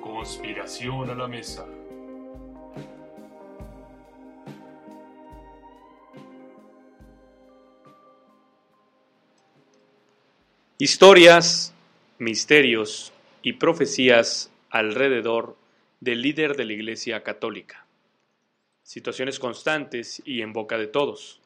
Conspiración 0.00 1.10
a 1.10 1.14
la 1.14 1.28
Mesa. 1.28 1.66
Historias, 10.78 11.74
misterios 12.18 13.12
y 13.42 13.52
profecías 13.54 14.50
alrededor 14.70 15.58
del 16.00 16.22
líder 16.22 16.56
de 16.56 16.64
la 16.64 16.72
Iglesia 16.72 17.22
Católica. 17.22 17.84
Situaciones 18.82 19.38
constantes 19.38 20.22
y 20.24 20.40
en 20.40 20.54
boca 20.54 20.78
de 20.78 20.86
todos, 20.86 21.42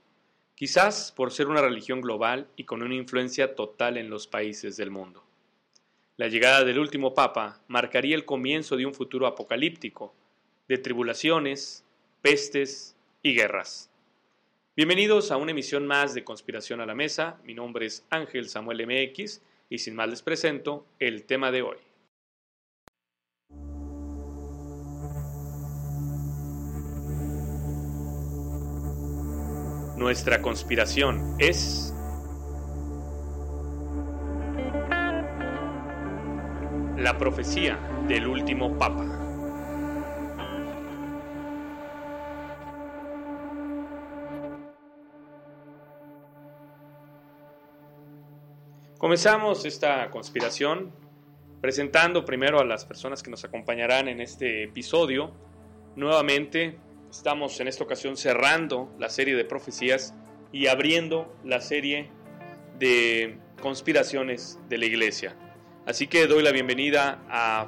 quizás 0.55 1.11
por 1.11 1.33
ser 1.33 1.49
una 1.49 1.63
religión 1.63 2.01
global 2.01 2.47
y 2.55 2.63
con 2.63 2.85
una 2.85 2.95
influencia 2.95 3.57
total 3.57 3.97
en 3.97 4.09
los 4.09 4.29
países 4.29 4.77
del 4.77 4.93
mundo. 4.93 5.28
La 6.19 6.27
llegada 6.27 6.65
del 6.65 6.81
último 6.81 7.15
Papa 7.15 7.61
marcaría 7.69 8.17
el 8.17 8.25
comienzo 8.25 8.77
de 8.77 8.85
un 8.85 8.93
futuro 8.93 9.29
apocalíptico, 9.29 10.13
de 10.67 10.77
tribulaciones, 10.77 11.85
pestes 12.23 12.97
y 13.23 13.37
guerras. 13.37 13.89
Bienvenidos 14.75 15.31
a 15.31 15.37
una 15.37 15.53
emisión 15.53 15.87
más 15.87 16.15
de 16.15 16.25
Conspiración 16.25 16.81
a 16.81 16.87
la 16.87 16.97
Mesa. 16.97 17.39
Mi 17.45 17.55
nombre 17.55 17.87
es 17.87 18.05
Ángel 18.11 18.49
Samuel 18.49 18.85
MX 18.85 19.43
y 19.71 19.79
sin 19.79 19.95
más 19.95 20.09
les 20.09 20.23
presento 20.23 20.85
el 20.99 21.23
tema 21.23 21.53
de 21.53 21.63
hoy. 21.63 21.77
Nuestra 29.97 30.43
conspiración 30.43 31.37
es... 31.39 31.95
La 36.99 37.17
profecía 37.17 37.79
del 38.09 38.27
último 38.27 38.77
Papa. 38.77 39.05
Comenzamos 48.99 49.65
esta 49.65 50.11
conspiración 50.11 50.93
presentando 51.61 52.25
primero 52.25 52.59
a 52.59 52.65
las 52.65 52.85
personas 52.85 53.23
que 53.23 53.31
nos 53.31 53.45
acompañarán 53.45 54.09
en 54.09 54.21
este 54.21 54.65
episodio. 54.65 55.33
Nuevamente 55.95 56.81
estamos 57.09 57.61
en 57.61 57.69
esta 57.69 57.85
ocasión 57.85 58.17
cerrando 58.17 58.93
la 58.99 59.09
serie 59.09 59.37
de 59.37 59.45
profecías 59.45 60.17
y 60.51 60.67
abriendo 60.67 61.33
la 61.45 61.61
serie 61.61 62.11
de 62.81 63.39
conspiraciones 63.63 64.59
de 64.69 64.79
la 64.79 64.87
iglesia. 64.87 65.37
Así 65.89 66.07
que 66.07 66.27
doy 66.27 66.43
la 66.43 66.53
bienvenida 66.53 67.19
a 67.31 67.67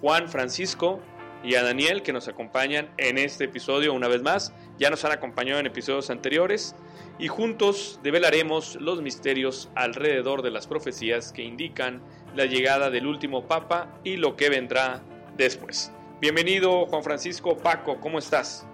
Juan 0.00 0.28
Francisco 0.28 1.00
y 1.42 1.56
a 1.56 1.64
Daniel 1.64 2.04
que 2.04 2.12
nos 2.12 2.28
acompañan 2.28 2.88
en 2.96 3.18
este 3.18 3.46
episodio 3.46 3.92
una 3.92 4.06
vez 4.06 4.22
más. 4.22 4.54
Ya 4.78 4.88
nos 4.88 5.04
han 5.04 5.10
acompañado 5.10 5.58
en 5.58 5.66
episodios 5.66 6.10
anteriores 6.10 6.76
y 7.18 7.26
juntos 7.26 7.98
develaremos 8.04 8.76
los 8.76 9.02
misterios 9.02 9.68
alrededor 9.74 10.42
de 10.42 10.52
las 10.52 10.68
profecías 10.68 11.32
que 11.32 11.42
indican 11.42 12.00
la 12.36 12.44
llegada 12.44 12.88
del 12.88 13.04
último 13.04 13.48
Papa 13.48 13.88
y 14.04 14.16
lo 14.16 14.36
que 14.36 14.48
vendrá 14.48 15.02
después. 15.36 15.90
Bienvenido 16.20 16.86
Juan 16.86 17.02
Francisco 17.02 17.56
Paco, 17.56 17.98
¿cómo 18.00 18.20
estás? 18.20 18.64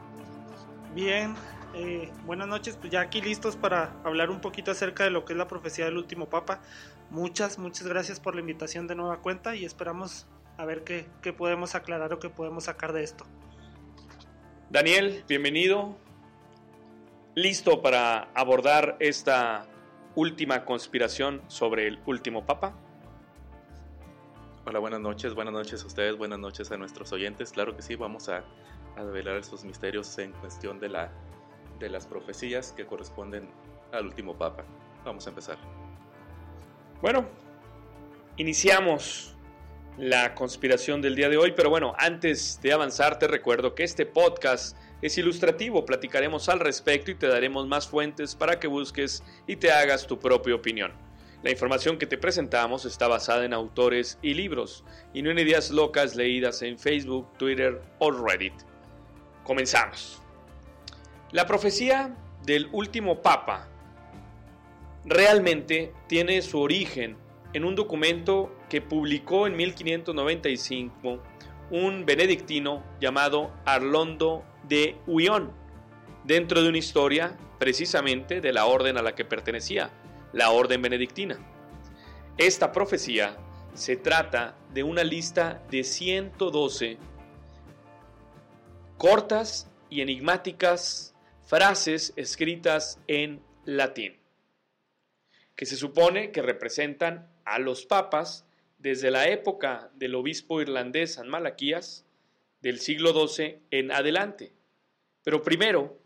Bien, 0.95 1.35
eh, 1.75 2.11
buenas 2.27 2.47
noches, 2.47 2.77
pues 2.77 2.93
ya 2.93 3.01
aquí 3.01 3.23
listos 3.23 3.57
para 3.57 3.95
hablar 4.05 4.29
un 4.29 4.43
poquito 4.43 4.71
acerca 4.71 5.05
de 5.05 5.09
lo 5.09 5.25
que 5.25 5.33
es 5.33 5.39
la 5.39 5.49
profecía 5.49 5.87
del 5.87 5.97
último 5.97 6.29
Papa. 6.29 6.61
Muchas, 7.11 7.59
muchas 7.59 7.89
gracias 7.89 8.21
por 8.21 8.35
la 8.35 8.41
invitación 8.41 8.87
de 8.87 8.95
nueva 8.95 9.19
cuenta 9.19 9.57
y 9.57 9.65
esperamos 9.65 10.27
a 10.57 10.65
ver 10.65 10.85
qué, 10.85 11.07
qué 11.23 11.33
podemos 11.33 11.75
aclarar 11.75 12.13
o 12.13 12.21
qué 12.21 12.31
podemos 12.31 12.65
sacar 12.65 12.93
de 12.93 13.03
esto. 13.03 13.25
Daniel, 14.71 15.25
bienvenido. 15.27 15.97
¿Listo 17.35 17.83
para 17.83 18.31
abordar 18.35 18.97
esta 19.01 19.67
última 20.15 20.65
conspiración 20.65 21.43
sobre 21.49 21.89
el 21.89 21.99
último 22.07 22.47
Papa? 22.47 22.75
Hola, 24.65 24.79
buenas 24.79 25.01
noches, 25.01 25.35
buenas 25.35 25.55
noches 25.55 25.83
a 25.83 25.87
ustedes, 25.87 26.17
buenas 26.17 26.39
noches 26.39 26.71
a 26.71 26.77
nuestros 26.77 27.11
oyentes. 27.13 27.51
Claro 27.51 27.75
que 27.75 27.83
sí, 27.83 27.97
vamos 27.97 28.29
a, 28.29 28.45
a 28.97 29.05
develar 29.05 29.37
esos 29.37 29.65
misterios 29.65 30.17
en 30.19 30.31
cuestión 30.33 30.79
de, 30.79 30.91
la, 30.91 31.11
de 31.81 31.89
las 31.89 32.07
profecías 32.07 32.71
que 32.71 32.87
corresponden 32.87 33.51
al 33.93 34.07
último 34.07 34.37
Papa. 34.37 34.65
Vamos 35.05 35.27
a 35.27 35.31
empezar. 35.31 35.59
Bueno, 37.03 37.27
iniciamos 38.37 39.35
la 39.97 40.35
conspiración 40.35 41.01
del 41.01 41.17
día 41.17 41.31
de 41.31 41.39
hoy, 41.39 41.55
pero 41.57 41.71
bueno, 41.71 41.95
antes 41.97 42.61
de 42.61 42.75
avanzar 42.75 43.19
te 43.19 43.27
recuerdo 43.27 43.75
que 43.75 43.85
este 43.85 44.05
podcast 44.05 44.77
es 45.01 45.17
ilustrativo, 45.17 45.87
platicaremos 45.87 46.51
al 46.51 46.61
respecto 46.61 47.11
y 47.11 47.15
te 47.15 47.27
daremos 47.27 47.67
más 47.67 47.89
fuentes 47.89 48.35
para 48.35 48.61
que 48.61 48.67
busques 48.67 49.25
y 49.47 49.57
te 49.57 49.73
hagas 49.73 50.07
tu 50.07 50.19
propia 50.19 50.55
opinión. 50.55 50.93
La 51.43 51.51
información 51.51 51.97
que 51.97 52.07
te 52.07 52.19
presentamos 52.19 52.85
está 52.85 53.09
basada 53.09 53.47
en 53.47 53.55
autores 53.55 54.19
y 54.21 54.35
libros, 54.35 54.85
y 55.15 55.23
no 55.23 55.31
en 55.31 55.39
ideas 55.39 55.71
locas 55.71 56.17
leídas 56.17 56.61
en 56.61 56.79
Facebook, 56.79 57.33
Twitter 57.39 57.81
o 57.99 58.11
Reddit. 58.11 58.53
Comenzamos. 59.45 60.21
La 61.33 61.47
profecía 61.47 62.15
del 62.45 62.69
último 62.73 63.23
Papa 63.23 63.70
realmente 65.05 65.93
tiene 66.07 66.43
su 66.43 66.61
origen 66.61 67.17
en 67.53 67.65
un 67.65 67.75
documento 67.75 68.55
que 68.69 68.81
publicó 68.81 69.47
en 69.47 69.57
1595 69.57 71.23
un 71.71 72.05
benedictino 72.05 72.83
llamado 73.01 73.53
Arlondo 73.65 74.45
de 74.69 74.97
Huión, 75.07 75.53
dentro 76.25 76.63
de 76.63 76.69
una 76.69 76.79
historia 76.79 77.37
precisamente 77.59 78.41
de 78.41 78.53
la 78.53 78.67
orden 78.67 78.97
a 78.97 79.03
la 79.03 79.15
que 79.15 79.25
pertenecía, 79.25 79.91
la 80.33 80.51
orden 80.51 80.83
benedictina. 80.83 81.39
Esta 82.37 82.73
profecía 82.73 83.37
se 83.75 83.97
trata 83.97 84.57
de 84.73 84.83
una 84.83 85.05
lista 85.05 85.63
de 85.71 85.85
112 85.85 86.99
cortas 88.97 89.71
y 89.89 90.01
enigmáticas 90.01 91.15
frases 91.45 92.13
escritas 92.17 93.01
en 93.09 93.43
latín, 93.65 94.20
que 95.61 95.67
se 95.67 95.77
supone 95.77 96.33
que 96.33 96.41
representan 96.41 97.29
a 97.45 97.59
los 97.59 97.85
papas 97.85 98.47
desde 98.79 99.11
la 99.11 99.29
época 99.29 99.91
del 99.93 100.15
obispo 100.15 100.63
irlandés 100.63 101.17
San 101.17 101.29
Malaquías 101.29 102.07
del 102.63 102.81
siglo 102.81 103.13
XII 103.13 103.59
en 103.71 103.93
adelante. 103.93 104.55
Pero 105.23 105.43
primero, 105.43 105.99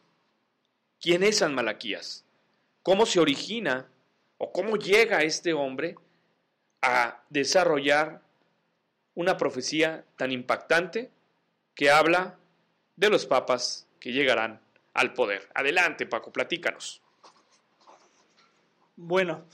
¿quién 1.00 1.23
es 1.23 1.38
San 1.38 1.55
Malaquías? 1.55 2.25
¿Cómo 2.82 3.06
se 3.06 3.20
origina 3.20 3.87
o 4.38 4.50
cómo 4.50 4.75
llega 4.75 5.23
este 5.23 5.52
hombre 5.52 5.94
a 6.82 7.23
desarrollar 7.31 8.23
una 9.14 9.37
profecía 9.37 10.05
tan 10.17 10.32
impactante 10.32 11.12
que 11.76 11.90
habla 11.90 12.40
de 12.96 13.08
los 13.08 13.25
papas 13.25 13.87
que 14.00 14.11
llegarán 14.11 14.61
al 14.94 15.14
poder? 15.14 15.49
Adelante, 15.55 16.06
Paco, 16.06 16.32
platícanos. 16.32 17.04
Bueno, 18.96 19.44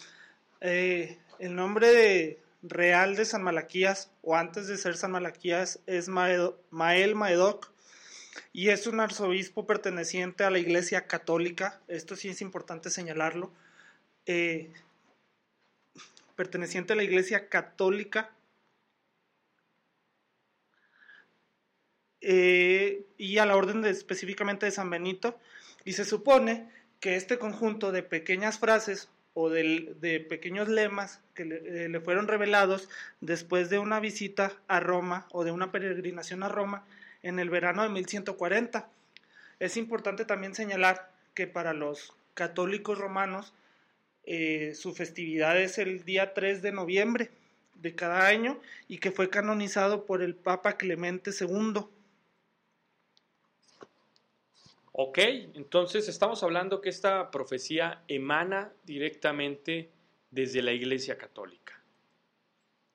eh, 0.60 1.18
el 1.38 1.54
nombre 1.54 1.88
de, 1.88 2.42
real 2.62 3.16
de 3.16 3.24
San 3.24 3.42
Malaquías, 3.42 4.10
o 4.22 4.36
antes 4.36 4.66
de 4.66 4.76
ser 4.76 4.96
San 4.96 5.12
Malaquías, 5.12 5.80
es 5.86 6.08
Mael 6.08 7.14
Maedoc, 7.14 7.72
y 8.52 8.68
es 8.68 8.86
un 8.86 9.00
arzobispo 9.00 9.66
perteneciente 9.66 10.44
a 10.44 10.50
la 10.50 10.58
Iglesia 10.58 11.06
Católica, 11.06 11.80
esto 11.88 12.16
sí 12.16 12.28
es 12.28 12.42
importante 12.42 12.90
señalarlo, 12.90 13.50
eh, 14.26 14.72
perteneciente 16.36 16.92
a 16.92 16.96
la 16.96 17.02
Iglesia 17.02 17.48
Católica, 17.48 18.32
eh, 22.20 23.06
y 23.16 23.38
a 23.38 23.46
la 23.46 23.56
orden 23.56 23.80
de, 23.80 23.88
específicamente 23.88 24.66
de 24.66 24.72
San 24.72 24.90
Benito, 24.90 25.38
y 25.86 25.94
se 25.94 26.04
supone 26.04 26.70
que 27.00 27.16
este 27.16 27.38
conjunto 27.38 27.90
de 27.90 28.02
pequeñas 28.02 28.58
frases 28.58 29.08
o 29.34 29.48
de, 29.48 30.26
pequeños 30.28 30.68
lemas 30.68 31.20
que 31.34 31.44
le, 31.44 31.84
eh, 31.84 31.88
le, 31.88 32.00
fueron 32.00 32.28
revelados 32.28 32.88
después 33.20 33.70
de 33.70 33.78
una 33.78 34.00
visita 34.00 34.52
a 34.68 34.80
Roma 34.80 35.26
o 35.30 35.44
de 35.44 35.52
una 35.52 35.70
peregrinación 35.70 36.42
a 36.42 36.48
Roma 36.48 36.84
en 37.22 37.38
el 37.38 37.50
verano 37.50 37.82
de 37.82 37.88
1140. 37.90 38.88
Es 39.60 39.76
importante 39.76 40.24
también 40.24 40.54
señalar 40.54 41.10
que 41.34 41.46
para 41.46 41.72
los 41.72 42.12
católicos 42.34 42.98
romanos 42.98 43.52
eh, 44.24 44.74
su 44.74 44.94
festividad 44.94 45.60
es 45.60 45.78
el 45.78 46.04
día 46.04 46.34
3 46.34 46.62
de 46.62 46.72
noviembre 46.72 47.30
de 47.74 47.94
cada 47.94 48.26
año 48.26 48.60
y 48.88 48.98
que 48.98 49.10
fue 49.10 49.30
canonizado 49.30 50.04
por 50.06 50.22
el 50.22 50.34
Papa 50.34 50.76
Clemente 50.76 51.30
II. 51.38 51.84
Ok, 55.02 55.16
entonces 55.54 56.08
estamos 56.08 56.42
hablando 56.42 56.82
que 56.82 56.90
esta 56.90 57.30
profecía 57.30 58.02
emana 58.06 58.70
directamente 58.84 59.88
desde 60.30 60.60
la 60.60 60.72
Iglesia 60.72 61.16
Católica. 61.16 61.82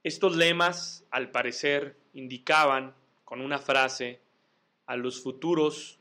Estos 0.03 0.35
lemas, 0.35 1.03
al 1.09 1.31
parecer, 1.31 1.97
indicaban 2.13 2.93
con 3.23 3.41
una 3.41 3.57
frase 3.57 4.19
a 4.85 4.95
los 4.97 5.19
futuros 5.23 5.97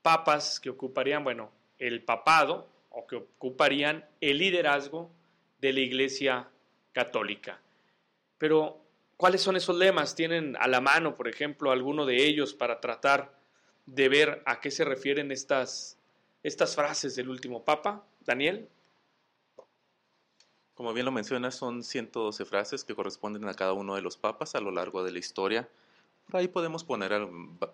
papas 0.00 0.58
que 0.58 0.70
ocuparían, 0.70 1.22
bueno, 1.22 1.52
el 1.78 2.02
papado 2.02 2.66
o 2.88 3.06
que 3.06 3.16
ocuparían 3.16 4.06
el 4.22 4.38
liderazgo 4.38 5.10
de 5.58 5.74
la 5.74 5.80
Iglesia 5.80 6.48
Católica. 6.92 7.60
Pero, 8.38 8.80
¿cuáles 9.18 9.42
son 9.42 9.56
esos 9.56 9.76
lemas? 9.76 10.14
¿Tienen 10.14 10.56
a 10.58 10.66
la 10.66 10.80
mano, 10.80 11.14
por 11.14 11.28
ejemplo, 11.28 11.72
alguno 11.72 12.06
de 12.06 12.24
ellos 12.24 12.54
para 12.54 12.80
tratar 12.80 13.43
de 13.86 14.08
ver 14.08 14.42
a 14.46 14.60
qué 14.60 14.70
se 14.70 14.84
refieren 14.84 15.30
estas, 15.30 15.98
estas 16.42 16.74
frases 16.74 17.16
del 17.16 17.28
último 17.28 17.64
Papa? 17.64 18.04
Daniel. 18.20 18.68
Como 20.74 20.92
bien 20.92 21.06
lo 21.06 21.12
mencionas, 21.12 21.54
son 21.54 21.84
112 21.84 22.44
frases 22.44 22.84
que 22.84 22.94
corresponden 22.94 23.46
a 23.48 23.54
cada 23.54 23.72
uno 23.72 23.94
de 23.94 24.02
los 24.02 24.16
papas 24.16 24.54
a 24.54 24.60
lo 24.60 24.70
largo 24.70 25.04
de 25.04 25.12
la 25.12 25.18
historia. 25.18 25.68
Por 26.26 26.40
ahí 26.40 26.48
podemos 26.48 26.82
poner 26.82 27.12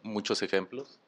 muchos 0.02 0.42
ejemplos 0.42 0.98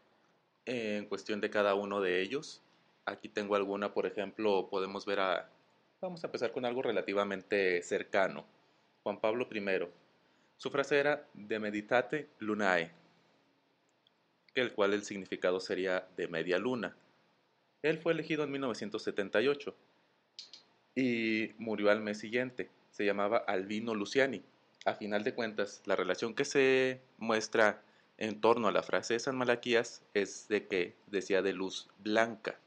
en 0.64 1.06
cuestión 1.06 1.40
de 1.40 1.50
cada 1.50 1.74
uno 1.74 2.00
de 2.00 2.22
ellos. 2.22 2.62
Aquí 3.04 3.28
tengo 3.28 3.56
alguna, 3.56 3.92
por 3.92 4.06
ejemplo, 4.06 4.68
podemos 4.70 5.04
ver 5.04 5.20
a... 5.20 5.50
Vamos 6.00 6.24
a 6.24 6.28
empezar 6.28 6.52
con 6.52 6.64
algo 6.64 6.82
relativamente 6.82 7.82
cercano. 7.82 8.44
Juan 9.02 9.20
Pablo 9.20 9.48
I. 9.52 9.88
Su 10.56 10.70
frase 10.70 10.98
era 10.98 11.26
de 11.34 11.58
meditate 11.58 12.28
lunae, 12.38 12.92
el 14.54 14.72
cual 14.72 14.92
el 14.92 15.04
significado 15.04 15.60
sería 15.60 16.08
de 16.16 16.28
media 16.28 16.58
luna. 16.58 16.96
Él 17.82 17.98
fue 17.98 18.12
elegido 18.12 18.44
en 18.44 18.52
1978 18.52 19.74
y 20.94 21.50
murió 21.58 21.90
al 21.90 22.00
mes 22.00 22.18
siguiente. 22.18 22.70
Se 22.90 23.04
llamaba 23.04 23.38
Albino 23.38 23.94
Luciani. 23.94 24.42
A 24.84 24.94
final 24.94 25.24
de 25.24 25.34
cuentas, 25.34 25.82
la 25.86 25.96
relación 25.96 26.34
que 26.34 26.44
se 26.44 27.00
muestra 27.18 27.82
en 28.18 28.40
torno 28.40 28.68
a 28.68 28.72
la 28.72 28.82
frase 28.82 29.14
de 29.14 29.20
San 29.20 29.36
Malaquías 29.36 30.02
es 30.14 30.48
de 30.48 30.66
que 30.66 30.94
decía 31.06 31.42
de 31.42 31.52
luz 31.52 31.88
blanca. 31.98 32.58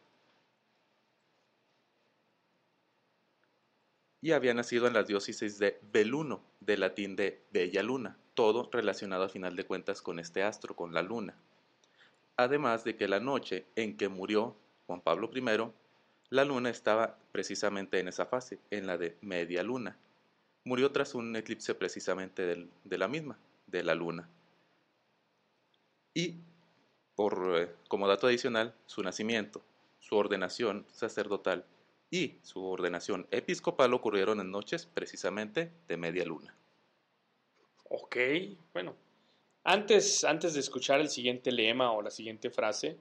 y 4.25 4.31
había 4.31 4.55
nacido 4.55 4.87
en 4.87 4.93
la 4.93 5.03
diócesis 5.03 5.59
de 5.59 5.77
Beluno, 5.91 6.41
de 6.59 6.79
latín 6.79 7.15
de 7.15 7.43
Bella 7.51 7.83
Luna, 7.83 8.17
todo 8.33 8.67
relacionado 8.71 9.25
a 9.25 9.29
final 9.29 9.55
de 9.55 9.67
cuentas 9.67 10.01
con 10.01 10.17
este 10.17 10.41
astro, 10.41 10.75
con 10.75 10.95
la 10.95 11.03
luna. 11.03 11.35
Además 12.37 12.83
de 12.83 12.95
que 12.95 13.07
la 13.07 13.19
noche 13.19 13.65
en 13.75 13.97
que 13.97 14.09
murió 14.09 14.55
Juan 14.87 15.01
Pablo 15.01 15.29
I, 15.33 15.71
la 16.29 16.43
luna 16.43 16.69
estaba 16.69 17.17
precisamente 17.31 17.99
en 17.99 18.07
esa 18.07 18.25
fase, 18.25 18.59
en 18.71 18.87
la 18.87 18.97
de 18.97 19.17
media 19.21 19.63
luna. 19.63 19.97
Murió 20.63 20.91
tras 20.91 21.15
un 21.15 21.35
eclipse 21.35 21.75
precisamente 21.75 22.45
de 22.83 22.97
la 22.97 23.07
misma, 23.07 23.37
de 23.67 23.83
la 23.83 23.95
luna. 23.95 24.27
Y, 26.13 26.35
por, 27.15 27.59
eh, 27.59 27.69
como 27.87 28.07
dato 28.07 28.27
adicional, 28.27 28.73
su 28.85 29.03
nacimiento, 29.03 29.61
su 29.99 30.15
ordenación 30.15 30.85
sacerdotal 30.91 31.65
y 32.09 32.35
su 32.41 32.63
ordenación 32.65 33.27
episcopal 33.31 33.93
ocurrieron 33.93 34.39
en 34.39 34.51
noches 34.51 34.85
precisamente 34.85 35.71
de 35.87 35.97
media 35.97 36.25
luna. 36.25 36.55
Ok, 37.89 38.17
bueno. 38.73 38.95
Antes, 39.67 40.23
antes 40.23 40.53
de 40.53 40.59
escuchar 40.59 41.01
el 41.01 41.09
siguiente 41.09 41.51
lema 41.51 41.91
o 41.91 42.03
la 42.03 42.11
siguiente 42.11 42.51
frase, 42.51 42.97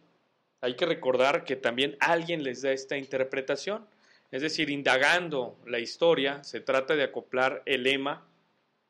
hay 0.63 0.77
que 0.77 0.87
recordar 0.87 1.45
que 1.45 1.57
también 1.57 1.95
alguien 2.01 2.43
les 2.43 2.63
da 2.63 2.73
esta 2.73 2.97
interpretación. 2.97 3.87
Es 4.31 4.41
decir, 4.41 4.71
indagando 4.71 5.59
la 5.67 5.79
historia, 5.79 6.43
se 6.43 6.61
trata 6.61 6.97
de 6.97 7.03
acoplar 7.03 7.63
el 7.67 7.83
lema 7.83 8.27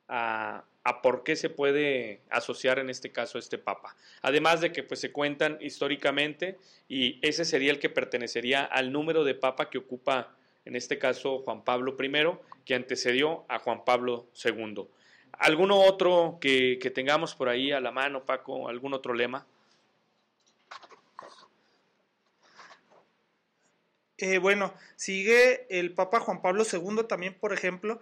a, 0.06 0.62
a 0.85 1.03
por 1.03 1.25
qué 1.25 1.35
se 1.35 1.50
puede 1.50 2.21
asociar 2.31 2.79
en 2.79 2.91
este 2.91 3.11
caso 3.11 3.38
a 3.38 3.41
este 3.41 3.59
papa. 3.59 3.97
Además 4.23 4.61
de 4.61 4.70
que 4.70 4.85
pues, 4.85 5.00
se 5.00 5.11
cuentan 5.11 5.59
históricamente 5.61 6.59
y 6.88 7.19
ese 7.27 7.44
sería 7.44 7.73
el 7.73 7.81
que 7.81 7.91
pertenecería 7.91 8.62
al 8.65 8.93
número 8.93 9.25
de 9.25 9.35
papa 9.35 9.69
que 9.69 9.79
ocupa 9.79 10.37
en 10.65 10.77
este 10.77 10.97
caso 10.99 11.41
Juan 11.41 11.65
Pablo 11.65 11.97
I, 12.00 12.38
que 12.65 12.77
antecedió 12.77 13.44
a 13.49 13.59
Juan 13.59 13.85
Pablo 13.85 14.29
II. 14.44 14.87
¿Alguno 15.39 15.81
otro 15.81 16.39
que, 16.41 16.79
tengamos 16.95 17.35
por 17.35 17.49
ahí 17.49 17.73
a 17.73 17.81
la 17.81 17.91
mano, 17.91 18.25
Paco? 18.25 18.69
¿Algún 18.69 18.95
otro 18.95 19.15
lema? 19.15 19.47
Eh, 24.19 24.39
bueno, 24.39 24.73
sigue 24.97 25.67
el 25.71 25.93
Papa 25.93 26.21
Juan 26.21 26.41
Pablo 26.41 26.65
II 26.71 27.05
también, 27.09 27.35
por 27.35 27.53
ejemplo, 27.53 28.01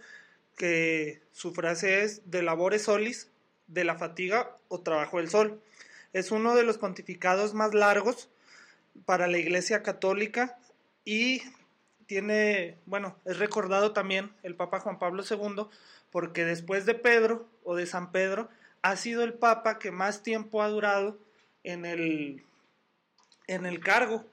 que 0.56 1.22
su 1.32 1.54
frase 1.54 2.02
es 2.02 2.30
de 2.30 2.42
labores 2.42 2.82
solis, 2.82 3.30
de 3.66 3.84
la 3.84 3.96
fatiga 3.96 4.56
o 4.68 4.80
trabajo 4.80 5.18
del 5.18 5.30
sol. 5.30 5.60
Es 6.12 6.30
uno 6.30 6.54
de 6.54 6.64
los 6.64 6.78
pontificados 6.78 7.54
más 7.54 7.72
largos 7.72 8.28
para 9.06 9.26
la 9.26 9.38
Iglesia 9.38 9.82
Católica 9.82 10.58
y 11.04 11.42
tiene, 12.06 12.76
bueno, 12.84 13.16
es 13.24 13.38
recordado 13.38 13.92
también 13.92 14.32
el 14.42 14.54
Papa 14.54 14.80
Juan 14.80 14.98
Pablo 14.98 15.24
II 15.28 15.66
porque 16.12 16.44
después 16.44 16.86
de 16.86 16.94
Pedro 16.94 17.48
o 17.64 17.74
de 17.74 17.86
San 17.86 18.12
Pedro 18.12 18.48
ha 18.82 18.94
sido 18.96 19.24
el 19.24 19.34
Papa 19.34 19.80
que 19.80 19.90
más 19.90 20.22
tiempo 20.22 20.62
ha 20.62 20.68
durado 20.68 21.18
en 21.64 21.84
el, 21.84 22.44
en 23.48 23.66
el 23.66 23.80
cargo. 23.80 24.24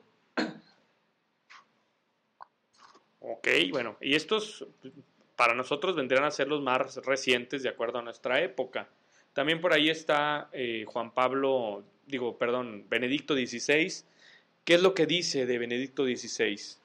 Ok, 3.21 3.47
bueno, 3.71 3.97
y 4.01 4.15
estos 4.15 4.65
para 5.35 5.53
nosotros 5.53 5.95
vendrían 5.95 6.25
a 6.25 6.31
ser 6.31 6.47
los 6.47 6.61
más 6.61 6.97
recientes 6.97 7.63
de 7.63 7.69
acuerdo 7.69 7.99
a 7.99 8.01
nuestra 8.01 8.41
época. 8.41 8.89
También 9.33 9.61
por 9.61 9.71
ahí 9.71 9.89
está 9.89 10.49
eh, 10.51 10.83
Juan 10.85 11.13
Pablo, 11.13 11.83
digo, 12.07 12.37
perdón, 12.37 12.85
Benedicto 12.89 13.35
XVI. 13.35 14.03
¿Qué 14.65 14.73
es 14.73 14.81
lo 14.81 14.93
que 14.93 15.05
dice 15.05 15.45
de 15.45 15.57
Benedicto 15.57 16.03
XVI? 16.03 16.78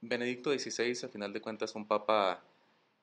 Benedicto 0.00 0.50
XVI, 0.50 1.06
a 1.06 1.08
final 1.08 1.32
de 1.32 1.40
cuentas, 1.40 1.74
un 1.74 1.86
papa 1.86 2.42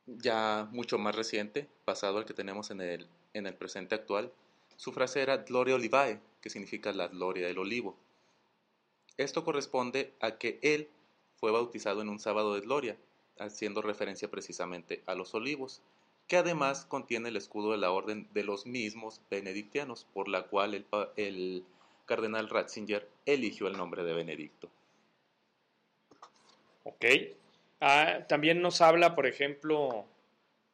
ya 0.05 0.67
mucho 0.71 0.97
más 0.97 1.15
reciente, 1.15 1.67
pasado 1.85 2.17
al 2.17 2.25
que 2.25 2.33
tenemos 2.33 2.71
en 2.71 2.81
el, 2.81 3.07
en 3.33 3.47
el 3.47 3.55
presente 3.55 3.95
actual. 3.95 4.31
Su 4.75 4.91
frase 4.91 5.21
era 5.21 5.37
Gloria 5.37 5.75
Olivae, 5.75 6.19
que 6.41 6.49
significa 6.49 6.91
la 6.93 7.07
gloria 7.07 7.47
del 7.47 7.57
olivo. 7.57 7.95
Esto 9.17 9.43
corresponde 9.43 10.13
a 10.19 10.37
que 10.37 10.59
él 10.61 10.89
fue 11.35 11.51
bautizado 11.51 12.01
en 12.01 12.09
un 12.09 12.19
sábado 12.19 12.55
de 12.55 12.61
gloria, 12.61 12.97
haciendo 13.39 13.81
referencia 13.81 14.29
precisamente 14.29 15.03
a 15.05 15.15
los 15.15 15.33
olivos, 15.33 15.81
que 16.27 16.37
además 16.37 16.85
contiene 16.85 17.29
el 17.29 17.37
escudo 17.37 17.71
de 17.71 17.77
la 17.77 17.91
orden 17.91 18.27
de 18.33 18.43
los 18.43 18.65
mismos 18.65 19.21
benedictianos, 19.29 20.05
por 20.13 20.27
la 20.27 20.43
cual 20.43 20.85
el, 21.15 21.65
cardenal 22.05 22.49
Ratzinger 22.49 23.09
eligió 23.25 23.67
el 23.67 23.77
nombre 23.77 24.03
de 24.03 24.13
Benedicto. 24.13 24.69
Ok. 26.83 27.05
Ah, 27.79 28.25
también 28.27 28.61
nos 28.61 28.81
habla, 28.81 29.15
por 29.15 29.25
ejemplo, 29.25 30.05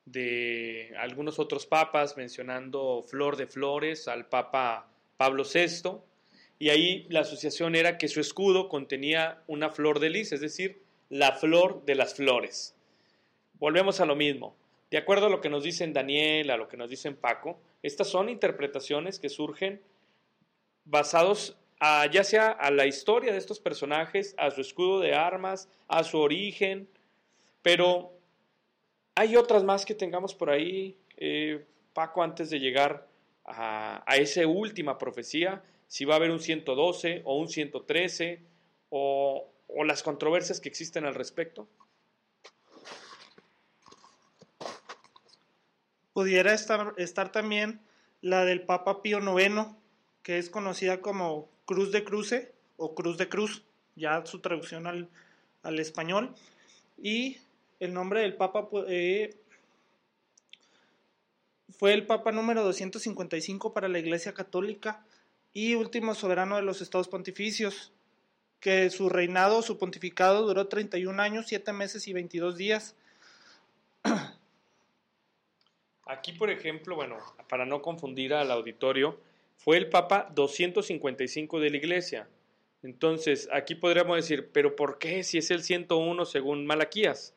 de 0.06 0.94
algunos 0.98 1.40
otros 1.40 1.66
papas, 1.66 2.18
mencionando 2.18 3.04
Flor 3.04 3.38
de 3.38 3.48
Flores 3.48 4.08
al 4.08 4.28
Papa 4.28 4.88
Pablo 5.18 5.44
VI, 5.44 6.00
y 6.60 6.70
ahí 6.70 7.06
la 7.10 7.22
asociación 7.22 7.76
era 7.76 7.98
que 7.98 8.08
su 8.08 8.20
escudo 8.20 8.70
contenía 8.70 9.42
una 9.48 9.70
flor 9.70 10.00
de 10.00 10.10
lis, 10.10 10.32
es 10.32 10.42
decir, 10.42 10.82
la 11.10 11.34
flor 11.34 11.86
de 11.86 11.96
las 11.96 12.16
flores. 12.16 12.76
Volvemos 13.54 14.00
a 14.02 14.06
lo 14.06 14.16
mismo. 14.16 14.56
De 14.92 14.98
acuerdo 14.98 15.28
a 15.28 15.30
lo 15.30 15.42
que 15.42 15.50
nos 15.50 15.64
dicen 15.64 15.94
Daniel, 15.94 16.50
a 16.50 16.58
lo 16.58 16.68
que 16.68 16.78
nos 16.78 16.90
dicen 16.90 17.16
Paco, 17.16 17.60
estas 17.84 18.08
son 18.08 18.30
interpretaciones 18.30 19.20
que 19.20 19.30
surgen 19.30 19.82
basados 20.86 21.58
ya 21.80 22.24
sea 22.24 22.50
a 22.52 22.72
la 22.72 22.86
historia 22.86 23.32
de 23.32 23.38
estos 23.38 23.60
personajes, 23.60 24.36
a 24.38 24.52
su 24.52 24.62
escudo 24.62 25.00
de 25.00 25.16
armas, 25.16 25.70
a 25.88 26.04
su 26.04 26.20
origen, 26.20 26.90
pero 27.62 28.12
hay 29.16 29.36
otras 29.36 29.64
más 29.64 29.86
que 29.86 29.96
tengamos 29.96 30.36
por 30.36 30.50
ahí, 30.50 30.98
eh, 31.18 31.66
Paco, 31.94 32.24
antes 32.24 32.50
de 32.50 32.60
llegar 32.60 33.08
a, 33.46 34.04
esa 34.18 34.46
última 34.46 34.98
profecía, 34.98 35.64
si 35.88 36.06
va 36.06 36.14
a 36.14 36.18
haber 36.18 36.32
un 36.32 36.40
112 36.40 37.24
o 37.26 37.38
un 37.38 37.50
113 37.50 38.42
o, 38.90 39.50
o 39.68 39.84
las 39.84 40.04
controversias 40.04 40.60
que 40.60 40.70
existen 40.70 41.06
al 41.06 41.16
respecto? 41.16 41.68
Pudiera 46.14 46.54
estar, 46.54 46.94
estar 46.98 47.32
también 47.32 47.82
la 48.22 48.46
del 48.46 48.62
Papa 48.64 49.02
Pío 49.02 49.20
IX, 49.20 49.68
que 50.22 50.38
es 50.38 50.50
conocida 50.50 51.02
como 51.02 51.50
Cruz 51.70 51.92
de 51.92 52.04
Cruce 52.04 52.52
o 52.78 52.96
Cruz 52.96 53.20
de 53.20 53.30
Cruz, 53.30 53.62
ya 53.96 54.26
su 54.26 54.40
traducción 54.40 54.88
al, 54.88 55.08
al 55.62 55.80
español. 55.80 56.34
Y 56.98 57.38
el 57.80 57.94
nombre 57.94 58.22
del 58.22 58.34
Papa 58.34 58.68
eh, 58.88 59.38
fue 61.78 61.94
el 61.94 62.08
Papa 62.08 62.32
número 62.32 62.64
255 62.64 63.72
para 63.72 63.88
la 63.88 64.00
Iglesia 64.00 64.34
Católica 64.34 65.06
y 65.54 65.76
último 65.76 66.16
soberano 66.16 66.56
de 66.56 66.64
los 66.64 66.82
estados 66.82 67.08
pontificios, 67.08 67.92
que 68.60 68.90
su 68.90 69.08
reinado, 69.08 69.62
su 69.62 69.78
pontificado 69.78 70.48
duró 70.48 70.70
31 70.70 71.22
años, 71.22 71.46
7 71.50 71.72
meses 71.74 72.08
y 72.08 72.14
22 72.14 72.58
días. 72.58 72.96
Aquí, 76.08 76.32
por 76.32 76.50
ejemplo, 76.50 76.96
bueno, 76.96 77.18
para 77.48 77.68
no 77.68 77.84
confundir 77.84 78.34
al 78.34 78.50
auditorio, 78.50 79.20
fue 79.60 79.76
el 79.76 79.90
Papa 79.90 80.32
255 80.34 81.60
de 81.60 81.70
la 81.70 81.78
Iglesia. 81.78 82.30
Entonces, 82.82 83.50
aquí 83.52 83.76
podríamos 83.76 84.16
decir, 84.16 84.52
pero 84.54 84.74
¿por 84.78 85.00
qué 85.00 85.22
si 85.24 85.38
es 85.38 85.52
el 85.52 85.64
101 85.64 86.26
según 86.26 86.66
Malaquías? 86.66 87.36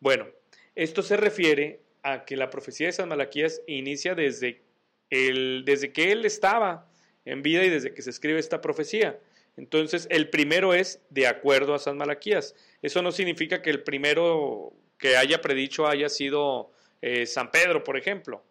Bueno, 0.00 0.26
esto 0.74 1.02
se 1.02 1.16
refiere 1.16 1.80
a 2.02 2.24
que 2.24 2.36
la 2.36 2.50
profecía 2.50 2.88
de 2.88 2.92
San 2.92 3.08
Malaquías 3.08 3.62
inicia 3.68 4.16
desde, 4.16 4.62
el, 5.10 5.62
desde 5.64 5.92
que 5.92 6.10
él 6.10 6.24
estaba 6.24 6.88
en 7.24 7.40
vida 7.42 7.64
y 7.64 7.70
desde 7.70 7.94
que 7.94 8.02
se 8.02 8.10
escribe 8.10 8.40
esta 8.40 8.60
profecía. 8.60 9.20
Entonces, 9.56 10.08
el 10.10 10.28
primero 10.28 10.74
es 10.74 11.00
de 11.10 11.28
acuerdo 11.28 11.74
a 11.74 11.78
San 11.78 11.96
Malaquías. 11.96 12.56
Eso 12.82 13.00
no 13.00 13.12
significa 13.12 13.62
que 13.62 13.70
el 13.70 13.84
primero 13.84 14.72
que 14.98 15.16
haya 15.16 15.40
predicho 15.40 15.86
haya 15.86 16.08
sido 16.08 16.72
eh, 17.00 17.26
San 17.26 17.52
Pedro, 17.52 17.84
por 17.84 17.96
ejemplo, 17.96 18.42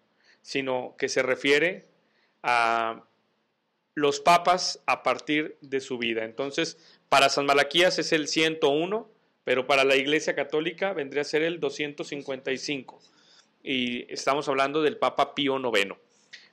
sino 0.42 0.96
que 0.98 1.10
se 1.10 1.22
refiere 1.22 1.90
a 2.44 3.04
los 3.96 4.20
papas 4.20 4.82
a 4.86 5.04
partir 5.04 5.58
de 5.62 5.80
su 5.80 5.98
vida. 5.98 6.24
Entonces, 6.24 6.78
para 7.10 7.30
San 7.30 7.46
Malaquías 7.46 8.00
es 8.00 8.12
el 8.14 8.28
101, 8.28 9.10
pero 9.44 9.68
para 9.68 9.84
la 9.84 9.96
Iglesia 9.96 10.36
Católica 10.36 10.94
vendría 10.94 11.22
a 11.22 11.26
ser 11.26 11.42
el 11.42 11.60
255. 11.60 13.02
Y 13.64 14.12
estamos 14.14 14.48
hablando 14.48 14.82
del 14.82 14.98
Papa 14.98 15.34
Pío 15.36 15.58
IX. 15.58 15.96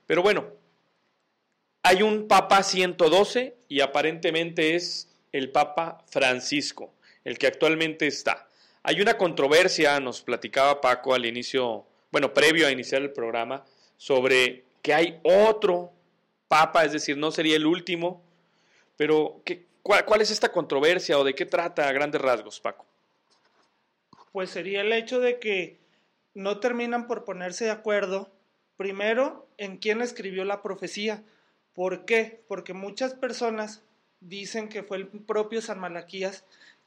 Pero 0.07 0.23
bueno, 0.23 0.47
hay 1.83 2.03
un 2.03 2.27
Papa 2.27 2.63
112 2.63 3.57
y 3.69 3.81
aparentemente 3.81 4.75
es 4.75 5.09
el 5.31 5.51
Papa 5.51 6.05
Francisco, 6.09 6.95
el 7.23 7.39
que 7.39 7.47
actualmente 7.47 8.07
está. 8.07 8.49
Hay 8.83 9.01
una 9.01 9.17
controversia, 9.17 10.01
nos 10.01 10.23
platicaba 10.23 10.81
Paco 10.81 11.15
al 11.15 11.27
inicio, 11.27 11.87
bueno, 12.11 12.33
previo 12.33 12.67
a 12.67 12.71
iniciar 12.71 13.03
el 13.03 13.13
programa, 13.13 13.65
sobre 13.97 14.65
que 14.83 14.95
hay 14.95 15.21
otro 15.23 15.93
papa, 16.49 16.85
es 16.85 16.93
decir, 16.93 17.17
no 17.17 17.31
sería 17.31 17.57
el 17.57 17.67
último, 17.67 18.23
pero 18.97 19.41
¿qué, 19.45 19.67
cuál, 19.83 20.21
es 20.21 20.31
esta 20.31 20.53
controversia 20.53 21.19
o 21.19 21.25
de 21.25 21.35
qué 21.35 21.47
trata 21.47 21.89
a 21.89 21.93
grandes 21.93 22.21
rasgos, 22.21 22.61
Paco? 22.61 22.87
Pues 24.33 24.51
sería 24.51 24.83
el 24.83 24.93
hecho 24.93 25.21
de 25.21 25.39
que 25.39 25.79
no 26.35 26.59
terminan 26.59 27.07
por 27.07 27.25
ponerse 27.25 27.65
de 27.67 27.71
acuerdo, 27.71 28.31
primero, 28.77 29.47
en 29.59 29.79
quién 29.79 30.03
escribió 30.03 30.45
la 30.45 30.63
profecía. 30.63 31.23
¿Por 31.75 32.05
qué? 32.05 32.43
Porque 32.49 32.75
muchas 32.75 33.15
personas 33.15 33.83
dicen 34.21 34.69
que 34.69 34.83
fue 34.83 34.99
el 34.99 35.07
propio 35.07 35.61
San 35.63 35.79
Malaquías 35.79 36.45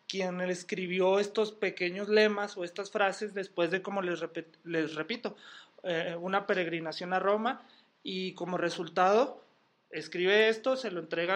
quien 0.08 0.42
escribió 0.42 1.20
estos 1.20 1.52
pequeños 1.52 2.10
lemas 2.10 2.58
o 2.58 2.64
estas 2.64 2.90
frases 2.90 3.36
después 3.36 3.70
de, 3.70 3.84
como 3.84 4.02
les, 4.02 4.20
les 4.64 4.96
repito, 4.96 5.38
eh, 5.84 6.18
una 6.20 6.48
peregrinación 6.48 7.14
a 7.14 7.20
Roma 7.20 7.62
y 8.02 8.34
como 8.34 8.58
resultado 8.58 9.46
escribe 9.92 10.50
esto, 10.50 10.76
se 10.76 10.92
lo 10.92 11.00
entrega 11.00 11.36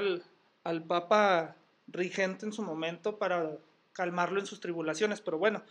al, 0.64 0.84
Papa 0.84 1.56
Rigente 1.88 2.46
en 2.46 2.54
su 2.54 2.62
momento 2.62 3.18
para 3.18 3.58
calmarlo 3.94 4.40
en 4.40 4.46
sus 4.46 4.60
tribulaciones, 4.60 5.22
pero 5.22 5.38
bueno, 5.38 5.64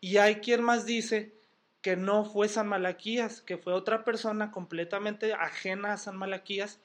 y 0.00 0.18
hay 0.18 0.36
quien 0.36 0.62
más 0.62 0.86
dice 0.86 1.32
que 1.82 1.96
no 1.96 2.24
fue 2.24 2.48
San 2.48 2.68
Malaquías, 2.68 3.40
que 3.40 3.56
fue 3.56 3.72
otra 3.72 4.04
persona 4.04 4.50
completamente 4.50 5.32
ajena 5.32 5.92
a 5.92 5.96
San 5.96 6.16
Malaquías, 6.16 6.80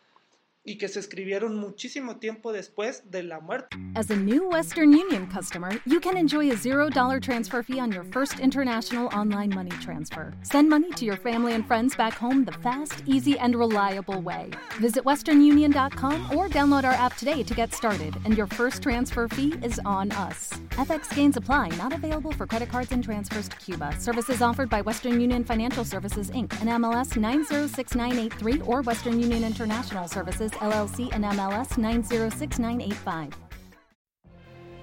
y 0.66 0.78
que 0.78 0.88
se 0.88 1.00
escribieron 1.00 1.58
muchísimo 1.58 2.18
tiempo 2.18 2.54
después 2.54 3.10
de 3.12 3.24
la 3.24 3.40
muerte. 3.40 3.78
As 3.96 4.10
a 4.10 4.16
new 4.16 4.50
Western 4.50 4.94
Union 4.94 5.28
customer, 5.28 5.72
you 5.86 6.00
can 6.00 6.18
enjoy 6.18 6.50
a 6.52 6.56
$0 6.56 7.22
transfer 7.22 7.64
fee 7.64 7.80
on 7.80 7.92
your 7.92 8.04
first 8.06 8.40
international 8.40 9.08
online 9.08 9.54
money 9.54 9.72
transfer. 9.82 10.34
Send 10.44 10.70
money 10.70 10.92
to 10.92 11.06
your 11.06 11.18
family 11.18 11.54
and 11.54 11.66
friends 11.68 11.96
back 11.96 12.14
home 12.14 12.46
the 12.46 12.54
fast, 12.64 13.04
easy, 13.06 13.38
and 13.40 13.56
reliable 13.56 14.22
way. 14.22 14.50
Visit 14.80 15.04
westernunion.com 15.04 16.38
or 16.38 16.50
download 16.50 16.84
our 16.86 16.94
app 16.94 17.18
today 17.18 17.44
to 17.44 17.54
get 17.54 17.74
started, 17.74 18.16
and 18.26 18.38
your 18.38 18.48
first 18.48 18.82
transfer 18.82 19.28
fee 19.28 19.54
is 19.64 19.80
on 19.86 20.12
us. 20.12 20.54
FX 20.74 21.14
gains 21.14 21.38
apply, 21.38 21.68
not 21.78 21.94
available 21.94 22.32
for 22.32 22.48
credit 22.48 22.68
cards 22.68 22.92
and 22.92 23.04
transfers 23.04 23.48
to 23.48 23.56
Cuba. 23.58 23.96
Services 24.00 24.42
offered 24.42 24.72
by 24.72 24.82
Western 24.82 25.22
Union 25.22 25.44
Financial 25.44 25.86
Services 25.86 26.32
Inc. 26.32 26.52
and 26.62 26.70
MLS 26.82 27.16
906983 27.16 28.62
or 28.62 28.82
Western 28.82 29.20
Union 29.20 29.44
International 29.44 30.08
Services 30.08 30.50
LLC 30.54 31.14
and 31.14 31.26
MLS 31.26 31.78
906985. 31.78 33.34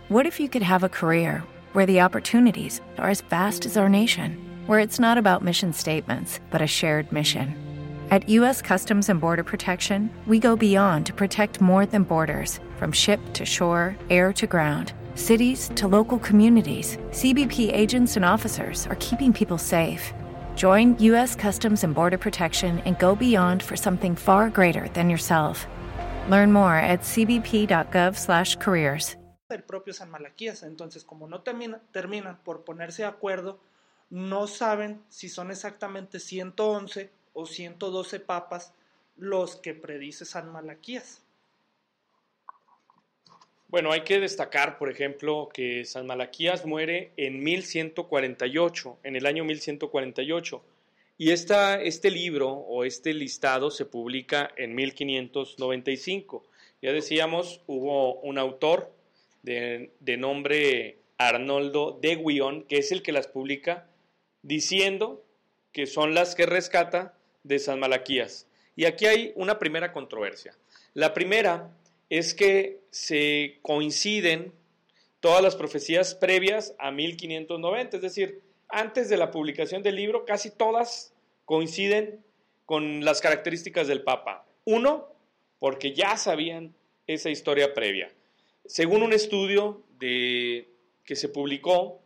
What 0.06 0.26
if 0.26 0.38
you 0.38 0.48
could 0.48 0.62
have 0.62 0.84
a 0.84 0.88
career 0.88 1.42
where 1.72 1.86
the 1.86 2.02
opportunities 2.02 2.80
are 2.96 3.10
as 3.10 3.22
vast 3.22 3.66
as 3.66 3.76
our 3.76 3.88
nation, 3.88 4.38
where 4.66 4.78
it's 4.78 5.00
not 5.00 5.18
about 5.18 5.42
mission 5.42 5.72
statements, 5.72 6.38
but 6.50 6.62
a 6.62 6.68
shared 6.68 7.10
mission? 7.10 7.56
At 8.12 8.28
U.S. 8.28 8.62
Customs 8.62 9.08
and 9.08 9.20
Border 9.20 9.42
Protection, 9.42 10.08
we 10.28 10.38
go 10.38 10.54
beyond 10.54 11.06
to 11.06 11.12
protect 11.12 11.60
more 11.60 11.84
than 11.84 12.04
borders 12.04 12.60
from 12.76 12.92
ship 12.92 13.20
to 13.32 13.44
shore, 13.44 13.96
air 14.08 14.32
to 14.34 14.46
ground. 14.46 14.92
Cities 15.14 15.70
to 15.76 15.86
local 15.86 16.18
communities, 16.18 16.96
CBP 17.10 17.72
agents 17.72 18.16
and 18.16 18.24
officers 18.24 18.86
are 18.86 18.96
keeping 18.96 19.32
people 19.32 19.58
safe. 19.58 20.12
Join 20.56 20.98
U.S. 20.98 21.36
Customs 21.36 21.84
and 21.84 21.94
Border 21.94 22.18
Protection 22.18 22.80
and 22.86 22.98
go 22.98 23.14
beyond 23.14 23.62
for 23.62 23.76
something 23.76 24.16
far 24.16 24.50
greater 24.50 24.88
than 24.94 25.08
yourself. 25.10 25.68
Learn 26.28 26.52
more 26.52 26.74
at 26.76 27.02
cbp.gov/careers. 27.02 29.16
El 29.48 29.62
propio 29.62 29.92
San 29.92 30.10
Malaquías, 30.10 30.62
entonces 30.62 31.04
como 31.04 31.26
no 31.26 31.40
termina, 31.40 31.80
terminan 31.92 32.38
por 32.44 32.64
ponerse 32.64 33.02
de 33.02 33.08
acuerdo, 33.08 33.58
no 34.10 34.46
saben 34.46 35.02
si 35.08 35.28
son 35.28 35.50
exactamente 35.50 36.20
111 36.20 37.10
o 37.32 37.46
112 37.46 38.20
papas 38.20 38.72
los 39.16 39.56
que 39.56 39.74
predice 39.74 40.24
San 40.24 40.52
Malaquías. 40.52 41.22
Bueno, 43.70 43.92
hay 43.92 44.00
que 44.00 44.18
destacar, 44.18 44.78
por 44.78 44.90
ejemplo, 44.90 45.48
que 45.54 45.84
San 45.84 46.04
Malaquías 46.04 46.66
muere 46.66 47.12
en 47.16 47.40
1148, 47.40 48.98
en 49.04 49.14
el 49.14 49.26
año 49.26 49.44
1148, 49.44 50.64
y 51.18 51.30
esta, 51.30 51.80
este 51.80 52.10
libro 52.10 52.50
o 52.50 52.82
este 52.82 53.14
listado 53.14 53.70
se 53.70 53.84
publica 53.84 54.50
en 54.56 54.74
1595. 54.74 56.42
Ya 56.82 56.92
decíamos, 56.92 57.60
hubo 57.68 58.14
un 58.22 58.38
autor 58.38 58.92
de, 59.44 59.92
de 60.00 60.16
nombre 60.16 60.98
Arnoldo 61.16 61.96
de 62.02 62.16
Guión, 62.16 62.64
que 62.64 62.78
es 62.78 62.90
el 62.90 63.02
que 63.02 63.12
las 63.12 63.28
publica, 63.28 63.86
diciendo 64.42 65.24
que 65.70 65.86
son 65.86 66.12
las 66.12 66.34
que 66.34 66.44
rescata 66.44 67.14
de 67.44 67.60
San 67.60 67.78
Malaquías. 67.78 68.48
Y 68.74 68.86
aquí 68.86 69.06
hay 69.06 69.32
una 69.36 69.60
primera 69.60 69.92
controversia. 69.92 70.56
La 70.92 71.14
primera 71.14 71.70
es 72.10 72.34
que 72.34 72.80
se 72.90 73.58
coinciden 73.62 74.52
todas 75.20 75.42
las 75.42 75.54
profecías 75.56 76.14
previas 76.14 76.74
a 76.78 76.90
1590, 76.90 77.96
es 77.96 78.02
decir, 78.02 78.42
antes 78.68 79.08
de 79.08 79.16
la 79.16 79.30
publicación 79.30 79.82
del 79.82 79.96
libro, 79.96 80.24
casi 80.24 80.50
todas 80.50 81.12
coinciden 81.44 82.22
con 82.66 83.04
las 83.04 83.20
características 83.20 83.86
del 83.88 84.02
Papa. 84.02 84.44
Uno, 84.64 85.08
porque 85.58 85.92
ya 85.92 86.16
sabían 86.16 86.74
esa 87.06 87.30
historia 87.30 87.74
previa. 87.74 88.12
Según 88.66 89.02
un 89.02 89.12
estudio 89.12 89.82
de, 89.98 90.68
que 91.04 91.16
se 91.16 91.28
publicó, 91.28 92.00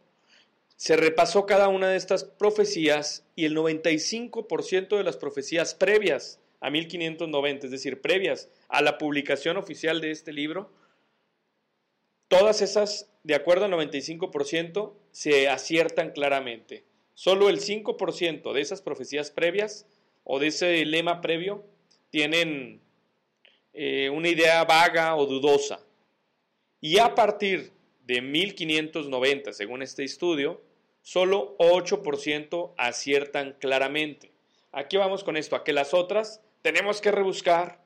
se 0.76 0.96
repasó 0.96 1.46
cada 1.46 1.68
una 1.68 1.88
de 1.88 1.96
estas 1.96 2.24
profecías 2.24 3.24
y 3.36 3.44
el 3.44 3.56
95% 3.56 4.96
de 4.96 5.04
las 5.04 5.16
profecías 5.16 5.74
previas 5.74 6.40
a 6.64 6.70
1590, 6.70 7.66
es 7.66 7.70
decir, 7.70 8.00
previas 8.00 8.48
a 8.68 8.80
la 8.80 8.96
publicación 8.96 9.58
oficial 9.58 10.00
de 10.00 10.10
este 10.10 10.32
libro, 10.32 10.72
todas 12.28 12.62
esas, 12.62 13.12
de 13.22 13.34
acuerdo 13.34 13.66
al 13.66 13.72
95%, 13.72 14.94
se 15.10 15.50
aciertan 15.50 16.12
claramente. 16.12 16.84
Solo 17.12 17.50
el 17.50 17.60
5% 17.60 18.54
de 18.54 18.60
esas 18.62 18.80
profecías 18.80 19.30
previas 19.30 19.86
o 20.24 20.38
de 20.38 20.46
ese 20.46 20.86
lema 20.86 21.20
previo 21.20 21.66
tienen 22.08 22.80
eh, 23.74 24.08
una 24.08 24.28
idea 24.30 24.64
vaga 24.64 25.16
o 25.16 25.26
dudosa. 25.26 25.80
Y 26.80 26.96
a 26.96 27.14
partir 27.14 27.72
de 28.06 28.22
1590, 28.22 29.52
según 29.52 29.82
este 29.82 30.02
estudio, 30.02 30.62
solo 31.02 31.58
8% 31.58 32.72
aciertan 32.78 33.54
claramente. 33.60 34.32
Aquí 34.72 34.96
vamos 34.96 35.24
con 35.24 35.36
esto, 35.36 35.56
a 35.56 35.62
que 35.62 35.74
las 35.74 35.92
otras 35.92 36.40
tenemos 36.64 37.02
que 37.02 37.10
rebuscar 37.10 37.78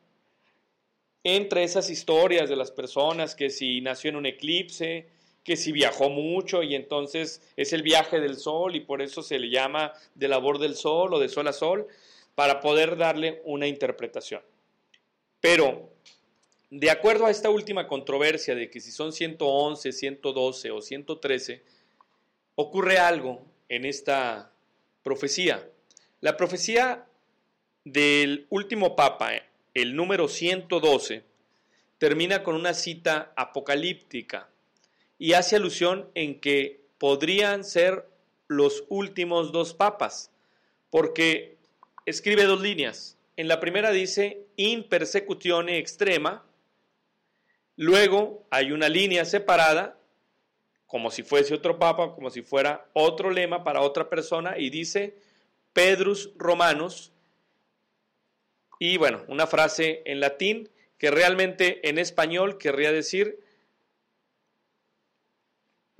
entre 1.25 1.65
esas 1.65 1.91
historias 1.91 2.49
de 2.49 2.55
las 2.55 2.71
personas, 2.71 3.35
que 3.35 3.51
si 3.51 3.81
nació 3.81 4.11
en 4.11 4.17
un 4.17 4.27
eclipse, 4.27 5.09
que 5.43 5.57
si 5.57 5.73
viajó 5.73 6.11
mucho 6.11 6.63
y 6.63 6.77
entonces 6.77 7.43
es 7.57 7.73
el 7.73 7.83
viaje 7.83 8.21
del 8.21 8.37
sol 8.37 8.77
y 8.77 8.81
por 8.81 9.03
eso 9.03 9.21
se 9.21 9.41
le 9.41 9.51
llama 9.51 9.95
de 10.15 10.29
labor 10.29 10.61
del 10.61 10.77
sol 10.77 11.13
o 11.13 11.19
de 11.19 11.29
sol 11.29 11.49
a 11.49 11.53
sol, 11.53 11.89
para 12.37 12.61
poder 12.61 12.97
darle 12.97 13.43
una 13.47 13.67
interpretación. 13.67 14.43
Pero, 15.41 15.91
de 16.71 16.93
acuerdo 16.93 17.27
a 17.27 17.33
esta 17.33 17.51
última 17.51 17.89
controversia 17.89 18.55
de 18.55 18.71
que 18.71 18.79
si 18.79 18.93
son 18.93 19.13
111, 19.13 19.91
112 19.91 20.71
o 20.71 20.81
113, 20.81 21.65
ocurre 22.55 22.99
algo 22.99 23.45
en 23.69 23.85
esta 23.85 24.53
profecía. 25.03 25.69
La 26.21 26.37
profecía 26.37 27.08
del 27.93 28.47
último 28.51 28.97
papa, 28.97 29.31
el 29.73 29.97
número 29.97 30.29
112, 30.29 31.25
termina 31.97 32.43
con 32.43 32.55
una 32.55 32.75
cita 32.75 33.33
apocalíptica 33.35 34.49
y 35.19 35.33
hace 35.33 35.57
alusión 35.57 36.11
en 36.15 36.41
que 36.41 36.81
podrían 36.99 37.65
ser 37.65 38.07
los 38.47 38.85
últimos 38.89 39.53
dos 39.53 39.73
papas, 39.73 40.31
porque 40.91 41.57
escribe 42.07 42.45
dos 42.45 42.61
líneas. 42.61 43.17
En 43.37 43.49
la 43.49 43.59
primera 43.59 43.91
dice 43.91 44.47
in 44.57 44.85
persecutione 44.85 45.79
extrema, 45.79 46.45
luego 47.77 48.45
hay 48.51 48.73
una 48.73 48.89
línea 48.89 49.25
separada, 49.25 49.99
como 50.87 51.11
si 51.11 51.23
fuese 51.23 51.55
otro 51.55 51.79
papa, 51.79 52.15
como 52.15 52.31
si 52.31 52.43
fuera 52.43 52.87
otro 52.93 53.31
lema 53.31 53.65
para 53.65 53.81
otra 53.81 54.09
persona, 54.11 54.59
y 54.59 54.71
dice 54.71 55.17
Pedrus 55.73 56.33
Romanos, 56.37 57.13
y 58.79 58.97
bueno, 58.97 59.25
una 59.29 59.47
frase 59.47 60.03
en 60.05 60.21
latín 60.21 60.69
que 60.99 61.11
realmente 61.11 61.89
en 61.89 61.99
español 61.99 62.59
querría 62.59 62.93
decir 62.93 63.41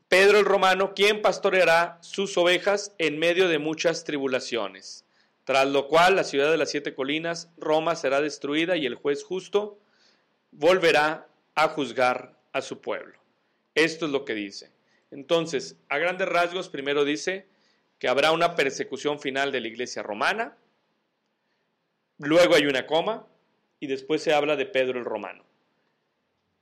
Pedro 0.09 0.39
el 0.39 0.47
Romano, 0.47 0.95
quien 0.95 1.21
pastoreará 1.21 1.99
sus 2.01 2.39
ovejas 2.39 2.95
en 2.97 3.19
medio 3.19 3.47
de 3.47 3.59
muchas 3.59 4.05
tribulaciones. 4.05 5.05
Tras 5.45 5.67
lo 5.67 5.87
cual 5.87 6.17
la 6.17 6.25
ciudad 6.25 6.51
de 6.51 6.57
las 6.57 6.71
siete 6.71 6.95
colinas, 6.95 7.51
Roma, 7.59 7.95
será 7.95 8.23
destruida 8.23 8.77
y 8.77 8.87
el 8.87 8.95
juez 8.95 9.23
justo 9.23 9.79
volverá 10.51 11.29
a 11.55 11.69
juzgar 11.69 12.39
a 12.53 12.63
su 12.63 12.81
pueblo. 12.81 13.19
Esto 13.75 14.07
es 14.07 14.13
lo 14.13 14.25
que 14.25 14.35
dice. 14.35 14.71
Entonces, 15.11 15.77
a 15.89 15.99
grandes 15.99 16.29
rasgos, 16.29 16.69
primero 16.69 17.05
dice 17.05 17.47
que 17.99 18.09
habrá 18.09 18.33
una 18.33 18.57
persecución 18.57 19.21
final 19.21 19.53
de 19.53 19.61
la 19.61 19.69
iglesia 19.69 20.03
romana, 20.03 20.57
luego 22.19 22.55
hay 22.55 22.67
una 22.67 22.87
coma 22.87 23.27
y 23.81 23.87
después 23.87 24.23
se 24.23 24.35
habla 24.35 24.57
de 24.57 24.67
Pedro 24.67 24.99
el 24.99 25.05
Romano. 25.05 25.45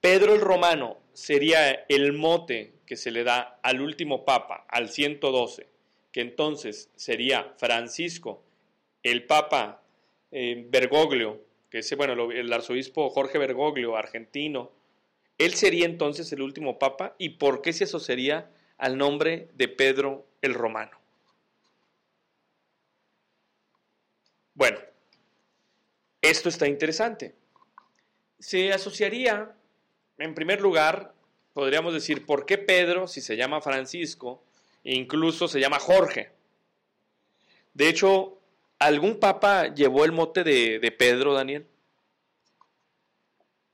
Pedro 0.00 0.34
el 0.34 0.40
Romano 0.40 0.98
sería 1.12 1.72
el 1.88 2.12
mote 2.12 2.74
que 2.86 2.96
se 2.96 3.10
le 3.10 3.24
da 3.24 3.58
al 3.62 3.80
último 3.80 4.24
papa, 4.24 4.64
al 4.68 4.88
112, 4.88 5.66
que 6.12 6.20
entonces 6.20 6.90
sería 6.94 7.54
Francisco, 7.56 8.42
el 9.02 9.24
papa 9.24 9.82
eh, 10.30 10.64
Bergoglio, 10.68 11.40
que 11.70 11.78
es 11.78 11.96
bueno, 11.96 12.30
el 12.30 12.52
arzobispo 12.52 13.10
Jorge 13.10 13.38
Bergoglio, 13.38 13.96
argentino, 13.96 14.70
él 15.38 15.54
sería 15.54 15.86
entonces 15.86 16.32
el 16.32 16.42
último 16.42 16.78
papa 16.78 17.14
y 17.18 17.30
por 17.30 17.60
qué 17.60 17.72
se 17.72 17.84
asociaría 17.84 18.50
al 18.78 18.96
nombre 18.96 19.48
de 19.54 19.68
Pedro 19.68 20.26
el 20.40 20.54
Romano. 20.54 20.98
Bueno, 24.54 24.78
esto 26.30 26.48
está 26.48 26.66
interesante. 26.66 27.34
Se 28.38 28.72
asociaría, 28.72 29.54
en 30.18 30.34
primer 30.34 30.60
lugar, 30.60 31.14
podríamos 31.52 31.94
decir, 31.94 32.26
¿por 32.26 32.46
qué 32.46 32.58
Pedro 32.58 33.08
si 33.08 33.20
se 33.20 33.36
llama 33.36 33.60
Francisco 33.60 34.42
incluso 34.84 35.48
se 35.48 35.60
llama 35.60 35.78
Jorge? 35.78 36.30
De 37.74 37.88
hecho, 37.88 38.38
¿algún 38.78 39.18
papa 39.18 39.74
llevó 39.74 40.04
el 40.04 40.12
mote 40.12 40.44
de, 40.44 40.78
de 40.78 40.92
Pedro, 40.92 41.34
Daniel? 41.34 41.66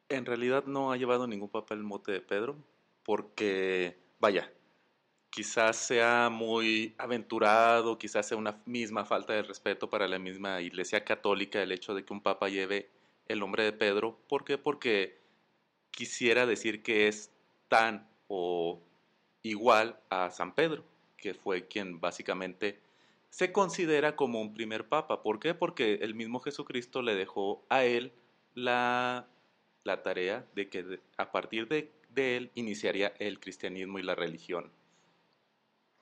En 0.09 0.27
realidad 0.27 0.65
no 0.65 0.93
ha 0.93 0.97
llevado 0.97 1.27
ningún 1.27 1.49
papa 1.49 1.75
el 1.75 1.83
mote 1.83 2.13
de 2.13 2.21
Pedro, 2.21 2.57
porque, 3.03 3.97
vaya, 4.19 4.51
quizás 5.33 5.79
sea 5.79 6.29
muy 6.31 6.95
aventurado, 6.99 7.99
quizás 7.99 8.29
sea 8.29 8.37
una 8.37 8.61
misma 8.67 9.07
falta 9.07 9.33
de 9.33 9.43
respeto 9.43 9.89
para 9.89 10.07
la 10.07 10.19
misma 10.19 10.61
Iglesia 10.61 11.05
Católica 11.05 11.63
el 11.63 11.73
hecho 11.73 11.95
de 11.95 12.05
que 12.05 12.13
un 12.13 12.21
papa 12.21 12.51
lleve 12.51 12.91
el 13.29 13.41
nombre 13.41 13.65
de 13.65 13.73
Pedro. 13.73 14.21
¿Por 14.29 14.45
qué? 14.45 14.59
Porque 14.59 15.19
quisiera 15.91 16.45
decir 16.45 16.83
que 16.83 17.09
es 17.09 17.31
tan 17.69 18.07
o 18.29 18.79
igual 19.43 19.99
a 20.11 20.31
San 20.31 20.55
Pedro, 20.55 20.85
que 21.17 21.33
fue 21.33 21.67
quien 21.67 21.99
básicamente 21.99 22.79
se 23.31 23.53
considera 23.53 24.17
como 24.17 24.39
un 24.43 24.53
primer 24.53 24.87
papa. 24.87 25.23
¿Por 25.23 25.41
qué? 25.41 25.55
Porque 25.55 25.95
el 26.03 26.15
mismo 26.15 26.41
Jesucristo 26.41 27.01
le 27.01 27.15
dejó 27.15 27.65
a 27.71 27.85
él 27.85 28.13
la 28.55 29.27
tarea 30.05 30.45
de 30.55 30.69
que 30.69 31.01
a 31.17 31.33
partir 31.33 31.69
de, 31.69 31.91
él 32.15 32.51
iniciaría 32.55 33.15
el 33.19 33.41
cristianismo 33.41 33.99
y 33.99 34.03
la 34.03 34.15
religión. 34.15 34.71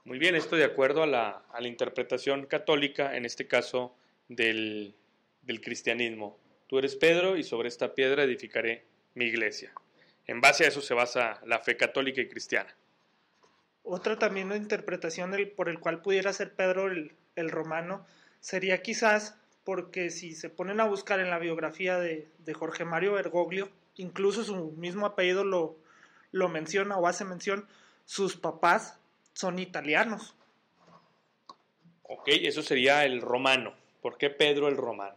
Muy 0.04 0.18
bien, 0.18 0.34
esto 0.34 0.56
de 0.56 0.64
acuerdo 0.64 1.02
a 1.02 1.06
la, 1.06 1.42
interpretación 1.60 2.46
católica, 2.46 3.16
en 3.16 3.24
este 3.24 3.46
caso 3.46 3.94
del, 4.28 4.94
del 5.42 5.60
cristianismo. 5.60 6.38
Tú 6.66 6.78
eres 6.78 6.96
Pedro 6.96 7.36
y 7.36 7.42
sobre 7.42 7.68
esta 7.68 7.94
piedra 7.94 8.24
edificaré 8.24 8.84
mi 9.14 9.26
iglesia. 9.26 9.72
En 10.26 10.40
base 10.40 10.64
a 10.64 10.68
eso 10.68 10.80
se 10.80 10.94
basa 10.94 11.40
la 11.44 11.58
fe 11.58 11.76
católica 11.76 12.20
y 12.20 12.28
cristiana. 12.28 12.74
Otra 13.82 14.18
también 14.18 14.52
interpretación 14.52 15.34
por 15.56 15.68
el 15.68 15.80
cual 15.80 16.00
pudiera 16.00 16.32
ser 16.32 16.54
Pedro 16.54 16.86
el, 16.86 17.12
el 17.34 17.50
romano 17.50 18.06
sería 18.40 18.82
quizás 18.82 19.36
porque 19.64 20.10
si 20.10 20.34
se 20.34 20.48
ponen 20.48 20.80
a 20.80 20.86
buscar 20.86 21.18
en 21.20 21.30
la 21.30 21.38
biografía 21.38 21.98
de, 21.98 22.28
Jorge 22.54 22.84
Mario 22.84 23.14
Bergoglio, 23.14 23.68
incluso 23.96 24.44
su 24.44 24.72
mismo 24.72 25.06
apellido 25.06 25.44
lo, 25.44 25.76
lo 26.32 26.48
menciona 26.48 26.96
o 26.96 27.06
hace 27.06 27.24
mención, 27.24 27.66
sus 28.04 28.36
papás 28.36 28.99
son 29.40 29.58
italianos. 29.58 30.34
Ok, 32.02 32.28
eso 32.28 32.62
sería 32.62 33.06
el 33.06 33.22
romano. 33.22 33.74
¿Por 34.02 34.18
qué 34.18 34.28
Pedro 34.28 34.68
el 34.68 34.76
romano? 34.76 35.16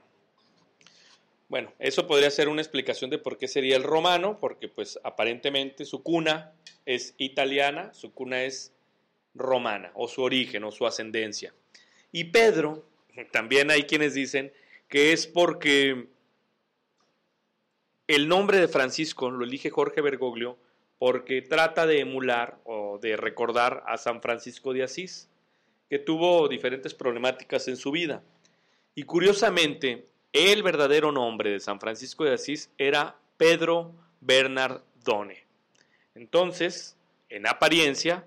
Bueno, 1.49 1.73
eso 1.77 2.07
podría 2.07 2.31
ser 2.31 2.47
una 2.47 2.61
explicación 2.61 3.09
de 3.09 3.17
por 3.17 3.37
qué 3.37 3.49
sería 3.49 3.75
el 3.75 3.83
romano, 3.83 4.39
porque 4.39 4.69
pues 4.69 4.97
aparentemente 5.03 5.83
su 5.83 6.03
cuna 6.03 6.53
es 6.85 7.15
italiana, 7.17 7.93
su 7.93 8.13
cuna 8.13 8.43
es 8.43 8.71
romana, 9.35 9.91
o 9.93 10.07
su 10.07 10.21
origen, 10.23 10.63
o 10.63 10.71
su 10.71 10.87
ascendencia. 10.87 11.53
Y 12.11 12.25
Pedro 12.25 12.87
también 13.31 13.71
hay 13.71 13.83
quienes 13.83 14.13
dicen 14.13 14.53
que 14.87 15.11
es 15.11 15.27
porque 15.27 16.07
el 18.07 18.27
nombre 18.29 18.59
de 18.59 18.67
Francisco 18.69 19.29
lo 19.29 19.43
elige 19.43 19.69
Jorge 19.69 20.01
Bergoglio 20.01 20.57
porque 21.03 21.41
trata 21.41 21.85
de 21.85 21.99
emular 21.99 22.61
o 22.63 22.97
de 22.97 23.17
recordar 23.17 23.83
a 23.87 23.97
San 23.97 24.21
Francisco 24.21 24.71
de 24.71 24.83
Asís, 24.83 25.29
que 25.89 25.99
tuvo 25.99 26.47
diferentes 26.47 26.93
problemáticas 26.93 27.67
en 27.67 27.75
su 27.75 27.91
vida. 27.91 28.23
Y 28.95 29.03
curiosamente, 29.03 30.07
el 30.31 30.63
verdadero 30.63 31.11
nombre 31.11 31.49
de 31.49 31.59
San 31.59 31.81
Francisco 31.81 32.23
de 32.23 32.35
Asís 32.35 32.71
era 32.77 33.17
Pedro 33.35 33.93
Bernardone. 34.21 35.45
Entonces, 36.15 36.95
en 37.27 37.47
apariencia, 37.47 38.25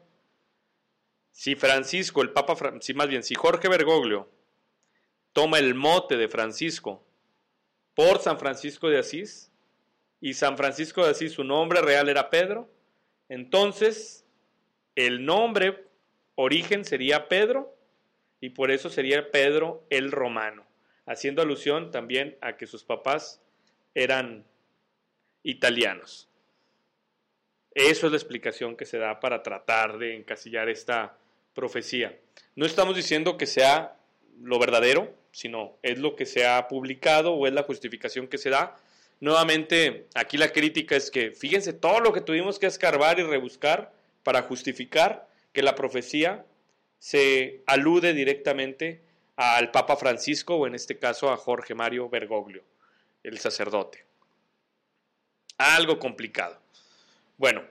si 1.32 1.54
Francisco, 1.54 2.20
el 2.20 2.28
Papa, 2.28 2.74
si 2.82 2.92
más 2.92 3.08
bien, 3.08 3.22
si 3.22 3.34
Jorge 3.34 3.70
Bergoglio 3.70 4.28
toma 5.32 5.60
el 5.60 5.74
mote 5.74 6.18
de 6.18 6.28
Francisco 6.28 7.02
por 7.94 8.18
San 8.18 8.38
Francisco 8.38 8.90
de 8.90 8.98
Asís, 8.98 9.50
y 10.26 10.34
San 10.34 10.56
Francisco 10.56 11.04
de 11.04 11.12
Asís 11.12 11.34
su 11.34 11.44
nombre 11.44 11.80
real 11.82 12.08
era 12.08 12.30
Pedro, 12.30 12.68
entonces 13.28 14.26
el 14.96 15.24
nombre 15.24 15.84
origen 16.34 16.84
sería 16.84 17.28
Pedro 17.28 17.72
y 18.40 18.50
por 18.50 18.72
eso 18.72 18.90
sería 18.90 19.30
Pedro 19.30 19.86
el 19.88 20.10
Romano, 20.10 20.66
haciendo 21.06 21.42
alusión 21.42 21.92
también 21.92 22.36
a 22.40 22.56
que 22.56 22.66
sus 22.66 22.82
papás 22.82 23.40
eran 23.94 24.44
italianos. 25.44 26.28
Eso 27.72 28.06
es 28.06 28.10
la 28.10 28.18
explicación 28.18 28.76
que 28.76 28.84
se 28.84 28.98
da 28.98 29.20
para 29.20 29.44
tratar 29.44 29.96
de 29.96 30.16
encasillar 30.16 30.68
esta 30.68 31.16
profecía. 31.54 32.18
No 32.56 32.66
estamos 32.66 32.96
diciendo 32.96 33.36
que 33.36 33.46
sea 33.46 33.96
lo 34.42 34.58
verdadero, 34.58 35.14
sino 35.30 35.78
es 35.84 36.00
lo 36.00 36.16
que 36.16 36.26
se 36.26 36.48
ha 36.48 36.66
publicado 36.66 37.32
o 37.32 37.46
es 37.46 37.52
la 37.52 37.62
justificación 37.62 38.26
que 38.26 38.38
se 38.38 38.50
da. 38.50 38.76
Nuevamente, 39.20 40.06
aquí 40.14 40.36
la 40.36 40.52
crítica 40.52 40.94
es 40.96 41.10
que 41.10 41.30
fíjense 41.30 41.72
todo 41.72 42.00
lo 42.00 42.12
que 42.12 42.20
tuvimos 42.20 42.58
que 42.58 42.66
escarbar 42.66 43.18
y 43.18 43.22
rebuscar 43.22 43.92
para 44.22 44.42
justificar 44.42 45.28
que 45.52 45.62
la 45.62 45.74
profecía 45.74 46.44
se 46.98 47.62
alude 47.66 48.12
directamente 48.12 49.00
al 49.36 49.70
Papa 49.70 49.96
Francisco 49.96 50.56
o 50.56 50.66
en 50.66 50.74
este 50.74 50.98
caso 50.98 51.30
a 51.30 51.36
Jorge 51.36 51.74
Mario 51.74 52.08
Bergoglio, 52.08 52.62
el 53.22 53.38
sacerdote. 53.38 54.04
Algo 55.58 55.98
complicado. 55.98 56.60
Bueno, 57.38 57.62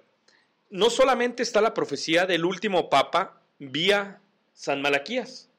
no 0.70 0.90
solamente 0.90 1.44
está 1.44 1.62
la 1.62 1.74
profecía 1.74 2.26
del 2.26 2.46
último 2.46 2.90
Papa 2.90 3.42
vía 3.60 4.20
San 4.54 4.82
Malaquías, 4.82 5.50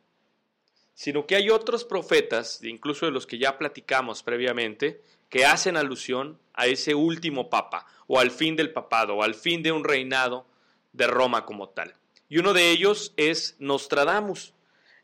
sino 0.95 1.27
que 1.27 1.37
hay 1.37 1.51
otros 1.51 1.85
profetas, 1.85 2.63
incluso 2.65 3.07
de 3.07 3.13
los 3.13 3.27
que 3.27 3.39
ya 3.39 3.59
platicamos 3.59 4.23
previamente, 4.23 5.03
que 5.29 5.45
hacen 5.45 5.77
alusión 5.77 6.39
a 6.55 6.67
ese 6.67 6.95
último 6.95 7.51
Papa, 7.51 7.87
o 8.07 8.19
al 8.19 8.31
fin 8.31 8.57
del 8.57 8.73
papado, 8.73 9.17
o 9.17 9.23
al 9.23 9.35
fin 9.35 9.63
de 9.63 9.73
un 9.73 9.85
reinado 9.85 10.47
de 10.93 11.07
Roma 11.07 11.45
como 11.45 11.69
tal. 11.69 11.95
Y 12.29 12.39
uno 12.39 12.53
de 12.53 12.71
ellos 12.71 13.13
es 13.17 13.57
Nostradamus. 13.59 14.55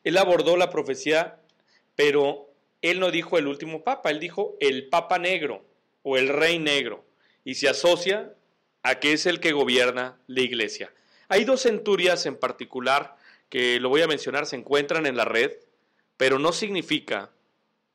Él 0.04 0.18
abordó 0.18 0.56
la 0.56 0.70
profecía, 0.70 1.40
pero 1.96 2.48
él 2.80 2.98
no 3.00 3.10
dijo 3.10 3.38
el 3.38 3.46
último 3.46 3.84
papa, 3.84 4.10
él 4.10 4.18
dijo 4.18 4.56
el 4.60 4.88
papa 4.88 5.18
negro 5.18 5.64
o 6.02 6.16
el 6.16 6.28
rey 6.28 6.58
negro, 6.58 7.04
y 7.44 7.54
se 7.54 7.68
asocia 7.68 8.34
a 8.82 8.96
que 8.96 9.12
es 9.12 9.26
el 9.26 9.40
que 9.40 9.52
gobierna 9.52 10.18
la 10.26 10.40
iglesia. 10.40 10.92
Hay 11.28 11.44
dos 11.44 11.62
centurias 11.62 12.26
en 12.26 12.36
particular 12.36 13.16
que 13.48 13.78
lo 13.78 13.88
voy 13.88 14.02
a 14.02 14.08
mencionar, 14.08 14.46
se 14.46 14.56
encuentran 14.56 15.06
en 15.06 15.16
la 15.16 15.24
red, 15.24 15.52
pero 16.16 16.38
no 16.38 16.52
significa 16.52 17.30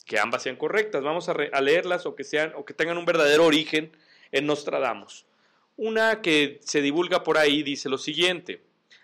que 0.07 0.19
ambas 0.19 0.43
sean 0.43 0.55
correctas. 0.55 1.03
Vamos 1.03 1.29
a, 1.29 1.33
leerlas 1.61 2.05
o 2.05 2.15
que, 2.15 2.23
sean, 2.23 2.53
o 2.55 2.65
que 2.65 2.73
tengan 2.73 2.97
un 2.97 3.05
verdadero 3.05 3.45
origen 3.45 3.91
en 4.31 4.47
Nostradamus. 4.47 5.25
Una 5.75 6.21
que 6.21 6.59
se 6.63 6.81
divulga 6.81 7.23
por 7.23 7.37
ahí 7.37 7.61
dice 7.61 7.89
lo 7.89 7.99
siguiente, 7.99 8.63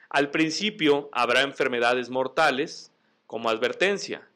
al 0.09 0.31
principio 0.31 1.09
habrá 1.11 1.41
enfermedades 1.41 2.09
mortales 2.09 2.91
como 3.27 3.49
advertencia, 3.49 4.27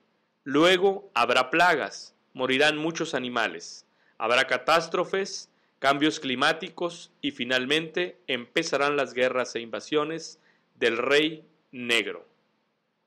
luego 0.43 1.10
habrá 1.13 1.49
plagas, 1.49 2.13
morirán 2.34 2.77
muchos 2.77 3.15
animales, 3.15 3.86
habrá 4.17 4.45
catástrofes, 4.45 5.49
cambios 5.80 6.19
climáticos 6.19 7.12
y 7.21 7.32
finalmente 7.32 8.17
empezarán 8.27 8.97
las 8.97 9.13
guerras 9.13 9.56
e 9.56 9.62
invasiones 9.62 10.39
del 10.75 10.97
rey 10.97 11.43
negro. 11.71 12.27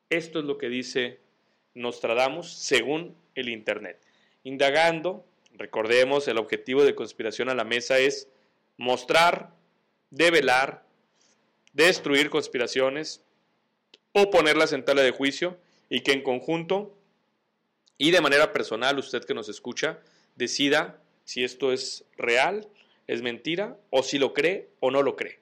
Esto 0.09 0.41
es 0.41 0.45
lo 0.45 0.59
que 0.59 0.69
dice 0.69 1.21
Nostradamus 1.75 2.53
según 2.53 3.17
el 3.35 3.49
Internet. 3.49 4.01
Indagando, 4.45 5.25
recordemos, 5.55 6.29
el 6.29 6.39
objetivo 6.39 6.85
de 6.85 6.95
conspiración 6.95 7.49
a 7.49 7.55
la 7.55 7.65
mesa 7.65 7.99
es 7.99 8.29
mostrar, 8.77 9.51
develar, 10.11 10.85
destruir 11.73 12.31
conspiraciones 12.31 13.23
o 14.13 14.31
ponerlas 14.31 14.73
en 14.73 14.85
tela 14.85 15.03
de 15.03 15.13
juicio 15.13 15.59
y 15.89 16.01
que 16.01 16.13
en 16.13 16.23
conjunto 16.23 16.97
y 17.99 18.11
de 18.11 18.21
manera 18.23 18.53
personal 18.53 18.99
usted 18.99 19.25
que 19.25 19.35
nos 19.35 19.49
escucha 19.49 20.01
decida 20.37 20.99
si 21.25 21.45
esto 21.45 21.73
es 21.73 22.05
real, 22.17 22.67
es 23.07 23.23
mentira 23.23 23.77
o 23.91 24.03
si 24.03 24.19
lo 24.19 24.33
cree 24.33 24.71
o 24.81 24.91
no 24.91 25.03
lo 25.03 25.17
cree. 25.17 25.39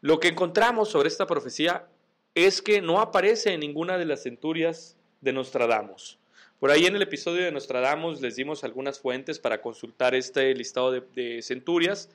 Lo 0.00 0.20
que 0.20 0.28
encontramos 0.28 0.90
sobre 0.90 1.08
esta 1.08 1.26
profecía 1.26 1.88
es 2.34 2.62
que 2.62 2.82
no 2.82 3.00
aparece 3.00 3.54
en 3.54 3.60
ninguna 3.60 3.98
de 3.98 4.04
las 4.04 4.24
centurias 4.24 4.97
de 5.20 5.32
Nostradamus. 5.32 6.18
Por 6.60 6.72
ahí 6.72 6.86
en 6.86 6.96
el 6.96 7.02
episodio 7.02 7.44
de 7.44 7.52
Nostradamus 7.52 8.20
les 8.20 8.34
dimos 8.34 8.64
algunas 8.64 8.98
fuentes 8.98 9.38
para 9.38 9.60
consultar 9.60 10.16
este 10.16 10.52
listado 10.54 10.90
de, 10.90 11.40
centurias 11.40 12.10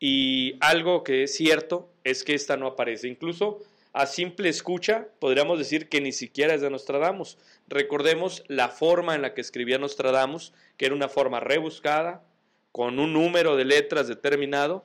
y 0.00 0.56
algo 0.60 1.04
que 1.04 1.22
es 1.22 1.36
cierto 1.36 1.88
es 2.02 2.24
que 2.24 2.34
esta 2.34 2.56
no 2.56 2.66
aparece. 2.66 3.06
Incluso 3.06 3.62
a 3.92 4.06
simple 4.06 4.48
escucha 4.48 5.06
podríamos 5.20 5.58
decir 5.58 5.88
que 5.88 6.00
ni 6.00 6.10
siquiera 6.10 6.54
es 6.54 6.62
de 6.62 6.70
Nostradamus. 6.70 7.38
Recordemos 7.68 8.42
la 8.48 8.68
forma 8.70 9.14
en 9.14 9.22
la 9.22 9.34
que 9.34 9.40
escribía 9.40 9.78
Nostradamus, 9.78 10.52
que 10.76 10.86
era 10.86 10.94
una 10.96 11.08
forma 11.08 11.38
rebuscada, 11.38 12.24
con 12.72 12.98
un 12.98 13.12
número 13.12 13.54
de 13.54 13.66
letras 13.66 14.08
determinado, 14.08 14.84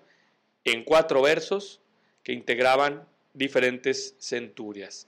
en 0.63 0.83
cuatro 0.83 1.23
versos 1.23 1.81
que 2.23 2.33
integraban 2.33 3.07
diferentes 3.33 4.15
centurias. 4.19 5.07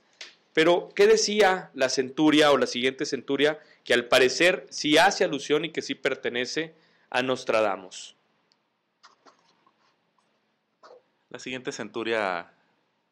Pero, 0.53 0.89
¿qué 0.95 1.07
decía 1.07 1.71
la 1.73 1.89
centuria 1.89 2.51
o 2.51 2.57
la 2.57 2.67
siguiente 2.67 3.05
centuria 3.05 3.59
que 3.83 3.93
al 3.93 4.05
parecer 4.05 4.67
sí 4.69 4.97
hace 4.97 5.23
alusión 5.23 5.65
y 5.65 5.71
que 5.71 5.81
sí 5.81 5.95
pertenece 5.95 6.73
a 7.09 7.21
Nostradamus? 7.21 8.15
La 11.29 11.39
siguiente 11.39 11.71
centuria 11.71 12.51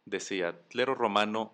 decía, 0.05 0.59
clero 0.69 0.95
romano, 0.95 1.53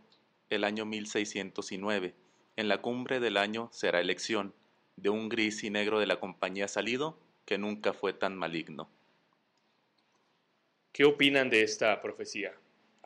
el 0.50 0.64
año 0.64 0.86
1609, 0.86 2.16
en 2.56 2.68
la 2.68 2.82
cumbre 2.82 3.20
del 3.20 3.38
año 3.38 3.70
será 3.72 4.00
elección, 4.00 4.54
de 4.96 5.10
un 5.10 5.30
gris 5.30 5.64
y 5.64 5.70
negro 5.70 6.00
de 6.00 6.08
la 6.08 6.20
compañía 6.20 6.68
salido, 6.68 7.20
que 7.46 7.60
nunca 7.60 7.94
fue 7.94 8.14
tan 8.14 8.36
maligno. 8.36 8.90
¿Qué 10.92 11.06
opinan 11.06 11.50
de 11.50 11.62
esta 11.62 12.02
profecía? 12.02 12.54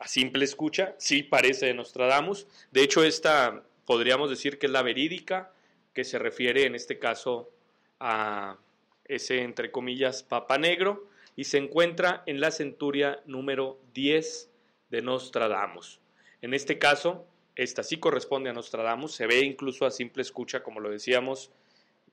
A 0.00 0.08
simple 0.08 0.44
escucha, 0.44 0.94
sí 0.98 1.22
parece 1.22 1.66
de 1.66 1.74
Nostradamus. 1.74 2.46
De 2.72 2.82
hecho, 2.82 3.04
esta 3.04 3.62
podríamos 3.84 4.30
decir 4.30 4.58
que 4.58 4.66
es 4.66 4.72
la 4.72 4.82
verídica, 4.82 5.52
que 5.92 6.04
se 6.04 6.18
refiere 6.18 6.64
en 6.64 6.74
este 6.74 6.98
caso 6.98 7.50
a 7.98 8.56
ese, 9.04 9.42
entre 9.42 9.70
comillas, 9.70 10.22
papa 10.22 10.56
negro, 10.56 11.06
y 11.36 11.44
se 11.44 11.58
encuentra 11.58 12.22
en 12.26 12.40
la 12.40 12.50
centuria 12.50 13.20
número 13.26 13.78
10 13.92 14.50
de 14.90 15.02
Nostradamus. 15.02 16.00
En 16.40 16.54
este 16.54 16.78
caso, 16.78 17.26
esta 17.54 17.82
sí 17.82 17.98
corresponde 17.98 18.48
a 18.48 18.54
Nostradamus, 18.54 19.12
se 19.12 19.26
ve 19.26 19.40
incluso 19.40 19.84
a 19.84 19.90
simple 19.90 20.22
escucha, 20.22 20.62
como 20.62 20.80
lo 20.80 20.88
decíamos, 20.88 21.50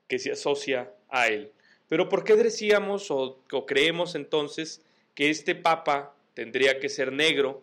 que 0.08 0.18
se 0.18 0.32
asocia 0.32 0.92
a 1.08 1.28
él. 1.28 1.52
Pero 1.88 2.10
¿por 2.10 2.22
qué 2.22 2.36
decíamos 2.36 3.10
o, 3.10 3.40
o 3.50 3.66
creemos 3.66 4.14
entonces 4.14 4.84
que 5.14 5.30
este 5.30 5.54
papa 5.54 6.14
tendría 6.34 6.80
que 6.80 6.90
ser 6.90 7.12
negro? 7.12 7.62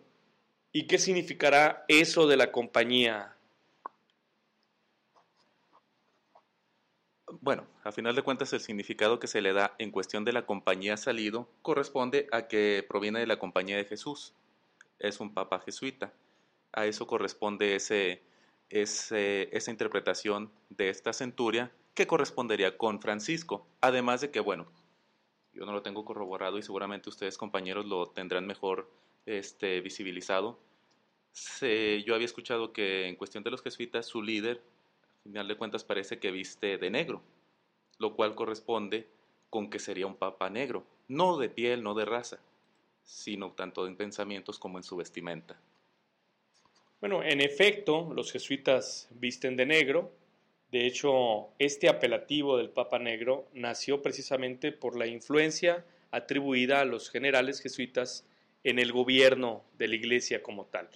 ¿Y 0.78 0.86
qué 0.86 0.98
significará 0.98 1.86
eso 1.88 2.26
de 2.26 2.36
la 2.36 2.52
compañía 2.52 3.34
Bueno, 7.40 7.66
a 7.82 7.92
final 7.92 8.14
de 8.14 8.20
cuentas 8.20 8.52
el 8.52 8.60
significado 8.60 9.18
que 9.18 9.26
se 9.26 9.40
le 9.40 9.54
da 9.54 9.74
en 9.78 9.90
cuestión 9.90 10.26
de 10.26 10.34
la 10.34 10.44
compañía 10.44 10.98
salido 10.98 11.48
corresponde 11.62 12.28
a 12.30 12.46
que 12.46 12.84
proviene 12.86 13.20
de 13.20 13.26
la 13.26 13.38
compañía 13.38 13.78
de 13.78 13.86
Jesús. 13.86 14.34
Es 14.98 15.18
un 15.18 15.32
papa 15.32 15.60
jesuita. 15.60 16.12
A 16.72 16.84
eso 16.84 17.06
corresponde 17.06 17.74
ese, 17.74 18.22
esa 18.68 19.70
interpretación 19.70 20.52
de 20.68 20.90
esta 20.90 21.14
centuria 21.14 21.72
que 21.94 22.06
correspondería 22.06 22.76
con 22.76 23.00
Francisco. 23.00 23.66
Además 23.80 24.20
de 24.20 24.30
que, 24.30 24.40
bueno, 24.40 24.66
yo 25.54 25.64
no 25.64 25.72
lo 25.72 25.80
tengo 25.80 26.04
corroborado 26.04 26.58
y 26.58 26.62
seguramente 26.62 27.08
ustedes 27.08 27.38
compañeros 27.38 27.86
lo 27.86 28.10
tendrán 28.10 28.46
mejor 28.46 28.90
este, 29.24 29.80
visibilizado. 29.80 30.65
Yo 31.60 32.14
había 32.14 32.24
escuchado 32.24 32.72
que 32.72 33.08
en 33.08 33.16
cuestión 33.16 33.44
de 33.44 33.50
los 33.50 33.62
jesuitas 33.62 34.06
su 34.06 34.22
líder 34.22 34.62
final 35.22 35.48
de 35.48 35.56
cuentas 35.56 35.84
parece 35.84 36.18
que 36.18 36.30
viste 36.30 36.78
de 36.78 36.90
negro, 36.90 37.22
lo 37.98 38.14
cual 38.14 38.34
corresponde 38.34 39.06
con 39.50 39.68
que 39.68 39.78
sería 39.78 40.06
un 40.06 40.16
papa 40.16 40.48
negro, 40.50 40.84
no 41.08 41.36
de 41.36 41.48
piel, 41.48 41.82
no 41.82 41.94
de 41.94 42.04
raza, 42.04 42.38
sino 43.04 43.52
tanto 43.52 43.86
en 43.86 43.96
pensamientos 43.96 44.58
como 44.58 44.78
en 44.78 44.84
su 44.84 44.96
vestimenta. 44.96 45.58
Bueno, 47.00 47.22
en 47.22 47.40
efecto, 47.40 48.12
los 48.14 48.32
jesuitas 48.32 49.08
visten 49.10 49.56
de 49.56 49.66
negro. 49.66 50.12
De 50.70 50.86
hecho, 50.86 51.48
este 51.58 51.88
apelativo 51.88 52.56
del 52.56 52.70
Papa 52.70 52.98
Negro 52.98 53.46
nació 53.52 54.02
precisamente 54.02 54.72
por 54.72 54.96
la 54.96 55.06
influencia 55.06 55.84
atribuida 56.10 56.80
a 56.80 56.84
los 56.84 57.10
generales 57.10 57.60
jesuitas 57.60 58.24
en 58.64 58.78
el 58.78 58.92
gobierno 58.92 59.62
de 59.78 59.88
la 59.88 59.94
iglesia 59.94 60.42
como 60.42 60.64
tal. 60.64 60.88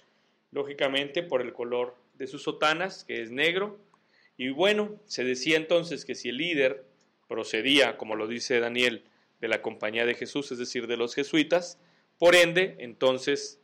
Lógicamente, 0.51 1.23
por 1.23 1.41
el 1.41 1.53
color 1.53 1.95
de 2.15 2.27
sus 2.27 2.43
sotanas, 2.43 3.03
que 3.03 3.21
es 3.21 3.31
negro, 3.31 3.79
y 4.37 4.49
bueno, 4.49 4.99
se 5.05 5.23
decía 5.23 5.57
entonces 5.57 6.05
que 6.05 6.15
si 6.15 6.29
el 6.29 6.37
líder 6.37 6.85
procedía, 7.27 7.97
como 7.97 8.15
lo 8.15 8.27
dice 8.27 8.59
Daniel, 8.59 9.05
de 9.39 9.47
la 9.47 9.61
compañía 9.61 10.05
de 10.05 10.15
Jesús, 10.15 10.51
es 10.51 10.57
decir, 10.57 10.87
de 10.87 10.97
los 10.97 11.15
jesuitas, 11.15 11.79
por 12.17 12.35
ende, 12.35 12.75
entonces, 12.79 13.59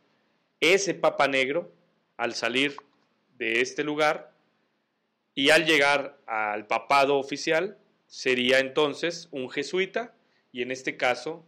ese 0.60 0.94
Papa 0.94 1.28
Negro, 1.28 1.72
al 2.16 2.34
salir 2.34 2.76
de 3.36 3.60
este 3.60 3.84
lugar 3.84 4.32
y 5.34 5.50
al 5.50 5.66
llegar 5.66 6.18
al 6.26 6.66
papado 6.66 7.18
oficial, 7.18 7.78
sería 8.06 8.58
entonces 8.58 9.28
un 9.30 9.50
jesuita, 9.50 10.14
y 10.50 10.62
en 10.62 10.72
este 10.72 10.96
caso, 10.96 11.44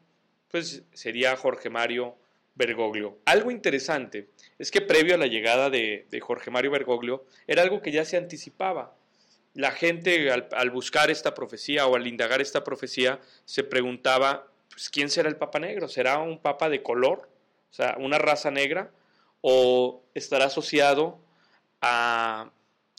pues 0.50 0.84
sería 0.92 1.36
Jorge 1.36 1.70
Mario 1.70 2.16
Bergoglio. 2.54 3.18
Algo 3.24 3.50
interesante 3.50 4.28
es 4.58 4.70
que 4.70 4.80
previo 4.80 5.14
a 5.14 5.18
la 5.18 5.26
llegada 5.26 5.70
de, 5.70 6.06
Jorge 6.20 6.50
Mario 6.50 6.70
Bergoglio, 6.70 7.24
era 7.46 7.62
algo 7.62 7.80
que 7.80 7.92
ya 7.92 8.04
se 8.04 8.16
anticipaba 8.16 8.96
la 9.54 9.72
gente 9.72 10.30
al, 10.30 10.70
buscar 10.70 11.10
esta 11.10 11.34
profecía 11.34 11.86
o 11.86 11.96
al 11.96 12.06
indagar 12.06 12.40
esta 12.40 12.62
profecía 12.62 13.18
se 13.44 13.64
preguntaba, 13.64 14.46
pues, 14.70 14.90
¿quién 14.90 15.10
será 15.10 15.28
el 15.28 15.36
Papa 15.36 15.58
Negro? 15.58 15.88
¿Será 15.88 16.18
un 16.18 16.38
Papa 16.38 16.68
de 16.68 16.82
color? 16.82 17.28
O 17.70 17.74
sea, 17.74 17.96
una 17.98 18.18
raza 18.18 18.50
negra, 18.50 18.90
o 19.40 20.02
estará 20.14 20.46
asociado 20.46 21.20
a 21.80 22.50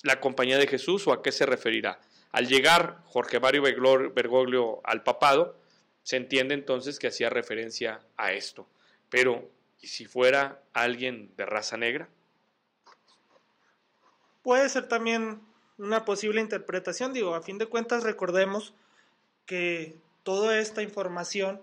la 0.04 0.20
compañía 0.20 0.58
de 0.58 0.68
Jesús 0.68 1.08
o 1.08 1.14
a 1.14 1.22
qué 1.22 1.32
se 1.32 1.46
referirá. 1.46 2.00
Al 2.32 2.48
llegar 2.48 3.00
Jorge 3.06 3.40
Mario 3.40 3.62
Bergoglio 3.62 4.82
al 4.84 5.04
papado, 5.04 5.60
se 6.04 6.18
entiende 6.18 6.54
entonces 6.54 6.98
que 7.00 7.08
hacía 7.08 7.30
referencia 7.30 8.02
a 8.18 8.34
esto. 8.34 8.68
Pero, 9.12 9.48
¿y 9.82 9.88
si 9.88 10.06
fuera 10.06 10.64
alguien 10.74 11.32
de 11.38 11.46
raza 11.46 11.78
negra? 11.78 12.08
Puede 14.42 14.68
ser 14.70 14.88
también 14.88 15.42
una 15.78 16.06
posible 16.06 16.42
interpretación, 16.42 17.14
digo, 17.14 17.36
a 17.36 17.42
fin 17.42 17.60
de 17.60 17.68
cuentas 17.68 18.04
recordemos 18.04 18.74
que 19.46 19.96
toda 20.24 20.58
esta 20.60 20.82
información 20.82 21.62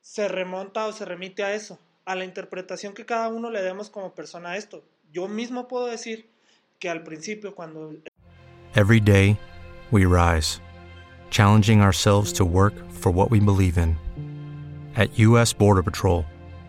se 0.00 0.28
remonta 0.28 0.86
o 0.86 0.92
se 0.92 1.04
remite 1.04 1.44
a 1.44 1.54
eso, 1.54 1.78
a 2.04 2.14
la 2.14 2.24
interpretación 2.24 2.94
que 2.94 3.04
cada 3.04 3.28
uno 3.28 3.50
le 3.50 3.62
demos 3.62 3.90
como 3.90 4.14
persona 4.14 4.50
a 4.50 4.56
esto. 4.56 4.82
Yo 5.12 5.28
mismo 5.28 5.68
puedo 5.68 5.86
decir 5.86 6.26
que 6.78 6.88
al 6.88 7.02
principio 7.02 7.54
cuando... 7.54 7.94
Every 8.74 9.00
day 9.00 9.36
we 9.90 10.06
rise, 10.06 10.60
challenging 11.30 11.82
ourselves 11.82 12.32
to 12.32 12.44
work 12.44 12.74
for 12.92 13.12
what 13.12 13.30
we 13.30 13.40
believe 13.40 13.78
in. 13.78 13.96
At 14.96 15.10
U.S. 15.18 15.52
Border 15.52 15.82
Patrol, 15.82 16.24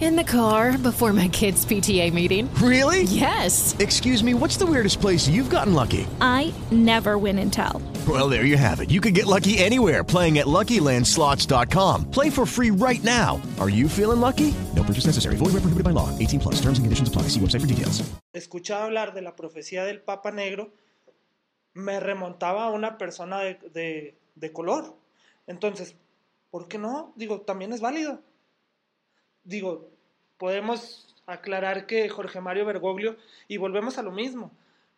In 0.00 0.16
the 0.16 0.24
car 0.24 0.78
before 0.78 1.12
my 1.12 1.28
kids' 1.28 1.66
PTA 1.66 2.10
meeting. 2.14 2.48
Really? 2.54 3.02
Yes. 3.02 3.76
Excuse 3.78 4.24
me, 4.24 4.32
what's 4.32 4.56
the 4.56 4.64
weirdest 4.64 4.98
place 5.02 5.28
you've 5.28 5.50
gotten 5.50 5.74
lucky? 5.74 6.06
I 6.22 6.54
never 6.70 7.18
win 7.18 7.38
and 7.38 7.52
tell. 7.52 7.82
Well, 8.08 8.30
there 8.30 8.46
you 8.46 8.56
have 8.56 8.80
it. 8.80 8.90
You 8.90 9.02
can 9.02 9.12
get 9.12 9.26
lucky 9.26 9.58
anywhere 9.58 10.02
playing 10.02 10.38
at 10.38 10.46
LuckyLandSlots.com. 10.46 12.10
Play 12.10 12.30
for 12.30 12.46
free 12.46 12.70
right 12.70 13.04
now. 13.04 13.42
Are 13.60 13.68
you 13.68 13.90
feeling 13.90 14.20
lucky? 14.20 14.54
No 14.74 14.82
purchase 14.82 15.04
necessary. 15.04 15.36
Void 15.36 15.52
where 15.52 15.60
prohibited 15.60 15.84
by 15.84 15.90
law. 15.90 16.08
18 16.18 16.40
plus. 16.40 16.54
Terms 16.62 16.78
and 16.78 16.86
conditions 16.86 17.08
apply. 17.08 17.28
See 17.28 17.40
website 17.40 17.60
for 17.60 17.66
details. 17.66 18.02
Escuchaba 18.32 18.86
hablar 18.86 19.12
de 19.12 19.20
la 19.20 19.36
profecía 19.36 19.84
del 19.84 20.00
Papa 20.00 20.30
Negro. 20.30 20.72
Me 21.74 22.00
remontaba 22.00 22.64
a 22.64 22.70
una 22.70 22.96
persona 22.96 23.40
de, 23.40 23.58
de, 23.74 24.18
de 24.34 24.52
color. 24.52 24.96
Entonces, 25.46 25.94
¿Por 26.50 26.66
qué 26.66 26.78
no? 26.78 27.12
Digo, 27.16 27.42
también 27.42 27.72
es 27.72 27.80
válido. 27.80 28.22
Digo, 29.44 29.89
podemos 30.40 31.14
aclarar 31.26 31.86
que 31.86 32.08
Jorge 32.08 32.40
Mario 32.40 32.64
Bergoglio, 32.64 33.16
y 33.46 33.58
volvemos 33.58 33.98
a 33.98 34.02
lo 34.02 34.10
mismo, 34.10 34.50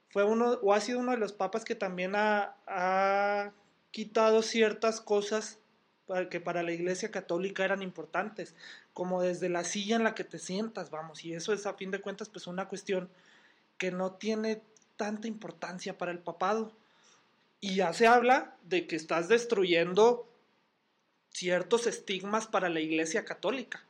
fue 0.09 0.25
uno 0.25 0.53
o 0.63 0.73
ha 0.73 0.81
sido 0.81 1.01
uno 1.01 1.11
de 1.11 1.19
los 1.19 1.33
papas 1.33 1.65
que 1.65 1.75
también 1.75 2.15
ha, 2.15 2.55
ha 2.67 3.51
quitado 3.91 4.43
ciertas 4.43 5.01
cosas 5.01 5.59
para, 6.07 6.29
que 6.29 6.41
para 6.41 6.63
la 6.63 6.73
Iglesia 6.73 7.11
Católica 7.11 7.65
eran 7.65 7.83
importantes, 7.83 8.55
como 8.95 9.21
desde 9.21 9.49
la 9.49 9.65
silla 9.65 9.97
en 9.97 10.05
la 10.05 10.15
que 10.15 10.23
te 10.23 10.39
sientas, 10.39 10.91
vamos, 10.91 11.25
y 11.25 11.35
eso 11.35 11.53
es 11.53 11.67
a 11.67 11.75
fin 11.75 11.91
de 11.91 12.01
cuentas 12.01 12.29
pues 12.29 12.47
una 12.47 12.69
cuestión 12.69 13.11
que 13.77 13.91
no 13.91 14.13
tiene 14.13 14.63
tanta 14.97 15.27
importancia 15.27 15.99
para 15.99 16.13
el 16.13 16.21
papado. 16.21 16.73
Y 17.61 17.77
ya 17.77 17.93
se 17.93 18.07
habla 18.07 18.57
de 18.63 18.87
que 18.87 18.95
estás 18.95 19.29
destruyendo 19.29 20.29
ciertos 21.31 21.89
estigmas 21.89 22.47
para 22.47 22.69
la 22.69 22.79
Iglesia 22.79 23.25
Católica. 23.25 23.85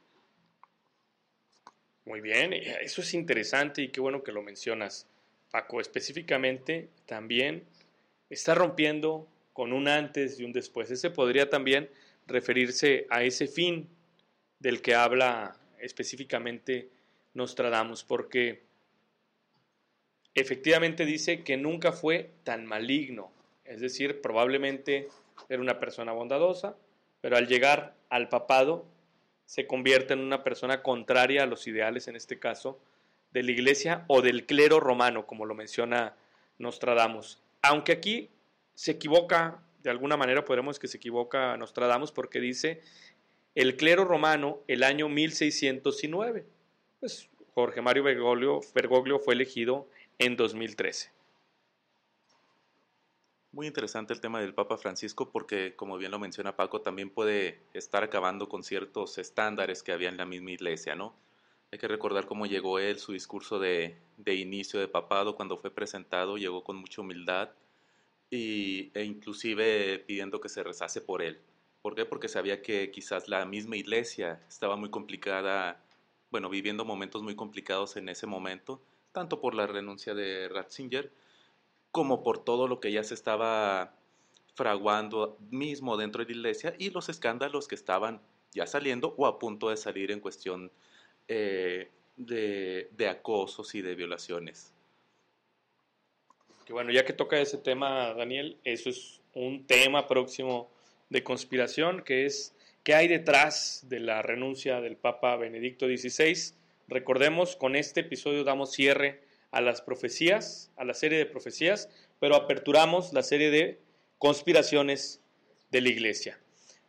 Muy 2.05 2.21
bien, 2.21 2.53
eso 2.53 3.01
es 3.01 3.15
interesante 3.15 3.83
y 3.83 3.89
qué 3.89 4.01
bueno 4.01 4.25
que 4.25 4.33
lo 4.33 4.43
mencionas, 4.43 5.07
Paco. 5.51 5.81
Específicamente, 5.81 6.89
también 7.07 7.65
está 8.29 8.55
rompiendo 8.55 9.29
con 9.53 9.73
un 9.73 9.87
antes 9.87 10.41
y 10.41 10.45
un 10.45 10.53
después. 10.53 10.91
Ese 10.91 11.11
podría 11.11 11.49
también 11.49 11.89
referirse 12.27 13.07
a 13.09 13.23
ese 13.23 13.47
fin 13.47 13.89
del 14.59 14.83
que 14.83 14.95
habla 14.95 15.57
específicamente 15.79 16.89
Nostradamus, 17.35 18.05
porque 18.05 18.63
efectivamente 20.35 21.05
dice 21.05 21.43
que 21.43 21.57
nunca 21.57 21.93
fue 21.93 22.31
tan 22.45 22.67
maligno, 22.67 23.31
es 23.65 23.81
decir, 23.81 24.21
probablemente 24.21 25.09
era 25.49 25.61
una 25.61 25.79
persona 25.79 26.13
bondadosa, 26.13 26.77
pero 27.21 27.37
al 27.37 27.47
llegar 27.47 27.95
al 28.09 28.29
papado 28.29 28.87
se 29.53 29.67
convierte 29.67 30.15
en 30.15 30.21
una 30.21 30.43
persona 30.43 30.83
contraria 30.83 31.43
a 31.43 31.47
los 31.47 31.67
ideales, 31.67 32.09
en 32.09 32.17
este 32.17 32.39
caso, 32.39 32.81
de 33.33 33.43
la 33.43 33.51
iglesia 33.51 34.07
o 34.07 34.23
del 34.23 34.47
clero 34.47 34.81
romano, 34.81 35.27
como 35.27 35.45
lo 35.45 35.55
menciona 35.55 36.17
Nostradamus. 36.57 37.39
Aunque 37.61 37.93
aquí 37.93 38.31
se 38.73 38.93
equivoca, 38.93 39.61
de 39.83 39.91
alguna 39.91 40.17
manera 40.17 40.47
podremos 40.47 40.79
que 40.79 40.89
se 40.89 40.97
equivoca 40.97 41.55
Nostradamus 41.59 42.13
porque 42.13 42.41
dice 42.41 42.81
el 43.55 43.77
clero 43.77 44.07
romano 44.07 44.61
el 44.69 44.83
año 44.83 45.11
1609. 45.11 46.47
Pues 47.01 47.29
Jorge 47.53 47.83
Mario 47.83 48.05
Bergoglio, 48.05 48.61
Bergoglio 48.75 49.19
fue 49.19 49.35
elegido 49.35 49.87
en 50.19 50.39
2013. 50.39 51.11
Muy 53.53 53.67
interesante 53.67 54.15
el 54.15 54.21
tema 54.23 54.41
del 54.41 54.55
Papa 54.55 54.79
Francisco 54.79 55.31
porque, 55.31 55.77
como 55.77 55.99
bien 55.99 56.11
lo 56.11 56.19
menciona 56.19 56.57
Paco, 56.57 56.81
también 56.81 57.11
puede 57.11 57.61
estar 57.75 58.03
acabando 58.03 58.49
con 58.49 58.63
ciertos 58.63 59.19
estándares 59.19 59.83
que 59.83 59.93
había 59.93 60.09
en 60.09 60.17
la 60.17 60.25
misma 60.25 60.53
iglesia, 60.53 60.95
¿no? 60.95 61.15
Hay 61.71 61.79
que 61.79 61.87
recordar 61.87 62.25
cómo 62.25 62.47
llegó 62.47 62.79
él, 62.79 62.99
su 62.99 63.13
discurso 63.13 63.59
de, 63.59 63.99
inicio 64.27 64.81
de 64.81 64.89
papado, 64.89 65.37
cuando 65.37 65.59
fue 65.59 65.71
presentado, 65.71 66.39
llegó 66.39 66.65
con 66.65 66.77
mucha 66.77 67.03
humildad 67.03 67.51
e 68.31 68.91
inclusive 69.05 69.99
pidiendo 69.99 70.41
que 70.41 70.49
se 70.49 70.63
rezase 70.63 71.03
por 71.03 71.21
él. 71.21 71.39
¿Por 71.83 71.95
qué? 71.95 72.07
Porque 72.07 72.29
sabía 72.29 72.63
que 72.63 72.91
quizás 72.91 73.29
la 73.29 73.45
misma 73.45 73.77
iglesia 73.77 74.41
estaba 74.49 74.77
muy 74.77 74.89
complicada, 74.89 75.85
bueno, 76.31 76.49
viviendo 76.49 76.87
momentos 76.87 77.23
muy 77.23 77.37
complicados 77.37 77.99
en 77.99 78.09
ese 78.09 78.27
momento, 78.27 78.81
tanto 79.13 79.43
por 79.43 79.55
la 79.55 79.67
renuncia 79.67 80.15
de 80.15 80.49
Ratzinger, 80.49 81.13
como 81.93 82.23
por 82.23 82.43
todo 82.43 82.67
lo 82.67 82.81
que 82.81 82.91
ya 82.91 83.05
se 83.05 83.15
estaba 83.15 83.95
fraguando 84.55 85.39
mismo 85.51 85.97
dentro 85.97 86.25
de 86.25 86.31
la 86.31 86.37
iglesia 86.39 86.75
y 86.79 86.91
los 86.91 87.09
escándalos 87.09 87.69
que 87.69 87.75
estaban 87.75 88.21
ya 88.53 88.67
saliendo 88.67 89.15
o 89.17 89.27
a 89.27 89.39
punto 89.39 89.71
de 89.71 89.77
salir 89.77 90.11
en 90.11 90.21
cuestión 90.21 90.71
eh, 91.29 91.91
de, 92.17 93.09
acosos 93.09 93.75
y 93.75 93.83
de 93.83 93.95
violaciones. 93.95 94.73
Que 96.67 96.73
bueno, 96.73 96.93
ya 96.93 97.05
que 97.05 97.13
toca 97.13 97.39
ese 97.41 97.59
tema, 97.59 98.15
Daniel, 98.15 98.57
eso 98.65 98.91
es 98.91 99.21
un 99.35 99.67
tema 99.67 100.07
próximo 100.07 100.71
de 101.11 101.23
conspiración, 101.23 102.03
que 102.03 102.27
es 102.27 102.55
qué 102.85 102.95
hay 102.95 103.09
detrás 103.09 103.85
de 103.89 104.01
la 104.01 104.23
renuncia 104.23 104.81
del 104.81 104.97
Papa 104.97 105.37
Benedicto 105.37 105.87
XVI. 105.87 106.55
Recordemos, 106.89 107.57
con 107.57 107.75
este 107.77 108.01
episodio 108.01 108.45
damos 108.45 108.73
cierre 108.73 109.21
a 109.53 109.61
las 109.61 109.83
profecías, 109.83 110.73
a 110.77 110.85
la 110.85 110.95
serie 110.95 111.19
de 111.19 111.27
profecías, 111.27 111.89
pero 112.19 112.35
aperturamos 112.35 113.13
la 113.13 113.23
serie 113.23 113.51
de 113.51 113.81
conspiraciones 114.19 115.21
de 115.71 115.81
la 115.81 115.89
iglesia. 115.91 116.41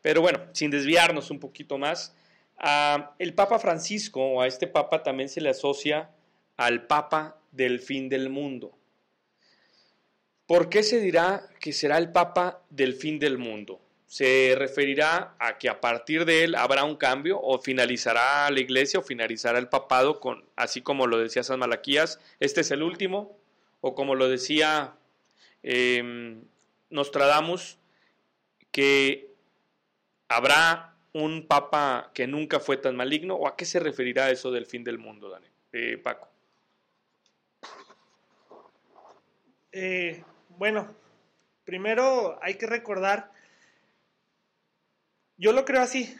Pero 0.01 0.21
bueno, 0.21 0.39
sin 0.53 0.71
desviarnos 0.71 1.29
un 1.29 1.39
poquito 1.39 1.77
más, 1.77 2.15
a 2.57 3.15
el 3.19 3.33
Papa 3.33 3.59
Francisco 3.59 4.21
o 4.21 4.41
a 4.41 4.47
este 4.47 4.67
Papa 4.67 5.03
también 5.03 5.29
se 5.29 5.41
le 5.41 5.49
asocia 5.49 6.11
al 6.57 6.87
Papa 6.87 7.39
del 7.51 7.79
fin 7.79 8.09
del 8.09 8.29
mundo. 8.29 8.77
¿Por 10.45 10.69
qué 10.69 10.83
se 10.83 10.99
dirá 10.99 11.49
que 11.59 11.73
será 11.73 11.97
el 11.97 12.11
Papa 12.11 12.63
del 12.69 12.93
fin 12.93 13.19
del 13.19 13.37
mundo? 13.37 13.82
Se 14.13 14.53
referirá 14.55 15.33
a 15.39 15.57
que 15.57 15.67
a 15.67 15.81
partir 15.81 16.23
de 16.25 16.43
él 16.43 16.53
habrá 16.53 16.83
un 16.83 16.97
cambio 16.97 17.41
o 17.41 17.57
finalizará 17.57 18.47
la 18.51 18.59
iglesia 18.59 18.99
o 18.99 19.01
finalizará 19.01 19.57
el 19.57 19.69
papado 19.69 20.19
con, 20.19 20.45
así 20.55 20.83
como 20.83 21.07
lo 21.07 21.17
decía 21.17 21.41
San 21.41 21.57
Malaquías, 21.57 22.19
este 22.39 22.61
es 22.61 22.69
el 22.69 22.83
último, 22.83 23.35
o 23.81 23.95
como 23.95 24.13
lo 24.13 24.29
decía 24.29 24.93
eh, 25.63 26.37
Nostradamus, 26.91 27.79
que 28.71 29.31
habrá 30.27 30.93
un 31.13 31.47
papa 31.47 32.11
que 32.13 32.27
nunca 32.27 32.59
fue 32.59 32.77
tan 32.77 32.95
maligno, 32.95 33.33
o 33.33 33.47
a 33.47 33.57
qué 33.57 33.65
se 33.65 33.79
referirá 33.79 34.29
eso 34.29 34.51
del 34.51 34.67
fin 34.67 34.83
del 34.83 34.99
mundo, 34.99 35.27
Daniel? 35.27 35.51
Eh, 35.71 35.97
Paco. 35.97 36.29
Eh, 39.71 40.23
bueno, 40.49 40.95
primero 41.65 42.37
hay 42.43 42.59
que 42.59 42.67
recordar, 42.67 43.32
yo 45.37 45.51
lo 45.51 45.65
creo 45.65 45.81
así, 45.81 46.15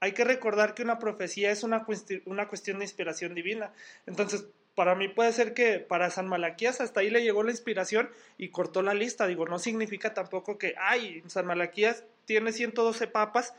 hay 0.00 0.12
que 0.12 0.24
recordar 0.24 0.74
que 0.74 0.82
una 0.82 0.98
profecía 0.98 1.50
es 1.50 1.62
una, 1.62 1.86
una 2.26 2.48
cuestión 2.48 2.78
de 2.78 2.84
inspiración 2.84 3.34
divina. 3.34 3.72
Entonces, 4.06 4.46
para 4.74 4.94
mí 4.94 5.08
puede 5.08 5.32
ser 5.32 5.54
que 5.54 5.78
para 5.78 6.10
San 6.10 6.26
Malaquías 6.26 6.80
hasta 6.80 7.00
ahí 7.00 7.10
le 7.10 7.22
llegó 7.22 7.42
la 7.42 7.50
inspiración 7.50 8.10
y 8.38 8.48
cortó 8.48 8.82
la 8.82 8.94
lista. 8.94 9.26
Digo, 9.26 9.46
no 9.46 9.58
significa 9.58 10.14
tampoco 10.14 10.58
que, 10.58 10.74
ay, 10.78 11.22
San 11.28 11.46
Malaquías 11.46 12.04
tiene 12.24 12.52
112 12.52 13.06
papas 13.06 13.54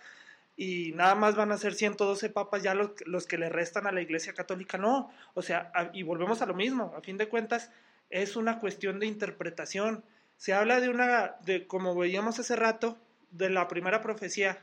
y 0.57 0.91
nada 0.93 1.15
más 1.15 1.35
van 1.35 1.51
a 1.51 1.57
ser 1.57 1.75
112 1.75 2.29
papas 2.29 2.61
ya 2.61 2.73
los, 2.73 2.91
los, 3.05 3.25
que 3.25 3.37
le 3.37 3.49
restan 3.49 3.87
a 3.87 3.91
la 3.91 4.01
Iglesia 4.01 4.33
Católica. 4.33 4.77
No, 4.77 5.11
o 5.35 5.41
sea, 5.41 5.71
y 5.93 6.03
volvemos 6.03 6.41
a 6.41 6.45
lo 6.45 6.53
mismo, 6.53 6.93
a 6.97 7.01
fin 7.01 7.17
de 7.17 7.29
cuentas 7.29 7.71
es 8.09 8.35
una 8.35 8.59
cuestión 8.59 8.99
de 8.99 9.05
interpretación. 9.05 10.03
Se 10.37 10.53
habla 10.53 10.81
de 10.81 10.89
una, 10.89 11.35
de 11.45 11.67
como 11.67 11.95
veíamos 11.95 12.39
hace 12.39 12.55
rato, 12.55 12.97
de 13.31 13.49
la 13.49 13.67
primera 13.67 14.01
profecía 14.01 14.61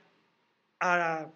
a, 0.81 1.31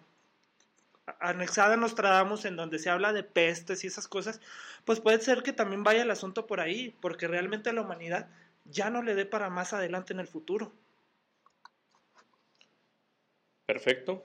anexada 1.19 1.75
a 1.75 1.77
Nostradamus, 1.77 2.45
en 2.45 2.55
donde 2.55 2.79
se 2.79 2.89
habla 2.89 3.13
de 3.13 3.23
pestes 3.23 3.83
y 3.83 3.87
esas 3.87 4.07
cosas, 4.07 4.41
pues 4.85 4.99
puede 4.99 5.19
ser 5.19 5.43
que 5.43 5.53
también 5.53 5.83
vaya 5.83 6.03
el 6.03 6.11
asunto 6.11 6.47
por 6.47 6.59
ahí, 6.59 6.95
porque 7.01 7.27
realmente 7.27 7.69
a 7.69 7.73
la 7.73 7.81
humanidad 7.81 8.29
ya 8.65 8.89
no 8.89 9.01
le 9.01 9.15
dé 9.15 9.25
para 9.25 9.49
más 9.49 9.73
adelante 9.73 10.13
en 10.13 10.19
el 10.19 10.27
futuro. 10.27 10.73
Perfecto. 13.65 14.23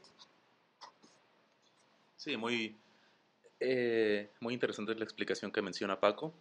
Sí, 2.16 2.36
muy, 2.36 2.76
eh, 3.58 4.30
muy 4.40 4.54
interesante 4.54 4.94
la 4.94 5.04
explicación 5.04 5.50
que 5.50 5.62
menciona 5.62 6.00
Paco. 6.00 6.34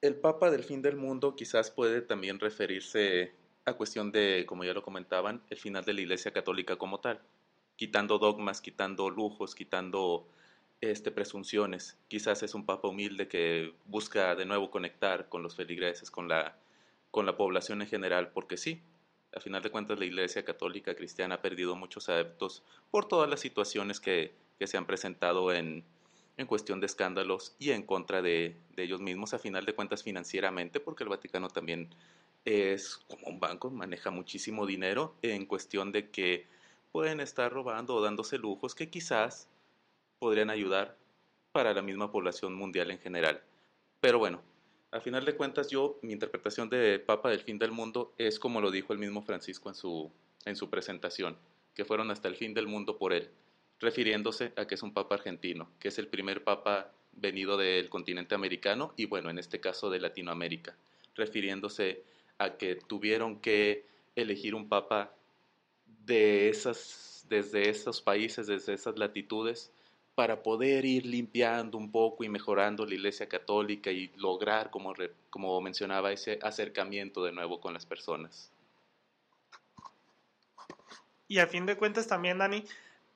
El 0.00 0.16
Papa 0.16 0.50
del 0.50 0.64
fin 0.64 0.82
del 0.82 0.96
mundo 0.96 1.36
quizás 1.36 1.70
puede 1.70 2.02
también 2.02 2.40
referirse 2.40 3.32
a 3.64 3.74
cuestión 3.74 4.10
de, 4.10 4.44
como 4.46 4.64
ya 4.64 4.74
lo 4.74 4.82
comentaban, 4.82 5.42
el 5.50 5.58
final 5.58 5.84
de 5.84 5.92
la 5.92 6.00
Iglesia 6.00 6.32
Católica 6.32 6.76
como 6.76 6.98
tal, 6.98 7.20
quitando 7.82 8.20
dogmas, 8.20 8.60
quitando 8.60 9.10
lujos, 9.10 9.56
quitando 9.56 10.28
este, 10.80 11.10
presunciones. 11.10 11.98
Quizás 12.06 12.44
es 12.44 12.54
un 12.54 12.64
Papa 12.64 12.86
humilde 12.86 13.26
que 13.26 13.74
busca 13.86 14.36
de 14.36 14.44
nuevo 14.44 14.70
conectar 14.70 15.28
con 15.28 15.42
los 15.42 15.56
feligreses, 15.56 16.08
con 16.08 16.28
la, 16.28 16.56
con 17.10 17.26
la 17.26 17.36
población 17.36 17.82
en 17.82 17.88
general, 17.88 18.30
porque 18.30 18.56
sí, 18.56 18.80
a 19.34 19.40
final 19.40 19.62
de 19.64 19.70
cuentas 19.72 19.98
la 19.98 20.04
Iglesia 20.04 20.44
Católica 20.44 20.94
Cristiana 20.94 21.34
ha 21.34 21.42
perdido 21.42 21.74
muchos 21.74 22.08
adeptos 22.08 22.62
por 22.92 23.08
todas 23.08 23.28
las 23.28 23.40
situaciones 23.40 23.98
que, 23.98 24.32
que 24.60 24.68
se 24.68 24.76
han 24.76 24.86
presentado 24.86 25.52
en, 25.52 25.82
en 26.36 26.46
cuestión 26.46 26.78
de 26.78 26.86
escándalos 26.86 27.56
y 27.58 27.72
en 27.72 27.82
contra 27.82 28.22
de, 28.22 28.54
de, 28.76 28.82
ellos 28.84 29.00
mismos, 29.00 29.34
a 29.34 29.40
final 29.40 29.64
de 29.64 29.74
cuentas 29.74 30.04
financieramente, 30.04 30.78
porque 30.78 31.02
el 31.02 31.08
Vaticano 31.08 31.48
también 31.48 31.88
es 32.44 32.98
como 33.08 33.26
un 33.26 33.40
banco, 33.40 33.72
maneja 33.72 34.12
muchísimo 34.12 34.66
dinero 34.66 35.16
en 35.22 35.46
cuestión 35.46 35.90
de 35.90 36.10
que 36.10 36.46
pueden 36.92 37.20
estar 37.20 37.52
robando 37.52 37.96
o 37.96 38.02
dándose 38.02 38.38
lujos 38.38 38.74
que 38.74 38.90
quizás 38.90 39.48
podrían 40.18 40.50
ayudar 40.50 40.96
para 41.50 41.74
la 41.74 41.82
misma 41.82 42.12
población 42.12 42.54
mundial 42.54 42.90
en 42.90 42.98
general. 42.98 43.42
Pero 44.00 44.18
bueno, 44.18 44.42
a 44.90 45.00
final 45.00 45.24
de 45.24 45.34
cuentas, 45.34 45.68
yo, 45.68 45.98
mi 46.02 46.12
interpretación 46.12 46.68
de 46.68 46.98
Papa 46.98 47.30
del 47.30 47.40
fin 47.40 47.58
del 47.58 47.72
mundo 47.72 48.12
es 48.18 48.38
como 48.38 48.60
lo 48.60 48.70
dijo 48.70 48.92
el 48.92 48.98
mismo 48.98 49.22
Francisco 49.22 49.70
en 49.70 49.74
su, 49.74 50.12
en 50.44 50.54
su 50.54 50.68
presentación, 50.68 51.36
que 51.74 51.84
fueron 51.84 52.10
hasta 52.10 52.28
el 52.28 52.36
fin 52.36 52.52
del 52.52 52.66
mundo 52.66 52.98
por 52.98 53.14
él, 53.14 53.30
refiriéndose 53.80 54.52
a 54.56 54.66
que 54.66 54.74
es 54.74 54.82
un 54.82 54.92
Papa 54.92 55.14
argentino, 55.14 55.70
que 55.80 55.88
es 55.88 55.98
el 55.98 56.08
primer 56.08 56.44
Papa 56.44 56.92
venido 57.12 57.56
del 57.56 57.88
continente 57.88 58.34
americano 58.34 58.92
y 58.96 59.06
bueno, 59.06 59.30
en 59.30 59.38
este 59.38 59.60
caso 59.60 59.88
de 59.88 60.00
Latinoamérica, 60.00 60.76
refiriéndose 61.14 62.04
a 62.38 62.56
que 62.56 62.76
tuvieron 62.76 63.40
que 63.40 63.86
elegir 64.14 64.54
un 64.54 64.68
Papa 64.68 65.14
de 66.06 66.48
esas, 66.48 67.24
desde 67.28 67.68
esos 67.68 68.00
países, 68.00 68.46
desde 68.46 68.74
esas 68.74 68.98
latitudes, 68.98 69.70
para 70.14 70.42
poder 70.42 70.84
ir 70.84 71.06
limpiando 71.06 71.78
un 71.78 71.90
poco 71.90 72.24
y 72.24 72.28
mejorando 72.28 72.84
la 72.84 72.94
Iglesia 72.94 73.28
Católica 73.28 73.90
y 73.90 74.10
lograr, 74.16 74.70
como, 74.70 74.92
como 75.30 75.60
mencionaba, 75.60 76.12
ese 76.12 76.38
acercamiento 76.42 77.24
de 77.24 77.32
nuevo 77.32 77.60
con 77.60 77.72
las 77.72 77.86
personas. 77.86 78.50
Y 81.28 81.38
a 81.38 81.46
fin 81.46 81.64
de 81.64 81.76
cuentas 81.76 82.06
también, 82.06 82.38
Dani, 82.38 82.64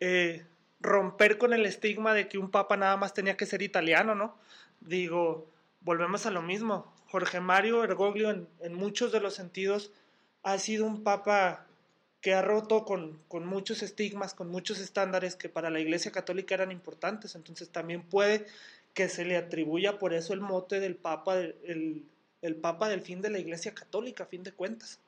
eh, 0.01 0.47
romper 0.81 1.37
con 1.37 1.53
el 1.53 1.67
estigma 1.67 2.15
de 2.15 2.29
que 2.29 2.39
un 2.39 2.51
papa 2.51 2.77
nada 2.79 2.97
más 2.97 3.13
tenía 3.13 3.37
que 3.37 3.45
ser 3.45 3.61
italiano, 3.61 4.15
¿no? 4.15 4.39
Digo, 4.81 5.51
volvemos 5.81 6.25
a 6.25 6.31
lo 6.31 6.41
mismo. 6.41 6.91
Jorge 7.09 7.41
Mario 7.41 7.85
Ergoglio, 7.85 8.31
en, 8.31 8.49
en 8.61 8.75
muchos 8.75 9.13
de 9.13 9.21
los 9.21 9.35
sentidos, 9.35 9.93
ha 10.43 10.59
sido 10.59 10.87
un 10.87 11.03
papa 11.03 11.67
que 12.27 12.35
ha 12.35 12.43
roto 12.43 12.85
con, 12.85 13.21
con, 13.29 13.47
muchos 13.47 13.85
estigmas, 13.85 14.35
con 14.35 14.49
muchos 14.49 14.81
estándares 14.81 15.37
que 15.37 15.49
para 15.49 15.71
la 15.71 15.79
Iglesia 15.79 16.11
Católica 16.11 16.57
eran 16.57 16.73
importantes. 16.73 17.37
Entonces 17.37 17.69
también 17.69 18.03
puede 18.03 18.47
que 18.95 19.09
se 19.09 19.25
le 19.25 19.37
atribuya 19.37 20.01
por 20.01 20.13
eso 20.13 20.33
el 20.33 20.41
mote 20.41 20.81
del 20.81 20.97
Papa, 20.97 21.39
el, 21.39 22.03
el 22.43 22.57
Papa 22.57 22.89
del 22.89 23.01
fin 23.01 23.23
de 23.23 23.31
la 23.31 23.39
Iglesia 23.39 23.77
Católica, 23.77 24.25
a 24.25 24.27
fin 24.27 24.43
de 24.43 24.51
cuentas. 24.51 24.99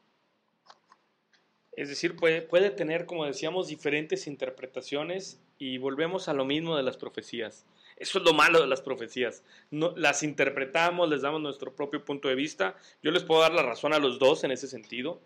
Es 1.72 1.88
decir, 1.88 2.14
puede, 2.14 2.40
puede 2.40 2.70
tener, 2.70 3.04
como 3.04 3.26
decíamos, 3.26 3.66
diferentes 3.66 4.28
interpretaciones 4.28 5.40
y 5.58 5.78
volvemos 5.78 6.28
a 6.28 6.34
lo 6.34 6.44
mismo 6.44 6.76
de 6.76 6.84
las 6.84 6.98
profecías. 6.98 7.66
Eso 7.96 8.20
es 8.20 8.24
lo 8.24 8.32
malo 8.32 8.60
de 8.60 8.68
las 8.68 8.80
profecías. 8.80 9.42
No, 9.72 9.92
las 9.96 10.22
interpretamos, 10.22 11.08
les 11.08 11.22
damos 11.22 11.40
nuestro 11.40 11.74
propio 11.74 12.04
punto 12.04 12.28
de 12.28 12.36
vista. 12.36 12.76
Yo 13.02 13.10
les 13.10 13.24
puedo 13.24 13.40
dar 13.40 13.54
la 13.54 13.64
razón 13.64 13.92
a 13.92 13.98
los 13.98 14.20
dos 14.20 14.44
en 14.44 14.52
ese 14.52 14.68
sentido. 14.68 15.20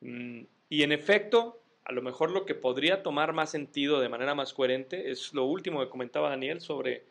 Mm, 0.00 0.42
y 0.68 0.82
en 0.82 0.92
efecto, 0.92 1.62
a 1.84 1.92
lo 1.92 2.02
mejor 2.02 2.30
lo 2.30 2.44
que 2.44 2.54
podría 2.54 3.02
tomar 3.02 3.32
más 3.32 3.50
sentido 3.50 4.00
de 4.00 4.08
manera 4.08 4.34
más 4.34 4.52
coherente 4.52 5.10
es 5.10 5.32
lo 5.32 5.44
último 5.44 5.80
que 5.80 5.88
comentaba 5.88 6.30
Daniel 6.30 6.60
sobre 6.60 7.04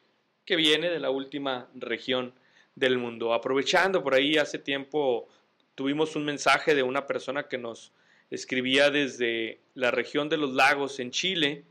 que 0.45 0.55
viene 0.55 0.89
de 0.89 0.99
la 0.99 1.09
última 1.09 1.69
región 1.75 2.33
del 2.75 2.97
mundo. 2.97 3.33
Aprovechando 3.33 4.03
por 4.03 4.13
ahí 4.13 4.37
hace 4.37 4.59
tiempo 4.59 5.27
tuvimos 5.75 6.15
un 6.15 6.25
mensaje 6.25 6.75
de 6.75 6.83
una 6.83 7.07
persona 7.07 7.47
que 7.47 7.57
nos 7.57 7.93
escribía 8.29 8.89
desde 8.89 9.59
la 9.73 9.91
región 9.91 10.29
de 10.29 10.37
los 10.37 10.53
lagos 10.53 10.99
en 10.99 11.11
Chile 11.11 11.63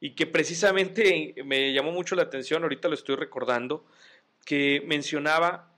y 0.00 0.10
que 0.10 0.26
precisamente 0.26 1.34
me 1.44 1.72
llamó 1.72 1.92
mucho 1.92 2.16
la 2.16 2.22
atención, 2.22 2.64
ahorita 2.64 2.88
lo 2.88 2.94
estoy 2.94 3.14
recordando, 3.14 3.84
que 4.44 4.82
mencionaba 4.84 5.72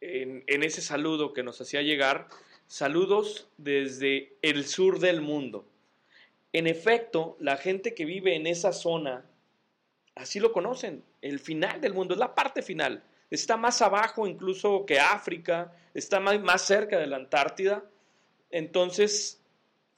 en, 0.00 0.42
en 0.48 0.62
ese 0.64 0.82
saludo 0.82 1.32
que 1.32 1.44
nos 1.44 1.60
hacía 1.60 1.82
llegar 1.82 2.26
Saludos 2.70 3.48
desde 3.56 4.36
el 4.42 4.64
sur 4.64 5.00
del 5.00 5.22
mundo. 5.22 5.66
En 6.52 6.68
efecto, 6.68 7.36
la 7.40 7.56
gente 7.56 7.96
que 7.96 8.04
vive 8.04 8.36
en 8.36 8.46
esa 8.46 8.72
zona, 8.72 9.24
así 10.14 10.38
lo 10.38 10.52
conocen, 10.52 11.02
el 11.20 11.40
final 11.40 11.80
del 11.80 11.94
mundo, 11.94 12.14
es 12.14 12.20
la 12.20 12.36
parte 12.36 12.62
final. 12.62 13.02
Está 13.28 13.56
más 13.56 13.82
abajo 13.82 14.24
incluso 14.24 14.86
que 14.86 15.00
África, 15.00 15.72
está 15.94 16.20
más, 16.20 16.64
cerca 16.64 16.96
de 17.00 17.08
la 17.08 17.16
Antártida. 17.16 17.82
Entonces, 18.52 19.42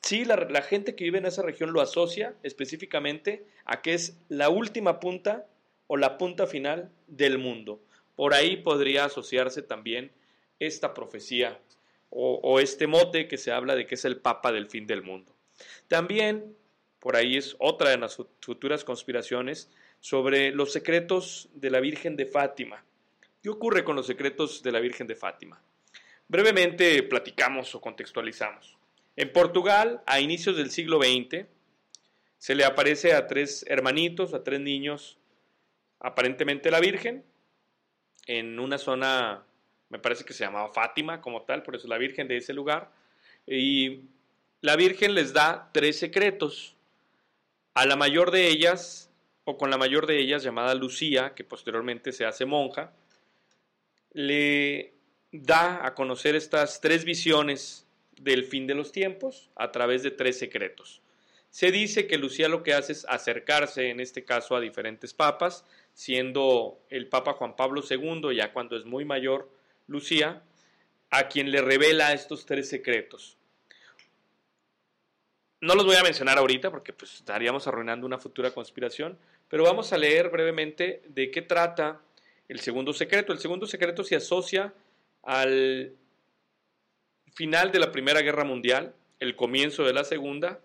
sí, 0.00 0.24
la, 0.24 0.36
la 0.36 0.62
gente 0.62 0.96
que 0.96 1.04
vive 1.04 1.18
en 1.18 1.26
esa 1.26 1.42
región 1.42 1.74
lo 1.74 1.82
asocia 1.82 2.34
específicamente 2.42 3.44
a 3.66 3.82
que 3.82 3.92
es 3.92 4.16
la 4.30 4.48
última 4.48 4.98
punta 4.98 5.46
o 5.88 5.98
la 5.98 6.16
punta 6.16 6.46
final 6.46 6.90
del 7.06 7.36
mundo. 7.36 7.82
Por 8.16 8.32
ahí 8.32 8.56
podría 8.56 9.04
asociarse 9.04 9.60
también 9.60 10.10
esta 10.58 10.94
profecía 10.94 11.60
o, 12.14 12.60
este 12.60 12.86
mote 12.86 13.26
que 13.26 13.38
se 13.38 13.52
habla 13.52 13.74
de 13.74 13.86
que 13.86 13.94
es 13.94 14.04
el 14.04 14.18
Papa 14.18 14.52
del 14.52 14.68
fin 14.68 14.86
del 14.86 15.02
mundo. 15.02 15.34
También, 15.88 16.54
por 17.00 17.16
ahí 17.16 17.36
es 17.36 17.56
otra 17.58 17.90
de 17.90 17.98
las 17.98 18.16
futuras 18.40 18.84
conspiraciones, 18.84 19.70
sobre 20.00 20.50
los 20.50 20.72
secretos 20.72 21.48
de 21.54 21.70
la 21.70 21.80
Virgen 21.80 22.16
de 22.16 22.26
Fátima. 22.26 22.84
¿Qué 23.42 23.48
ocurre 23.48 23.84
con 23.84 23.96
los 23.96 24.06
secretos 24.06 24.62
de 24.62 24.72
la 24.72 24.80
Virgen 24.80 25.06
de 25.06 25.14
Fátima? 25.14 25.62
Brevemente 26.28 27.02
platicamos 27.04 27.74
o 27.74 27.80
contextualizamos. 27.80 28.76
En 29.16 29.32
Portugal, 29.32 30.02
a 30.06 30.20
inicios 30.20 30.56
del 30.56 30.70
siglo 30.70 31.00
XX, 31.00 31.46
se 32.38 32.54
le 32.54 32.64
aparece 32.64 33.14
a 33.14 33.26
tres 33.26 33.64
hermanitos, 33.68 34.34
a 34.34 34.42
tres 34.42 34.60
niños, 34.60 35.18
aparentemente 36.00 36.70
la 36.70 36.80
Virgen, 36.80 37.24
en 38.26 38.58
una 38.58 38.78
zona 38.78 39.44
me 39.92 39.98
parece 39.98 40.24
que 40.24 40.32
se 40.32 40.42
llamaba 40.42 40.70
Fátima 40.70 41.20
como 41.20 41.42
tal, 41.42 41.62
por 41.62 41.76
eso 41.76 41.86
la 41.86 41.98
Virgen 41.98 42.26
de 42.26 42.38
ese 42.38 42.54
lugar. 42.54 42.90
Y 43.46 44.00
la 44.62 44.74
Virgen 44.74 45.14
les 45.14 45.34
da 45.34 45.68
tres 45.74 45.98
secretos. 45.98 46.74
A 47.74 47.84
la 47.84 47.94
mayor 47.94 48.30
de 48.30 48.48
ellas, 48.48 49.10
o 49.44 49.58
con 49.58 49.68
la 49.68 49.76
mayor 49.76 50.06
de 50.06 50.18
ellas, 50.18 50.42
llamada 50.42 50.74
Lucía, 50.74 51.34
que 51.34 51.44
posteriormente 51.44 52.12
se 52.12 52.24
hace 52.24 52.46
monja, 52.46 52.94
le 54.14 54.94
da 55.30 55.86
a 55.86 55.94
conocer 55.94 56.36
estas 56.36 56.80
tres 56.80 57.04
visiones 57.04 57.86
del 58.18 58.44
fin 58.44 58.66
de 58.66 58.74
los 58.74 58.92
tiempos 58.92 59.50
a 59.56 59.72
través 59.72 60.02
de 60.02 60.10
tres 60.10 60.38
secretos. 60.38 61.02
Se 61.50 61.70
dice 61.70 62.06
que 62.06 62.16
Lucía 62.16 62.48
lo 62.48 62.62
que 62.62 62.72
hace 62.72 62.92
es 62.92 63.04
acercarse, 63.10 63.90
en 63.90 64.00
este 64.00 64.24
caso, 64.24 64.56
a 64.56 64.60
diferentes 64.60 65.12
papas, 65.12 65.66
siendo 65.92 66.80
el 66.88 67.08
Papa 67.08 67.34
Juan 67.34 67.56
Pablo 67.56 67.82
II, 67.86 68.34
ya 68.34 68.54
cuando 68.54 68.74
es 68.74 68.86
muy 68.86 69.04
mayor, 69.04 69.50
Lucía 69.92 70.42
a 71.10 71.28
quien 71.28 71.50
le 71.52 71.60
revela 71.60 72.12
estos 72.12 72.46
tres 72.46 72.68
secretos. 72.68 73.36
No 75.60 75.74
los 75.76 75.84
voy 75.84 75.94
a 75.94 76.02
mencionar 76.02 76.38
ahorita 76.38 76.70
porque 76.70 76.92
pues, 76.92 77.14
estaríamos 77.14 77.68
arruinando 77.68 78.06
una 78.06 78.18
futura 78.18 78.50
conspiración, 78.50 79.16
pero 79.48 79.62
vamos 79.62 79.92
a 79.92 79.98
leer 79.98 80.30
brevemente 80.30 81.02
de 81.08 81.30
qué 81.30 81.42
trata 81.42 82.00
el 82.48 82.58
segundo 82.58 82.92
secreto. 82.92 83.32
El 83.32 83.38
segundo 83.38 83.66
secreto 83.66 84.02
se 84.02 84.16
asocia 84.16 84.74
al 85.22 85.94
final 87.34 87.70
de 87.70 87.78
la 87.78 87.92
Primera 87.92 88.22
Guerra 88.22 88.44
Mundial, 88.44 88.94
el 89.20 89.36
comienzo 89.36 89.84
de 89.84 89.92
la 89.92 90.04
Segunda, 90.04 90.60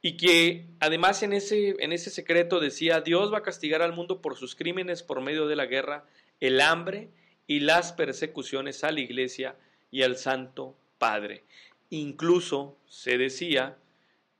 y 0.00 0.16
que 0.16 0.66
además 0.78 1.22
en 1.22 1.32
ese, 1.32 1.74
en 1.80 1.92
ese 1.92 2.10
secreto 2.10 2.60
decía, 2.60 3.00
Dios 3.00 3.32
va 3.32 3.38
a 3.38 3.42
castigar 3.42 3.82
al 3.82 3.94
mundo 3.94 4.20
por 4.20 4.36
sus 4.36 4.54
crímenes 4.54 5.02
por 5.02 5.20
medio 5.20 5.48
de 5.48 5.56
la 5.56 5.66
guerra, 5.66 6.04
el 6.40 6.60
hambre 6.60 7.08
y 7.48 7.60
las 7.60 7.92
persecuciones 7.92 8.84
a 8.84 8.92
la 8.92 9.00
iglesia 9.00 9.56
y 9.90 10.02
al 10.02 10.16
Santo 10.16 10.76
Padre. 10.98 11.42
Incluso 11.90 12.76
se 12.86 13.18
decía 13.18 13.76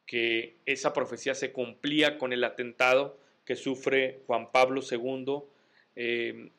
que 0.07 0.57
esa 0.67 0.93
profecía 0.93 1.35
se 1.35 1.51
cumplía 1.51 2.19
con 2.19 2.33
el 2.33 2.45
atentado 2.45 3.19
que 3.45 3.57
sufre 3.57 4.21
Juan 4.27 4.53
Pablo 4.53 4.83
II 4.89 5.41
eh, 5.97 6.51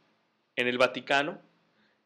en 0.55 0.67
el 0.67 0.77
Vaticano, 0.77 1.39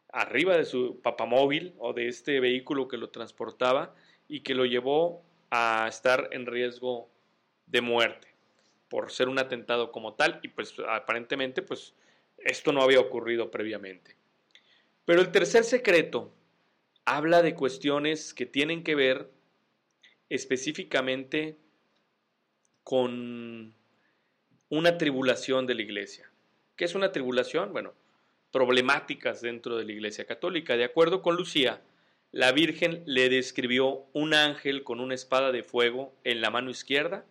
arriba 0.10 0.58
de 0.58 0.66
su 0.66 1.02
papamóvil 1.02 1.74
o 1.80 1.94
de 1.94 2.08
este 2.08 2.40
vehículo 2.40 2.88
que 2.88 2.98
lo 2.98 3.10
transportaba 3.10 3.96
y 4.28 4.42
que 4.42 4.56
lo 4.56 4.66
llevó 4.66 5.24
a 5.50 5.88
estar 5.88 6.30
en 6.32 6.46
riesgo 6.46 7.10
de 7.66 7.82
muerte 7.82 8.28
por 8.90 9.12
ser 9.12 9.30
un 9.30 9.40
atentado 9.40 9.92
como 9.92 10.14
tal 10.14 10.40
y 10.44 10.50
pues 10.50 10.76
aparentemente 10.88 11.62
pues 11.62 11.94
esto 12.38 12.74
no 12.74 12.82
había 12.82 13.00
ocurrido 13.00 13.50
previamente. 13.50 14.16
Pero 15.06 15.22
el 15.22 15.32
tercer 15.32 15.64
secreto 15.64 16.34
habla 17.06 17.42
de 17.42 17.56
cuestiones 17.56 18.34
que 18.34 18.46
tienen 18.46 18.84
que 18.84 18.96
ver 18.96 19.30
específicamente 20.30 21.58
con 22.84 23.74
una 24.70 24.98
tribulación 24.98 25.68
de 25.68 25.76
la 25.76 25.82
iglesia. 25.82 26.30
¿Qué 26.76 26.86
es 26.86 26.96
una 26.96 27.12
tribulación? 27.12 27.74
Bueno, 27.74 27.94
problemáticas 28.52 29.42
dentro 29.42 29.78
de 29.78 29.86
la 29.86 29.92
iglesia 29.92 30.26
católica. 30.26 30.78
De 30.78 30.86
acuerdo 30.86 31.22
con 31.22 31.36
Lucía, 31.36 31.82
la 32.32 32.52
Virgen 32.52 33.04
le 33.06 33.30
describió 33.30 34.06
un 34.14 34.34
ángel 34.34 34.84
con 34.84 35.00
una 35.00 35.16
espada 35.16 35.52
de 35.52 35.64
fuego 35.64 36.16
en 36.24 36.42
la 36.42 36.50
mano 36.50 36.72
izquierda, 36.72 37.26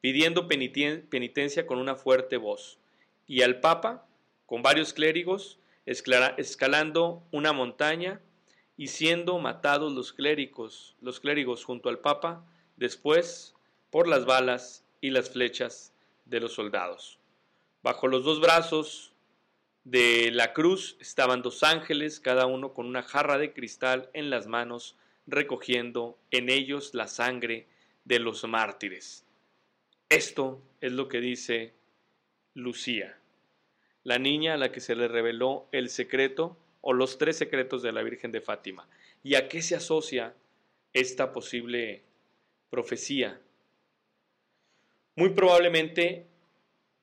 pidiendo 0.00 0.46
penitencia 0.46 1.66
con 1.66 1.78
una 1.78 1.96
fuerte 1.96 2.36
voz, 2.36 2.78
y 3.26 3.42
al 3.42 3.60
Papa, 3.60 4.06
con 4.46 4.62
varios 4.62 4.92
clérigos, 4.92 5.58
escalando 5.88 7.22
una 7.30 7.52
montaña 7.52 8.20
y 8.76 8.88
siendo 8.88 9.38
matados 9.38 9.92
los 9.92 10.12
clérigos, 10.12 10.96
los 11.00 11.18
clérigos 11.18 11.64
junto 11.64 11.88
al 11.88 11.98
Papa, 11.98 12.44
después 12.76 13.54
por 13.90 14.06
las 14.06 14.26
balas 14.26 14.84
y 15.00 15.10
las 15.10 15.30
flechas 15.30 15.94
de 16.26 16.40
los 16.40 16.52
soldados. 16.52 17.18
Bajo 17.82 18.06
los 18.06 18.24
dos 18.24 18.40
brazos 18.40 19.12
de 19.84 20.30
la 20.30 20.52
cruz 20.52 20.96
estaban 21.00 21.40
dos 21.40 21.62
ángeles, 21.62 22.20
cada 22.20 22.44
uno 22.44 22.74
con 22.74 22.86
una 22.86 23.02
jarra 23.02 23.38
de 23.38 23.54
cristal 23.54 24.10
en 24.12 24.28
las 24.28 24.46
manos, 24.46 24.94
recogiendo 25.26 26.18
en 26.30 26.50
ellos 26.50 26.92
la 26.92 27.06
sangre 27.06 27.66
de 28.04 28.18
los 28.18 28.44
mártires. 28.44 29.24
Esto 30.10 30.60
es 30.82 30.92
lo 30.92 31.08
que 31.08 31.20
dice 31.20 31.74
Lucía, 32.54 33.18
la 34.08 34.18
niña 34.18 34.54
a 34.54 34.56
la 34.56 34.72
que 34.72 34.80
se 34.80 34.96
le 34.96 35.06
reveló 35.06 35.66
el 35.70 35.90
secreto 35.90 36.56
o 36.80 36.94
los 36.94 37.18
tres 37.18 37.36
secretos 37.36 37.82
de 37.82 37.92
la 37.92 38.02
Virgen 38.02 38.32
de 38.32 38.40
Fátima. 38.40 38.88
¿Y 39.22 39.34
a 39.34 39.48
qué 39.48 39.60
se 39.60 39.76
asocia 39.76 40.32
esta 40.94 41.30
posible 41.30 42.00
profecía? 42.70 43.38
Muy 45.14 45.28
probablemente 45.30 46.24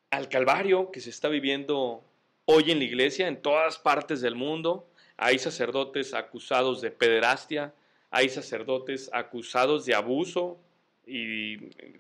al 0.10 0.30
Calvario 0.30 0.90
que 0.90 1.00
se 1.00 1.12
está 1.12 1.30
viviendo 1.30 2.04
Hoy 2.48 2.70
en 2.70 2.78
la 2.78 2.86
iglesia, 2.86 3.28
en 3.28 3.42
todas 3.42 3.80
partes 3.80 4.22
del 4.22 4.36
mundo, 4.36 4.88
hay 5.18 5.40
sacerdotes 5.40 6.14
acusados 6.14 6.80
de 6.80 6.92
pederastia, 6.92 7.74
hay 8.12 8.30
sacerdotes 8.30 9.10
acusados 9.14 9.84
de 9.88 9.96
abuso 9.96 10.60
y 11.08 11.58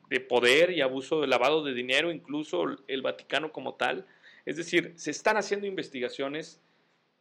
de 0.07 0.19
poder 0.19 0.69
y 0.69 0.81
abuso 0.81 1.21
de 1.21 1.27
lavado 1.27 1.63
de 1.63 1.73
dinero, 1.73 2.11
incluso 2.11 2.63
el 2.87 3.01
Vaticano 3.01 3.51
como 3.51 3.73
tal. 3.73 4.05
Es 4.45 4.57
decir, 4.57 4.93
se 4.95 5.11
están 5.11 5.37
haciendo 5.37 5.65
investigaciones 5.67 6.61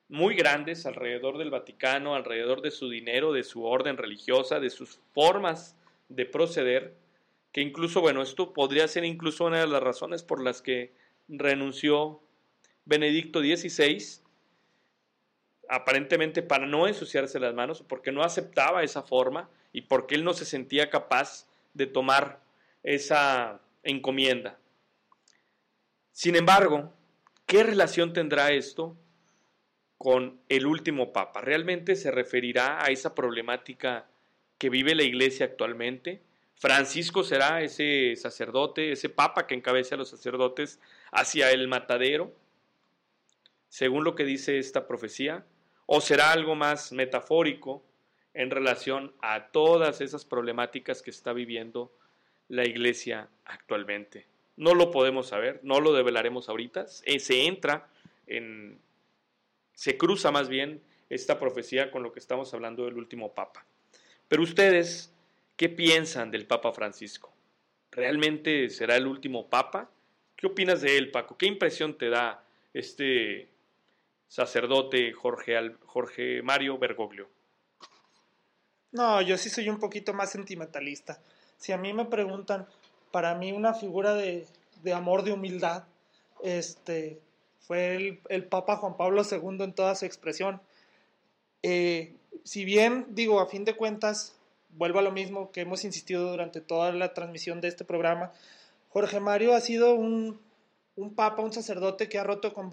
muy 0.08 0.34
grandes 0.34 0.84
alrededor 0.86 1.38
del 1.38 1.50
Vaticano, 1.50 2.14
alrededor 2.14 2.60
de 2.60 2.70
su 2.70 2.88
dinero, 2.90 3.32
de 3.32 3.42
su 3.42 3.64
orden 3.64 3.96
religiosa, 3.96 4.60
de 4.60 4.70
sus 4.70 5.00
formas 5.12 5.76
de 6.08 6.26
proceder, 6.26 6.94
que 7.52 7.62
incluso, 7.62 8.00
bueno, 8.00 8.22
esto 8.22 8.52
podría 8.52 8.86
ser 8.88 9.04
incluso 9.04 9.46
una 9.46 9.60
de 9.60 9.66
las 9.66 9.82
razones 9.82 10.22
por 10.22 10.42
las 10.42 10.60
que 10.60 10.92
renunció 11.28 12.20
Benedicto 12.84 13.40
XVI, 13.40 14.22
aparentemente 15.68 16.42
para 16.42 16.66
no 16.66 16.86
ensuciarse 16.86 17.40
las 17.40 17.54
manos, 17.54 17.82
porque 17.88 18.12
no 18.12 18.22
aceptaba 18.22 18.82
esa 18.82 19.02
forma 19.02 19.48
y 19.72 19.82
porque 19.82 20.14
él 20.14 20.24
no 20.24 20.34
se 20.34 20.44
sentía 20.44 20.90
capaz 20.90 21.46
de 21.72 21.86
tomar 21.86 22.40
esa 22.82 23.60
encomienda. 23.82 24.58
Sin 26.12 26.36
embargo, 26.36 26.92
¿qué 27.46 27.62
relación 27.62 28.12
tendrá 28.12 28.52
esto 28.52 28.96
con 29.98 30.40
el 30.48 30.66
último 30.66 31.12
papa? 31.12 31.40
¿Realmente 31.40 31.96
se 31.96 32.10
referirá 32.10 32.84
a 32.84 32.88
esa 32.88 33.14
problemática 33.14 34.06
que 34.58 34.70
vive 34.70 34.94
la 34.94 35.02
iglesia 35.02 35.46
actualmente? 35.46 36.22
Francisco 36.56 37.24
será 37.24 37.62
ese 37.62 38.14
sacerdote, 38.16 38.92
ese 38.92 39.08
papa 39.08 39.46
que 39.46 39.54
encabece 39.54 39.94
a 39.94 39.98
los 39.98 40.10
sacerdotes 40.10 40.80
hacia 41.10 41.50
el 41.50 41.68
matadero 41.68 42.32
según 43.74 44.04
lo 44.04 44.14
que 44.14 44.24
dice 44.24 44.58
esta 44.58 44.86
profecía, 44.86 45.44
o 45.86 46.00
será 46.00 46.30
algo 46.30 46.54
más 46.54 46.92
metafórico 46.92 47.82
en 48.32 48.52
relación 48.52 49.12
a 49.20 49.48
todas 49.48 50.00
esas 50.00 50.24
problemáticas 50.24 51.02
que 51.02 51.10
está 51.10 51.32
viviendo 51.32 51.92
la 52.46 52.64
iglesia 52.64 53.28
actualmente. 53.44 54.28
No 54.56 54.74
lo 54.74 54.90
podemos 54.90 55.28
saber, 55.28 55.60
no 55.62 55.80
lo 55.80 55.92
develaremos 55.92 56.48
ahorita, 56.48 56.86
eh, 57.04 57.18
se 57.18 57.46
entra 57.46 57.88
en, 58.26 58.78
se 59.72 59.96
cruza 59.96 60.30
más 60.30 60.48
bien 60.48 60.80
esta 61.10 61.38
profecía 61.38 61.90
con 61.90 62.02
lo 62.02 62.12
que 62.12 62.20
estamos 62.20 62.54
hablando 62.54 62.84
del 62.84 62.96
último 62.96 63.34
papa. 63.34 63.64
Pero 64.28 64.42
ustedes, 64.42 65.12
¿qué 65.56 65.68
piensan 65.68 66.30
del 66.30 66.46
Papa 66.46 66.72
Francisco? 66.72 67.32
¿Realmente 67.90 68.70
será 68.70 68.96
el 68.96 69.06
último 69.06 69.48
papa? 69.48 69.90
¿Qué 70.36 70.46
opinas 70.46 70.80
de 70.80 70.96
él, 70.96 71.10
Paco? 71.10 71.36
¿Qué 71.36 71.46
impresión 71.46 71.96
te 71.96 72.08
da 72.08 72.42
este 72.72 73.48
sacerdote 74.28 75.12
Jorge, 75.12 75.76
Jorge 75.86 76.42
Mario 76.42 76.78
Bergoglio? 76.78 77.28
No, 78.92 79.20
yo 79.22 79.36
sí 79.38 79.50
soy 79.50 79.68
un 79.68 79.78
poquito 79.78 80.12
más 80.12 80.30
sentimentalista. 80.30 81.20
Si 81.56 81.72
a 81.72 81.78
mí 81.78 81.92
me 81.92 82.04
preguntan, 82.04 82.66
para 83.14 83.36
mí 83.36 83.52
una 83.52 83.74
figura 83.74 84.14
de, 84.14 84.44
amor, 84.92 85.22
de 85.22 85.30
humildad, 85.30 85.84
este, 86.42 87.20
fue 87.60 88.18
el, 88.28 88.44
Papa 88.46 88.74
Juan 88.74 88.96
Pablo 88.96 89.22
II 89.22 89.62
en 89.62 89.72
toda 89.72 89.94
su 89.94 90.04
expresión. 90.04 90.60
Eh, 91.62 92.16
si 92.42 92.64
bien, 92.64 93.06
digo, 93.10 93.38
a 93.38 93.46
fin 93.46 93.64
de 93.64 93.76
cuentas, 93.76 94.34
vuelvo 94.70 94.98
a 94.98 95.02
lo 95.02 95.12
mismo 95.12 95.52
que 95.52 95.60
hemos 95.60 95.84
insistido 95.84 96.28
durante 96.28 96.60
toda 96.60 96.90
la 96.90 97.14
transmisión 97.14 97.60
de 97.60 97.68
este 97.68 97.84
programa, 97.84 98.32
Jorge 98.88 99.20
Mario 99.20 99.54
ha 99.54 99.60
sido 99.60 99.94
un, 99.94 100.40
papa, 101.14 101.40
un 101.40 101.52
sacerdote 101.52 102.08
que 102.08 102.18
ha 102.18 102.24
roto 102.24 102.52
con 102.52 102.68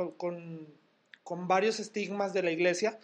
con 1.23 1.47
varios 1.47 1.79
estigmas 1.79 2.33
de 2.33 2.41
la 2.41 2.49
iglesia. 2.49 2.99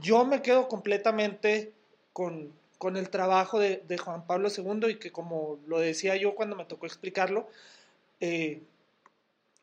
Yo 0.00 0.24
me 0.24 0.40
quedo 0.40 0.66
completamente 0.68 1.74
con, 2.14 2.52
el 2.96 3.10
trabajo 3.10 3.58
de, 3.58 3.98
Juan 3.98 4.26
Pablo 4.26 4.48
II 4.48 4.90
y 4.90 4.96
que 4.96 5.12
como 5.12 5.58
lo 5.66 5.78
decía 5.78 6.16
yo 6.16 6.34
cuando 6.34 6.56
me 6.56 6.64
tocó 6.64 6.86
explicarlo, 6.86 7.48
eh, 8.20 8.62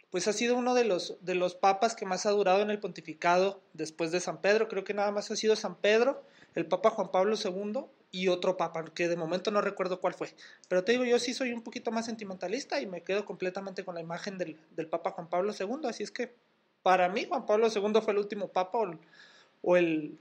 pues 0.09 0.27
ha 0.27 0.33
sido 0.33 0.57
uno 0.57 0.73
de 0.73 0.85
los, 0.85 1.17
de 1.21 1.35
los 1.35 1.55
papas 1.55 1.95
que 1.95 2.05
más 2.05 2.25
ha 2.25 2.31
durado 2.31 2.61
en 2.61 2.71
el 2.71 2.79
pontificado 2.79 3.61
después 3.73 4.11
de 4.11 4.19
San 4.19 4.41
Pedro. 4.41 4.67
Creo 4.67 4.83
que 4.83 4.93
nada 4.93 5.11
más 5.11 5.29
ha 5.31 5.35
sido 5.35 5.55
San 5.55 5.75
Pedro, 5.75 6.23
el 6.55 6.65
Papa 6.65 6.89
Juan 6.89 7.11
Pablo 7.11 7.35
II 7.35 7.85
y 8.11 8.27
otro 8.27 8.57
papa, 8.57 8.85
que 8.85 9.07
de 9.07 9.15
momento 9.15 9.51
no 9.51 9.61
recuerdo 9.61 10.01
cuál 10.01 10.15
fue. 10.15 10.33
Pero 10.67 10.83
te 10.83 10.93
digo, 10.93 11.05
yo 11.05 11.19
sí 11.19 11.33
soy 11.33 11.53
un 11.53 11.61
poquito 11.61 11.91
más 11.91 12.05
sentimentalista 12.05 12.81
y 12.81 12.87
me 12.87 13.03
quedo 13.03 13.23
completamente 13.23 13.85
con 13.85 13.95
la 13.95 14.01
imagen 14.01 14.37
del, 14.37 14.57
del 14.75 14.87
Papa 14.87 15.11
Juan 15.11 15.29
Pablo 15.29 15.53
II, 15.57 15.87
así 15.87 16.03
es 16.03 16.11
que 16.11 16.33
para 16.81 17.09
mí 17.09 17.25
Juan 17.25 17.45
Pablo 17.45 17.67
II 17.67 18.01
fue 18.01 18.13
el 18.13 18.19
último 18.19 18.47
papa 18.47 18.79
o, 19.61 19.77
el, 19.77 20.17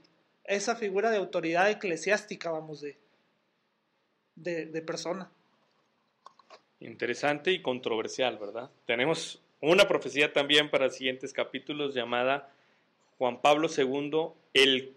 esa 0.49 0.75
figura 0.75 1.11
de 1.11 1.17
autoridad 1.17 1.69
eclesiástica, 1.69 2.49
vamos, 2.51 2.81
de, 2.81 2.97
de, 4.35 4.81
persona. 4.81 5.31
Interesante 6.79 7.51
y 7.51 7.61
controversial, 7.61 8.37
¿verdad? 8.37 8.71
Tenemos 8.85 9.41
una 9.61 9.87
profecía 9.87 10.33
también 10.33 10.71
para 10.71 10.89
siguientes 10.89 11.33
capítulos 11.33 11.93
llamada 11.93 12.51
Juan 13.17 13.41
Pablo 13.41 13.67
II 13.75 14.29
el, 14.53 14.95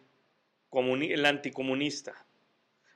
el 0.72 1.26
anticomunista, 1.26 2.24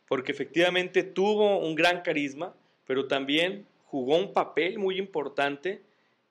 porque 0.09 0.33
efectivamente 0.33 1.03
tuvo 1.03 1.59
un 1.59 1.75
gran 1.75 2.01
carisma, 2.01 2.55
pero 2.87 3.07
también 3.07 3.67
jugó 3.85 4.17
un 4.17 4.33
papel 4.33 4.79
muy 4.79 4.99
importante 4.99 5.83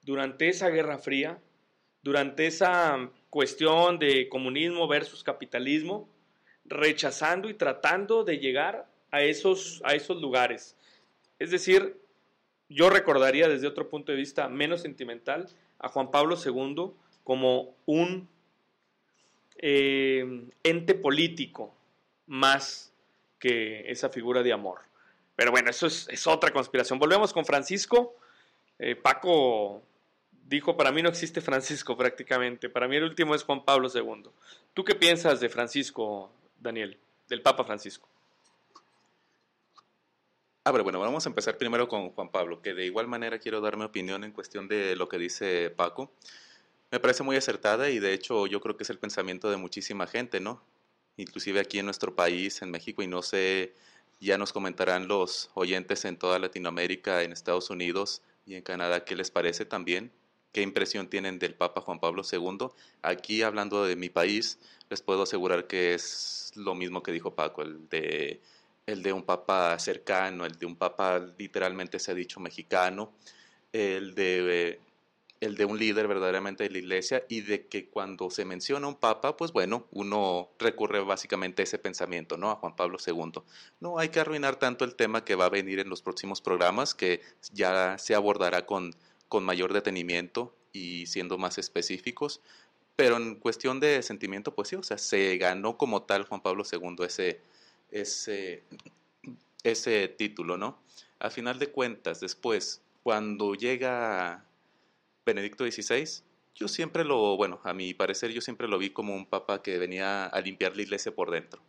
durante 0.01 0.49
esa 0.49 0.69
Guerra 0.69 0.97
Fría, 0.97 1.39
durante 2.01 2.47
esa 2.47 3.11
cuestión 3.29 3.99
de 3.99 4.29
comunismo 4.29 4.87
versus 4.87 5.23
capitalismo, 5.23 6.07
rechazando 6.65 7.49
y 7.49 7.53
tratando 7.53 8.23
de 8.23 8.39
llegar 8.39 8.87
a 9.11 9.21
esos, 9.21 9.81
a 9.85 9.93
esos 9.93 10.21
lugares. 10.21 10.75
Es 11.39 11.51
decir, 11.51 11.97
yo 12.69 12.89
recordaría 12.89 13.47
desde 13.47 13.67
otro 13.67 13.89
punto 13.89 14.11
de 14.11 14.17
vista 14.17 14.49
menos 14.49 14.81
sentimental 14.81 15.47
a 15.79 15.89
Juan 15.89 16.11
Pablo 16.11 16.37
II 16.43 16.91
como 17.23 17.75
un 17.85 18.27
eh, 19.57 20.47
ente 20.63 20.95
político 20.95 21.73
más 22.27 22.91
que 23.39 23.89
esa 23.91 24.09
figura 24.09 24.41
de 24.43 24.53
amor. 24.53 24.79
Pero 25.35 25.51
bueno, 25.51 25.69
eso 25.69 25.87
es, 25.87 26.27
otra 26.27 26.51
conspiración. 26.51 26.97
Volvemos 26.97 27.33
con 27.33 27.45
Francisco. 27.45 28.15
Eh, 28.79 28.95
Paco 28.95 29.83
dijo, 30.47 30.77
para 30.77 30.91
mí 30.91 31.01
no 31.01 31.09
existe 31.09 31.41
Francisco 31.41 31.97
prácticamente, 31.97 32.69
para 32.69 32.87
mí 32.87 32.95
el 32.95 33.03
último 33.03 33.35
es 33.35 33.43
Juan 33.43 33.65
Pablo 33.65 33.89
II. 33.93 34.29
¿Tú 34.73 34.83
qué 34.83 34.95
piensas 34.95 35.39
de 35.39 35.49
Francisco, 35.49 36.31
Daniel, 36.59 36.99
del 37.27 37.41
Papa 37.41 37.63
Francisco? 37.63 38.07
Ah, 40.63 40.71
pero 40.71 40.83
bueno, 40.83 40.99
vamos 40.99 41.25
a 41.25 41.29
empezar 41.29 41.57
primero 41.59 41.87
con 41.87 42.09
Juan 42.09 42.29
Pablo, 42.29 42.61
que 42.61 42.73
de 42.73 42.85
igual 42.85 43.07
manera 43.07 43.37
quiero 43.37 43.61
dar 43.61 43.77
mi 43.77 43.83
opinión 43.83 44.23
en 44.23 44.31
cuestión 44.31 44.67
de 44.67 44.95
lo 44.95 45.07
que 45.07 45.19
dice 45.19 45.69
Paco. 45.69 46.11
Me 46.89 46.99
parece 46.99 47.21
muy 47.21 47.35
acertada 47.35 47.89
y 47.91 47.99
de 47.99 48.13
hecho 48.13 48.47
yo 48.47 48.59
creo 48.61 48.75
que 48.75 48.83
es 48.83 48.89
el 48.89 48.97
pensamiento 48.97 49.51
de 49.51 49.57
muchísima 49.57 50.07
gente, 50.07 50.39
¿no? 50.39 50.63
Inclusive 51.17 51.59
aquí 51.59 51.77
en 51.77 51.85
nuestro 51.85 52.15
país, 52.15 52.61
en 52.63 52.71
México, 52.71 53.03
y 53.03 53.07
no 53.07 53.21
sé, 53.21 53.75
ya 54.19 54.37
nos 54.37 54.53
comentarán 54.53 55.07
los 55.07 55.51
oyentes 55.53 56.03
en 56.05 56.17
toda 56.17 56.39
Latinoamérica, 56.39 57.21
en 57.21 57.31
Estados 57.31 57.69
Unidos 57.69 58.23
y 58.45 58.55
en 58.55 58.63
Canadá, 58.63 59.05
¿qué 59.05 59.15
les 59.15 59.29
parece 59.29 59.65
también? 59.65 60.11
¿Qué 60.51 60.61
impresión 60.61 61.09
tienen 61.09 61.37
del 61.37 61.53
Papa 61.53 61.81
Juan 61.81 61.99
Pablo 61.99 62.23
II? 62.29 62.69
Aquí, 63.01 63.41
hablando 63.41 63.85
de 63.85 63.95
mi 63.95 64.09
país, 64.09 64.57
les 64.89 65.01
puedo 65.01 65.23
asegurar 65.23 65.67
que 65.67 65.93
es 65.93 66.51
lo 66.55 66.75
mismo 66.75 67.03
que 67.03 67.11
dijo 67.11 67.35
Paco, 67.35 67.61
el 67.61 67.89
de 67.89 68.41
el 68.85 69.01
de 69.01 69.13
un 69.13 69.23
papa 69.23 69.77
cercano, 69.79 70.45
el 70.45 70.57
de 70.57 70.65
un 70.65 70.75
papa 70.75 71.19
literalmente 71.37 71.99
se 71.99 72.11
ha 72.11 72.13
dicho 72.13 72.39
mexicano, 72.39 73.13
el 73.73 74.13
de, 74.15 74.79
el 75.41 75.55
de 75.55 75.65
un 75.65 75.77
líder 75.77 76.07
verdaderamente 76.07 76.63
de 76.63 76.69
la 76.69 76.77
iglesia 76.77 77.25
y 77.27 77.41
de 77.41 77.67
que 77.67 77.89
cuando 77.89 78.29
se 78.29 78.45
menciona 78.45 78.87
un 78.87 78.95
papa, 78.95 79.35
pues 79.37 79.51
bueno, 79.51 79.87
uno 79.91 80.49
recurre 80.59 80.99
básicamente 80.99 81.61
a 81.61 81.65
ese 81.65 81.79
pensamiento, 81.79 82.37
¿no? 82.37 82.51
A 82.51 82.55
Juan 82.55 82.75
Pablo 82.75 82.97
II. 83.05 83.41
No 83.79 83.97
hay 83.97 84.09
que 84.09 84.19
arruinar 84.19 84.57
tanto 84.57 84.85
el 84.85 84.95
tema 84.95 85.25
que 85.25 85.35
va 85.35 85.45
a 85.45 85.49
venir 85.49 85.79
en 85.79 85.89
los 85.89 86.01
próximos 86.01 86.41
programas, 86.41 86.93
que 86.93 87.21
ya 87.51 87.97
se 87.97 88.13
abordará 88.13 88.65
con, 88.65 88.95
con 89.27 89.43
mayor 89.43 89.73
detenimiento 89.73 90.55
y 90.71 91.07
siendo 91.07 91.37
más 91.37 91.57
específicos. 91.57 92.41
Pero 92.95 93.17
en 93.17 93.35
cuestión 93.35 93.79
de 93.79 94.01
sentimiento, 94.03 94.55
pues 94.55 94.69
sí, 94.69 94.75
o 94.75 94.83
sea, 94.83 94.97
se 94.97 95.37
ganó 95.37 95.77
como 95.77 96.03
tal 96.03 96.25
Juan 96.25 96.41
Pablo 96.41 96.63
II 96.69 97.05
ese, 97.05 97.41
ese, 97.91 98.63
ese 99.63 100.07
título, 100.07 100.57
¿no? 100.57 100.79
A 101.19 101.29
final 101.29 101.59
de 101.59 101.67
cuentas, 101.67 102.19
después, 102.21 102.81
cuando 103.03 103.55
llega 103.55 104.45
Benedicto 105.25 105.69
XVI, 105.69 106.23
yo 106.55 106.69
siempre 106.69 107.03
lo, 107.03 107.35
bueno, 107.35 107.59
a 107.63 107.73
mi 107.73 107.93
parecer 107.93 108.31
yo 108.31 108.41
siempre 108.41 108.67
lo 108.67 108.77
vi 108.77 108.91
como 108.91 109.13
un 109.13 109.25
papa 109.25 109.61
que 109.61 109.77
venía 109.77 110.25
a 110.25 110.41
limpiar 110.41 110.75
la 110.75 110.83
iglesia 110.83 111.13
por 111.13 111.29
dentro. 111.29 111.61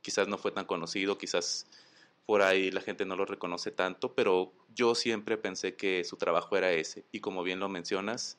Quizás 0.00 0.26
no 0.26 0.38
fue 0.38 0.52
tan 0.52 0.64
conocido, 0.64 1.18
quizás 1.18 1.66
por 2.24 2.40
ahí 2.40 2.70
la 2.70 2.80
gente 2.80 3.04
no 3.04 3.16
lo 3.16 3.26
reconoce 3.26 3.70
tanto, 3.70 4.14
pero 4.14 4.52
yo 4.74 4.94
siempre 4.94 5.36
pensé 5.36 5.74
que 5.74 6.04
su 6.04 6.16
trabajo 6.16 6.56
era 6.56 6.72
ese. 6.72 7.04
Y 7.12 7.20
como 7.20 7.42
bien 7.42 7.60
lo 7.60 7.68
mencionas, 7.68 8.38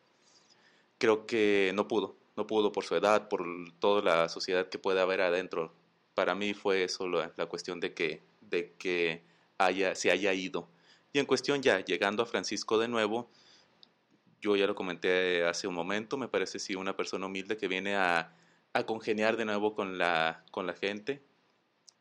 creo 1.02 1.26
que 1.26 1.72
no 1.74 1.88
pudo, 1.88 2.16
no 2.38 2.46
pudo 2.46 2.72
por 2.72 2.84
su 2.84 2.96
edad, 2.96 3.28
por 3.28 3.44
toda 3.80 4.04
la 4.04 4.30
sociedad 4.30 4.70
que 4.70 4.78
puede 4.78 5.02
haber 5.02 5.22
adentro 5.22 5.74
para 6.14 6.36
mí 6.36 6.54
fue 6.54 6.84
eso 6.84 7.08
la, 7.08 7.32
cuestión 7.48 7.80
de 7.80 7.96
que, 7.96 8.22
de 8.42 8.74
que 8.74 9.24
haya, 9.58 9.96
se 9.96 10.12
haya 10.12 10.32
ido. 10.32 10.70
Y 11.12 11.18
en 11.18 11.26
cuestión 11.26 11.64
ya, 11.64 11.84
llegando 11.84 12.22
a 12.22 12.28
Francisco 12.28 12.78
de 12.78 12.88
nuevo, 12.88 13.32
yo 14.42 14.56
ya 14.56 14.68
lo 14.68 14.76
comenté 14.76 15.44
hace 15.44 15.66
un 15.68 15.74
momento, 15.74 16.18
me 16.18 16.28
parece 16.28 16.60
sí 16.60 16.76
una 16.76 16.96
persona 16.96 17.26
humilde 17.26 17.58
que 17.58 17.68
viene 17.68 17.96
a, 17.96 18.36
a 18.74 18.86
congeniar 18.86 19.38
de 19.38 19.46
nuevo 19.46 19.74
con 19.74 19.98
la, 19.98 20.44
con 20.52 20.68
la 20.68 20.74
gente 20.74 21.24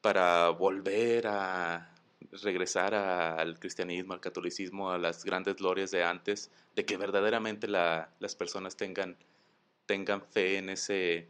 para 0.02 0.50
volver 0.50 1.26
a 1.26 1.94
regresar 2.42 2.94
al 2.94 3.58
cristianismo, 3.58 4.14
al 4.14 4.20
catolicismo, 4.20 4.90
a 4.90 4.98
las 4.98 5.24
grandes 5.24 5.56
glorias 5.56 5.90
de 5.90 6.04
antes, 6.04 6.50
de 6.76 6.84
que 6.84 6.96
verdaderamente 6.96 7.68
la, 7.68 8.10
las 8.18 8.34
personas 8.36 8.76
tengan, 8.76 9.16
tengan 9.86 10.22
fe 10.22 10.58
en, 10.58 10.68
ese, 10.70 11.28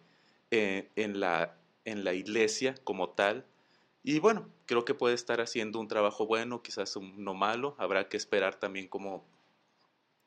eh, 0.51 0.89
en, 0.97 1.21
la, 1.21 1.57
en 1.85 2.05
la 2.05 2.15
iglesia 2.15 2.75
como 2.85 3.11
tal. 3.11 3.47
Y 4.03 4.19
bueno, 4.19 4.49
creo 4.67 4.85
que 4.85 4.95
puede 4.95 5.15
estar 5.15 5.41
haciendo 5.41 5.79
un 5.79 5.89
trabajo 5.89 6.27
bueno, 6.27 6.63
quizás 6.63 6.97
no 6.97 7.35
malo. 7.35 7.75
Habrá 7.79 8.09
que 8.09 8.17
esperar 8.17 8.57
también 8.57 8.89
cómo, 8.89 9.25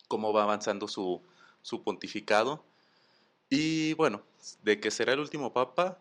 cómo 0.07 0.31
va 0.31 0.43
avanzando 0.43 0.87
su, 0.87 1.21
su 1.61 1.83
pontificado. 1.83 2.63
Y 3.49 3.93
bueno, 3.93 4.21
de 4.63 4.79
que 4.79 4.91
será 4.91 5.13
el 5.13 5.19
último 5.19 5.53
papa, 5.53 5.99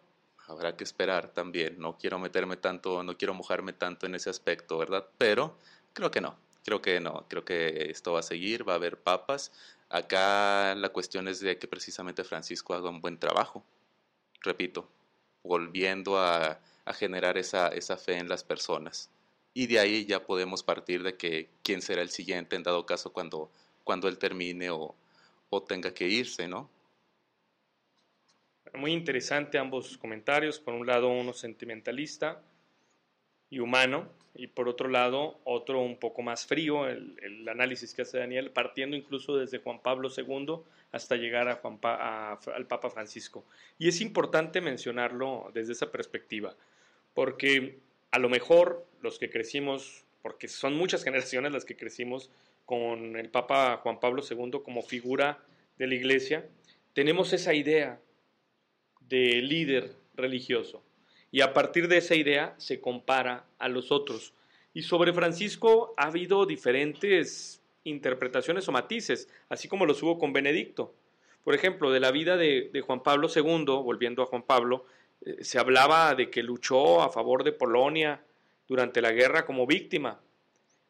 habrá 0.52 0.76
que 0.76 0.84
esperar 0.84 1.32
también. 1.32 1.78
No 1.78 1.98
quiero 1.98 2.18
meterme 2.18 2.56
tanto, 2.56 3.02
no 3.02 3.16
quiero 3.16 3.34
mojarme 3.34 3.72
tanto 3.72 4.06
en 4.06 4.14
ese 4.14 4.30
aspecto, 4.30 4.78
¿verdad? 4.78 5.06
Pero 5.18 5.56
creo 5.92 6.10
que 6.10 6.20
no, 6.20 6.36
creo 6.64 6.80
que 6.80 7.00
no, 7.00 7.26
creo 7.28 7.44
que 7.44 7.90
esto 7.90 8.12
va 8.12 8.20
a 8.20 8.22
seguir, 8.22 8.68
va 8.68 8.74
a 8.74 8.76
haber 8.76 8.98
papas. 8.98 9.52
Acá 9.88 10.74
la 10.74 10.90
cuestión 10.90 11.28
es 11.28 11.40
de 11.40 11.58
que 11.58 11.68
precisamente 11.68 12.24
Francisco 12.24 12.74
haga 12.74 12.90
un 12.90 13.00
buen 13.00 13.18
trabajo. 13.18 13.64
Repito, 14.40 14.88
volviendo 15.42 16.18
a, 16.18 16.60
generar 16.94 17.38
esa, 17.38 17.68
esa, 17.68 17.96
fe 17.96 18.18
en 18.18 18.28
las 18.28 18.42
personas. 18.44 19.10
Y 19.54 19.66
de 19.66 19.78
ahí 19.78 20.04
ya 20.06 20.24
podemos 20.24 20.62
partir 20.62 21.02
de 21.02 21.16
que 21.16 21.48
quién 21.62 21.82
será 21.82 22.02
el 22.02 22.10
siguiente 22.10 22.56
en 22.56 22.62
dado 22.62 22.86
caso 22.86 23.12
cuando, 23.12 23.50
cuando 23.84 24.08
él 24.08 24.18
termine 24.18 24.70
o, 24.70 24.94
o 25.50 25.62
tenga 25.62 25.94
que 25.94 26.08
irse, 26.08 26.48
¿no? 26.48 26.68
Muy 28.74 28.92
interesante 28.92 29.58
ambos 29.58 29.98
comentarios. 29.98 30.58
Por 30.58 30.74
un 30.74 30.86
lado, 30.86 31.08
uno 31.08 31.32
sentimentalista 31.32 32.40
y 33.50 33.58
humano, 33.58 34.08
y 34.34 34.46
por 34.46 34.68
otro 34.68 34.88
lado, 34.88 35.40
otro 35.44 35.80
un 35.80 35.98
poco 35.98 36.22
más 36.22 36.46
frío, 36.46 36.88
el, 36.88 37.18
el 37.22 37.48
análisis 37.48 37.92
que 37.92 38.02
hace 38.02 38.18
Daniel, 38.18 38.50
partiendo 38.50 38.96
incluso 38.96 39.36
desde 39.36 39.58
Juan 39.58 39.80
Pablo 39.80 40.08
II 40.16 40.62
hasta 40.90 41.16
llegar 41.16 41.48
a 41.48 41.56
Juan 41.56 41.78
al 41.82 42.66
Papa 42.66 42.90
Francisco. 42.90 43.44
Y 43.78 43.88
es 43.88 44.00
importante 44.00 44.60
mencionarlo 44.60 45.50
desde 45.52 45.72
esa 45.72 45.90
perspectiva, 45.90 46.54
porque 47.14 47.78
a 48.10 48.18
lo 48.18 48.28
mejor 48.28 48.86
los 49.00 49.18
que 49.18 49.30
crecimos, 49.30 50.04
porque 50.22 50.48
son 50.48 50.74
muchas 50.74 51.02
generaciones 51.04 51.52
las 51.52 51.64
que 51.64 51.76
crecimos 51.76 52.30
con 52.64 53.16
el 53.16 53.28
Papa 53.28 53.78
Juan 53.82 54.00
Pablo 54.00 54.22
II 54.28 54.60
como 54.64 54.82
figura 54.82 55.38
de 55.78 55.86
la 55.86 55.94
Iglesia, 55.94 56.46
tenemos 56.94 57.32
esa 57.32 57.54
idea 57.54 57.98
de 59.08 59.42
líder 59.42 59.94
religioso. 60.14 60.82
Y 61.30 61.40
a 61.40 61.54
partir 61.54 61.88
de 61.88 61.98
esa 61.98 62.14
idea 62.14 62.54
se 62.58 62.80
compara 62.80 63.46
a 63.58 63.68
los 63.68 63.90
otros. 63.90 64.34
Y 64.74 64.82
sobre 64.82 65.12
Francisco 65.12 65.94
ha 65.96 66.06
habido 66.06 66.46
diferentes 66.46 67.62
interpretaciones 67.84 68.68
o 68.68 68.72
matices, 68.72 69.28
así 69.48 69.68
como 69.68 69.86
los 69.86 70.02
hubo 70.02 70.18
con 70.18 70.32
Benedicto. 70.32 70.94
Por 71.44 71.54
ejemplo, 71.54 71.90
de 71.90 72.00
la 72.00 72.10
vida 72.10 72.36
de, 72.36 72.70
Juan 72.86 73.02
Pablo 73.02 73.28
II, 73.34 73.64
volviendo 73.82 74.22
a 74.22 74.26
Juan 74.26 74.42
Pablo, 74.42 74.86
eh, 75.24 75.42
se 75.42 75.58
hablaba 75.58 76.14
de 76.14 76.30
que 76.30 76.42
luchó 76.42 77.02
a 77.02 77.10
favor 77.10 77.44
de 77.44 77.52
Polonia 77.52 78.22
durante 78.68 79.02
la 79.02 79.10
guerra 79.12 79.44
como 79.44 79.66
víctima. 79.66 80.20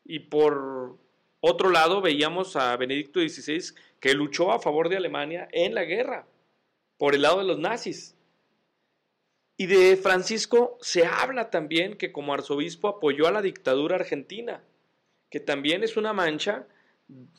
Y 0.04 0.20
por 0.20 0.96
otro 1.40 1.70
lado, 1.70 2.00
veíamos 2.00 2.56
a 2.56 2.76
Benedicto 2.76 3.20
XVI 3.20 3.74
que 3.98 4.14
luchó 4.14 4.52
a 4.52 4.58
favor 4.58 4.88
de 4.88 4.96
Alemania 4.96 5.48
en 5.52 5.74
la 5.74 5.84
guerra, 5.84 6.26
por 7.03 7.16
el 7.16 7.22
lado 7.22 7.38
de 7.38 7.44
los 7.46 7.59
nazis. 7.59 8.14
Y 9.57 9.66
de 9.66 9.96
Francisco 9.96 10.78
se 10.80 11.05
habla 11.05 11.50
también 11.50 11.96
que 11.96 12.12
como 12.12 12.32
arzobispo 12.32 12.86
apoyó 12.86 13.26
a 13.26 13.32
la 13.32 13.42
dictadura 13.42 13.96
argentina, 13.96 14.62
que 15.28 15.40
también 15.40 15.82
es 15.82 15.96
una 15.96 16.12
mancha 16.12 16.64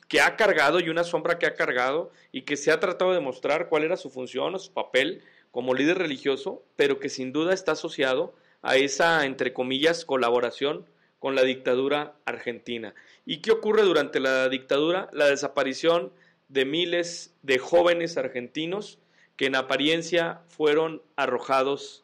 que 0.09 0.19
ha 0.19 0.35
cargado 0.35 0.81
y 0.81 0.89
una 0.89 1.05
sombra 1.05 1.39
que 1.39 1.45
ha 1.45 1.53
cargado 1.55 2.11
y 2.33 2.41
que 2.41 2.57
se 2.57 2.71
ha 2.71 2.81
tratado 2.81 3.13
de 3.13 3.21
mostrar 3.21 3.69
cuál 3.69 3.85
era 3.85 3.95
su 3.95 4.09
función 4.09 4.53
o 4.53 4.59
su 4.59 4.73
papel 4.73 5.23
como 5.51 5.73
líder 5.73 5.97
religioso, 5.97 6.61
pero 6.75 6.99
que 6.99 7.07
sin 7.07 7.31
duda 7.31 7.53
está 7.53 7.71
asociado 7.71 8.35
a 8.63 8.75
esa, 8.75 9.25
entre 9.25 9.53
comillas, 9.53 10.03
colaboración 10.03 10.85
con 11.19 11.35
la 11.35 11.43
dictadura 11.43 12.15
argentina. 12.25 12.95
¿Y 13.25 13.37
qué 13.37 13.51
ocurre 13.51 13.83
durante 13.83 14.19
la 14.19 14.49
dictadura? 14.49 15.09
La 15.13 15.27
desaparición 15.27 16.11
de 16.49 16.65
miles 16.65 17.33
de 17.43 17.59
jóvenes 17.59 18.17
argentinos 18.17 18.99
que 19.35 19.47
en 19.47 19.55
apariencia 19.55 20.41
fueron 20.47 21.01
arrojados 21.15 22.03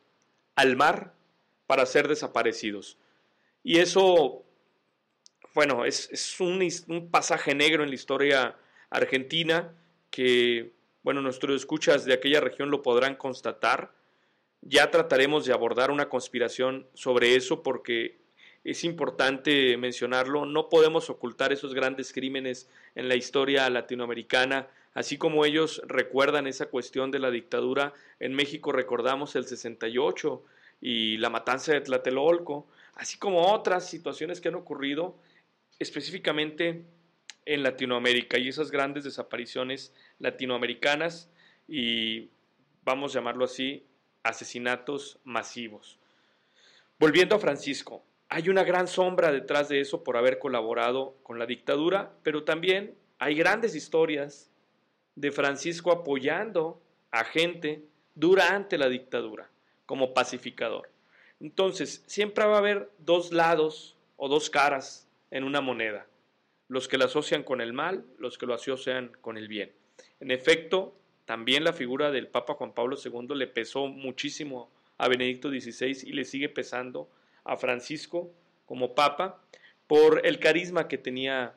al 0.55 0.75
mar 0.75 1.13
para 1.67 1.85
ser 1.85 2.07
desaparecidos. 2.07 2.97
Y 3.63 3.79
eso, 3.79 4.43
bueno, 5.53 5.85
es, 5.85 6.35
un, 6.39 6.67
un, 6.87 7.11
pasaje 7.11 7.53
negro 7.53 7.83
en 7.83 7.89
la 7.89 7.95
historia 7.95 8.55
argentina 8.89 9.73
que, 10.09 10.73
bueno, 11.03 11.21
nuestros 11.21 11.55
escuchas 11.55 12.05
de 12.05 12.13
aquella 12.13 12.39
región 12.39 12.71
lo 12.71 12.81
podrán 12.81 13.15
constatar. 13.15 13.93
Ya 14.61 14.89
trataremos 14.89 15.45
de 15.45 15.53
abordar 15.53 15.91
una 15.91 16.09
conspiración 16.09 16.87
sobre 16.93 17.35
eso 17.35 17.61
porque 17.61 18.17
es 18.63 18.83
importante 18.83 19.77
mencionarlo, 19.77 20.45
no 20.45 20.69
podemos 20.69 21.09
ocultar 21.09 21.53
esos 21.53 21.73
grandes 21.73 22.11
crímenes 22.11 22.69
en 22.95 23.07
la 23.07 23.15
historia 23.15 23.69
latinoamericana, 23.69 24.67
así 24.93 25.17
como 25.17 25.45
ellos 25.45 25.81
recuerdan 25.85 26.47
esa 26.47 26.67
cuestión 26.67 27.11
de 27.11 27.19
la 27.19 27.31
dictadura, 27.31 27.93
en 28.19 28.33
México 28.33 28.71
recordamos 28.71 29.35
el 29.35 29.45
68 29.45 30.43
y 30.81 31.17
la 31.17 31.29
matanza 31.29 31.73
de 31.73 31.81
Tlatelolco, 31.81 32.67
así 32.95 33.17
como 33.17 33.53
otras 33.53 33.89
situaciones 33.89 34.41
que 34.41 34.49
han 34.49 34.55
ocurrido 34.55 35.17
específicamente 35.79 36.85
en 37.45 37.63
Latinoamérica 37.63 38.37
y 38.37 38.47
esas 38.47 38.71
grandes 38.71 39.03
desapariciones 39.03 39.93
latinoamericanas 40.19 41.29
y 41.67 42.29
vamos 42.83 43.11
a 43.11 43.19
llamarlo 43.19 43.45
así, 43.45 43.85
asesinatos 44.23 45.19
masivos. 45.23 45.99
Volviendo 46.99 47.35
a 47.35 47.39
Francisco, 47.39 48.03
hay 48.27 48.49
una 48.49 48.63
gran 48.63 48.87
sombra 48.87 49.31
detrás 49.31 49.69
de 49.69 49.79
eso 49.79 50.03
por 50.03 50.17
haber 50.17 50.37
colaborado 50.37 51.15
con 51.23 51.39
la 51.39 51.45
dictadura, 51.45 52.13
pero 52.23 52.43
también 52.43 52.95
hay 53.17 53.35
grandes 53.35 53.73
historias 53.73 54.48
de 55.19 55.33
Francisco 55.33 55.91
apoyando 55.91 56.81
a 57.11 57.25
gente 57.25 57.83
durante 58.15 58.77
la 58.77 58.87
dictadura 58.87 59.49
como 59.85 60.13
pacificador. 60.13 60.89
Entonces, 61.41 62.03
siempre 62.07 62.45
va 62.45 62.55
a 62.55 62.59
haber 62.59 62.89
dos 62.99 63.33
lados 63.33 63.97
o 64.15 64.29
dos 64.29 64.49
caras 64.49 65.09
en 65.29 65.43
una 65.43 65.59
moneda, 65.59 66.07
los 66.69 66.87
que 66.87 66.97
la 66.97 67.05
asocian 67.05 67.43
con 67.43 67.59
el 67.59 67.73
mal, 67.73 68.05
los 68.17 68.37
que 68.37 68.45
lo 68.45 68.53
asocian 68.53 69.11
con 69.19 69.37
el 69.37 69.49
bien. 69.49 69.73
En 70.21 70.31
efecto, 70.31 70.95
también 71.25 71.65
la 71.65 71.73
figura 71.73 72.11
del 72.11 72.27
Papa 72.27 72.53
Juan 72.53 72.73
Pablo 72.73 72.95
II 73.03 73.35
le 73.35 73.47
pesó 73.47 73.87
muchísimo 73.87 74.71
a 74.97 75.09
Benedicto 75.09 75.49
XVI 75.49 75.97
y 76.03 76.13
le 76.13 76.23
sigue 76.23 76.47
pesando 76.47 77.09
a 77.43 77.57
Francisco 77.57 78.31
como 78.65 78.95
papa 78.95 79.41
por 79.85 80.25
el 80.25 80.39
carisma 80.39 80.87
que 80.87 80.97
tenía 80.97 81.55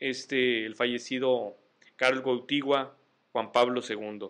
este, 0.00 0.64
el 0.64 0.76
fallecido 0.76 1.56
Carlos 1.96 2.24
Gautigua, 2.24 2.96
Juan 3.32 3.52
Pablo 3.52 3.80
II. 3.88 4.28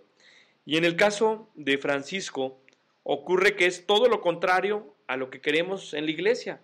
Y 0.64 0.76
en 0.76 0.84
el 0.84 0.96
caso 0.96 1.50
de 1.54 1.78
Francisco, 1.78 2.60
ocurre 3.02 3.56
que 3.56 3.66
es 3.66 3.86
todo 3.86 4.08
lo 4.08 4.20
contrario 4.20 4.94
a 5.06 5.16
lo 5.16 5.30
que 5.30 5.40
queremos 5.40 5.94
en 5.94 6.06
la 6.06 6.12
iglesia. 6.12 6.60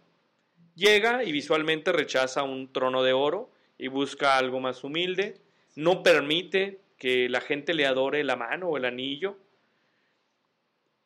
Llega 0.75 1.25
y 1.25 1.33
visualmente 1.33 1.93
rechaza 1.93 2.45
un 2.45 2.73
trono 2.73 3.03
de 3.03 3.13
oro 3.13 3.51
y 3.77 3.89
busca 3.89 4.39
algo 4.39 4.61
más 4.61 4.85
humilde, 4.85 5.41
no 5.75 6.03
permite 6.03 6.81
que 6.97 7.29
la 7.29 7.41
gente 7.41 7.75
le 7.75 7.87
adore 7.87 8.25
la 8.25 8.37
mano 8.37 8.69
o 8.69 8.77
el 8.77 8.85
anillo. 8.85 9.37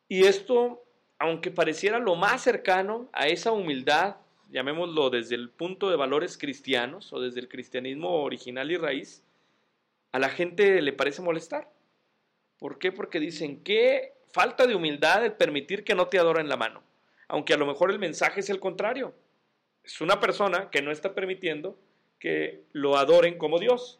Y 0.07 0.25
esto 0.25 0.83
aunque 1.23 1.51
pareciera 1.51 1.99
lo 1.99 2.15
más 2.15 2.43
cercano 2.43 3.07
a 3.13 3.27
esa 3.27 3.53
humildad, 3.53 4.17
llamémoslo 4.49 5.09
desde 5.09 5.35
el 5.35 5.49
punto 5.49 5.89
de 5.89 5.95
valores 5.95 6.37
cristianos 6.37 7.13
o 7.13 7.21
desde 7.21 7.39
el 7.39 7.47
cristianismo 7.47 8.23
original 8.23 8.69
y 8.69 8.75
raíz, 8.75 9.23
a 10.13 10.19
la 10.19 10.29
gente 10.29 10.81
le 10.81 10.93
parece 10.93 11.21
molestar. 11.21 11.69
¿Por 12.59 12.79
qué? 12.79 12.93
Porque 12.93 13.19
dicen 13.19 13.61
que 13.63 14.13
falta 14.31 14.65
de 14.67 14.75
humildad 14.75 15.25
el 15.25 15.33
permitir 15.33 15.83
que 15.83 15.95
no 15.95 16.07
te 16.07 16.19
adoren 16.19 16.47
la 16.47 16.55
mano, 16.55 16.81
aunque 17.27 17.53
a 17.53 17.57
lo 17.57 17.65
mejor 17.65 17.91
el 17.91 17.99
mensaje 17.99 18.39
es 18.39 18.49
el 18.49 18.59
contrario. 18.59 19.13
Es 19.83 19.99
una 19.99 20.19
persona 20.19 20.69
que 20.69 20.81
no 20.81 20.91
está 20.91 21.13
permitiendo 21.13 21.77
que 22.19 22.61
lo 22.71 22.95
adoren 22.95 23.37
como 23.37 23.59
Dios, 23.59 23.99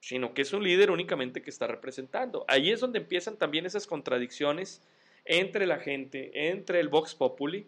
sino 0.00 0.34
que 0.34 0.42
es 0.42 0.52
un 0.52 0.62
líder 0.62 0.90
únicamente 0.90 1.42
que 1.42 1.50
está 1.50 1.66
representando. 1.66 2.44
Ahí 2.46 2.70
es 2.70 2.80
donde 2.80 2.98
empiezan 2.98 3.36
también 3.36 3.66
esas 3.66 3.86
contradicciones 3.86 4.82
entre 5.24 5.66
la 5.66 5.78
gente, 5.78 6.50
entre 6.50 6.78
el 6.78 6.88
Vox 6.88 7.14
Populi, 7.14 7.66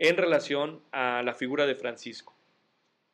en 0.00 0.16
relación 0.16 0.82
a 0.90 1.22
la 1.22 1.34
figura 1.34 1.64
de 1.64 1.74
Francisco. 1.74 2.34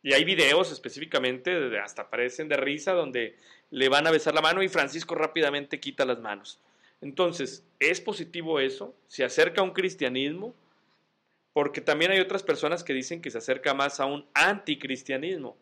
Y 0.03 0.13
hay 0.13 0.25
videos 0.25 0.71
específicamente, 0.71 1.79
hasta 1.79 2.03
aparecen 2.03 2.49
de 2.49 2.59
risa, 2.59 2.93
donde 2.93 3.39
le 3.75 3.89
van 3.89 4.07
a 4.07 4.13
besar 4.13 4.35
la 4.35 4.41
mano 4.41 4.63
y 4.63 4.69
Francisco 4.69 5.17
rápidamente 5.17 5.81
quita 5.81 6.05
las 6.05 6.21
manos. 6.21 6.61
Entonces, 7.01 7.67
¿es 7.81 8.01
positivo 8.01 8.61
eso? 8.61 8.95
¿Se 9.09 9.25
acerca 9.25 9.63
a 9.63 9.65
un 9.65 9.73
cristianismo? 9.73 10.55
Porque 11.53 11.81
también 11.81 12.13
hay 12.13 12.21
otras 12.21 12.45
personas 12.45 12.85
que 12.85 12.93
dicen 12.93 13.21
que 13.21 13.33
se 13.33 13.39
acerca 13.39 13.75
más 13.75 13.99
a 13.99 14.07
un 14.07 14.25
anticristianismo. 14.33 15.57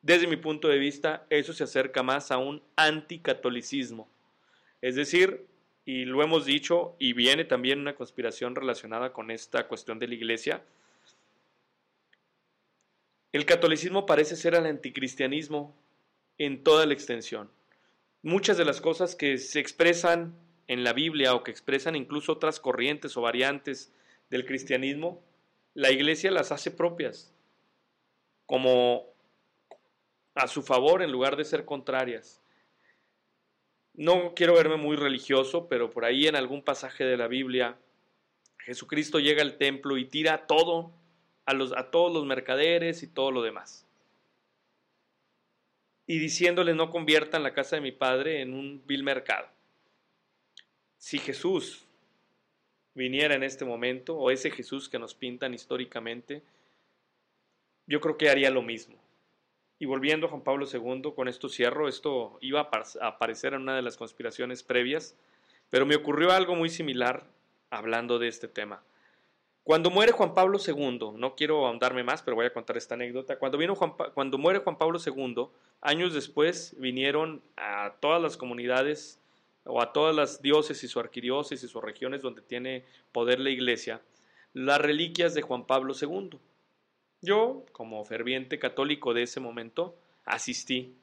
Desde 0.00 0.26
mi 0.26 0.36
punto 0.36 0.68
de 0.68 0.78
vista, 0.78 1.26
eso 1.28 1.52
se 1.52 1.64
acerca 1.64 2.02
más 2.02 2.30
a 2.30 2.38
un 2.38 2.62
anticatolicismo. 2.76 4.08
Es 4.80 4.96
decir, 4.96 5.46
y 5.84 6.06
lo 6.06 6.22
hemos 6.22 6.46
dicho, 6.46 6.96
y 6.98 7.12
viene 7.12 7.44
también 7.44 7.78
una 7.78 7.94
conspiración 7.94 8.54
relacionada 8.54 9.12
con 9.12 9.30
esta 9.30 9.68
cuestión 9.68 9.98
de 9.98 10.08
la 10.08 10.14
iglesia. 10.14 10.62
El 13.32 13.44
catolicismo 13.44 14.06
parece 14.06 14.34
ser 14.34 14.54
el 14.54 14.64
anticristianismo 14.64 15.76
en 16.38 16.62
toda 16.62 16.86
la 16.86 16.94
extensión. 16.94 17.50
Muchas 18.22 18.56
de 18.56 18.64
las 18.64 18.80
cosas 18.80 19.14
que 19.14 19.38
se 19.38 19.60
expresan 19.60 20.34
en 20.66 20.84
la 20.84 20.92
Biblia 20.92 21.34
o 21.34 21.42
que 21.42 21.50
expresan 21.50 21.94
incluso 21.96 22.32
otras 22.32 22.58
corrientes 22.58 23.16
o 23.16 23.20
variantes 23.20 23.92
del 24.30 24.46
cristianismo, 24.46 25.22
la 25.74 25.90
iglesia 25.90 26.30
las 26.30 26.52
hace 26.52 26.70
propias, 26.70 27.32
como 28.46 29.06
a 30.34 30.48
su 30.48 30.62
favor 30.62 31.02
en 31.02 31.12
lugar 31.12 31.36
de 31.36 31.44
ser 31.44 31.64
contrarias. 31.64 32.40
No 33.92 34.34
quiero 34.34 34.54
verme 34.54 34.76
muy 34.76 34.96
religioso, 34.96 35.68
pero 35.68 35.90
por 35.90 36.04
ahí 36.04 36.26
en 36.26 36.36
algún 36.36 36.62
pasaje 36.62 37.04
de 37.04 37.16
la 37.16 37.28
Biblia, 37.28 37.76
Jesucristo 38.58 39.20
llega 39.20 39.42
al 39.42 39.58
templo 39.58 39.98
y 39.98 40.06
tira 40.06 40.46
todo 40.46 40.92
a, 41.46 41.52
los, 41.52 41.72
a 41.72 41.90
todos 41.90 42.12
los 42.12 42.24
mercaderes 42.24 43.02
y 43.02 43.06
todo 43.06 43.30
lo 43.30 43.42
demás. 43.42 43.86
Y 46.06 46.18
diciéndole 46.18 46.74
no 46.74 46.90
conviertan 46.90 47.42
la 47.42 47.54
casa 47.54 47.76
de 47.76 47.82
mi 47.82 47.92
padre 47.92 48.42
en 48.42 48.54
un 48.54 48.82
vil 48.86 49.02
mercado. 49.02 49.48
Si 50.98 51.18
Jesús 51.18 51.86
viniera 52.94 53.34
en 53.34 53.42
este 53.42 53.64
momento, 53.64 54.16
o 54.16 54.30
ese 54.30 54.50
Jesús 54.50 54.88
que 54.88 54.98
nos 54.98 55.14
pintan 55.14 55.54
históricamente, 55.54 56.42
yo 57.86 58.00
creo 58.00 58.16
que 58.16 58.30
haría 58.30 58.50
lo 58.50 58.62
mismo. 58.62 58.96
Y 59.78 59.86
volviendo 59.86 60.26
a 60.26 60.30
Juan 60.30 60.42
Pablo 60.42 60.66
II, 60.72 61.12
con 61.14 61.28
esto 61.28 61.48
cierro, 61.48 61.88
esto 61.88 62.38
iba 62.40 62.60
a 62.60 63.06
aparecer 63.08 63.54
en 63.54 63.62
una 63.62 63.76
de 63.76 63.82
las 63.82 63.96
conspiraciones 63.96 64.62
previas, 64.62 65.16
pero 65.68 65.84
me 65.84 65.96
ocurrió 65.96 66.30
algo 66.30 66.54
muy 66.54 66.68
similar 66.68 67.26
hablando 67.70 68.18
de 68.18 68.28
este 68.28 68.48
tema. 68.48 68.82
Cuando 69.64 69.90
muere 69.90 70.12
Juan 70.12 70.34
Pablo 70.34 70.58
II, 70.64 71.12
no 71.16 71.34
quiero 71.34 71.66
ahondarme 71.66 72.04
más, 72.04 72.22
pero 72.22 72.36
voy 72.36 72.44
a 72.44 72.52
contar 72.52 72.76
esta 72.76 72.94
anécdota. 72.94 73.38
Cuando, 73.38 73.56
vino 73.56 73.74
Juan 73.74 73.94
cuando 74.12 74.36
muere 74.36 74.58
Juan 74.58 74.76
Pablo 74.76 74.98
II, 75.04 75.48
años 75.80 76.12
después 76.12 76.76
vinieron 76.78 77.42
a 77.56 77.94
todas 77.98 78.20
las 78.20 78.36
comunidades 78.36 79.18
o 79.64 79.80
a 79.80 79.94
todas 79.94 80.14
las 80.14 80.42
diócesis 80.42 80.94
o 80.94 81.00
arquidiócesis 81.00 81.74
o 81.74 81.80
regiones 81.80 82.20
donde 82.20 82.42
tiene 82.42 82.84
poder 83.10 83.40
la 83.40 83.48
iglesia, 83.48 84.02
las 84.52 84.82
reliquias 84.82 85.32
de 85.32 85.40
Juan 85.40 85.66
Pablo 85.66 85.94
II. 85.98 86.38
Yo, 87.22 87.64
como 87.72 88.04
ferviente 88.04 88.58
católico 88.58 89.14
de 89.14 89.22
ese 89.22 89.40
momento, 89.40 89.96
asistí 90.26 90.94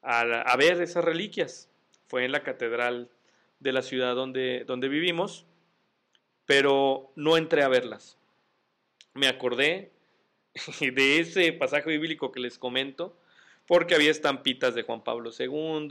a, 0.00 0.56
ver 0.56 0.80
esas 0.80 1.04
reliquias. 1.04 1.68
Fue 2.06 2.24
en 2.24 2.32
la 2.32 2.42
catedral 2.42 3.10
de 3.60 3.72
la 3.72 3.82
ciudad 3.82 4.14
donde, 4.14 4.64
donde 4.66 4.88
vivimos, 4.88 5.46
pero 6.52 7.10
no 7.16 7.38
entré 7.38 7.62
a 7.62 7.68
verlas. 7.68 8.18
Me 9.14 9.26
acordé 9.26 9.90
de 10.80 11.18
ese 11.18 11.50
pasaje 11.54 11.88
bíblico 11.88 12.30
que 12.30 12.40
les 12.40 12.58
comento, 12.58 13.16
porque 13.66 13.94
había 13.94 14.10
estampitas 14.10 14.74
de 14.74 14.82
Juan 14.82 15.02
Pablo 15.02 15.30
II, 15.30 15.88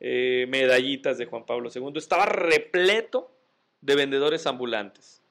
eh, 0.00 0.44
medallitas 0.50 1.16
de 1.16 1.24
Juan 1.24 1.46
Pablo 1.46 1.70
II, 1.74 1.94
estaba 1.96 2.26
repleto 2.26 3.34
de 3.80 3.94
vendedores 3.94 4.46
ambulantes. 4.46 5.22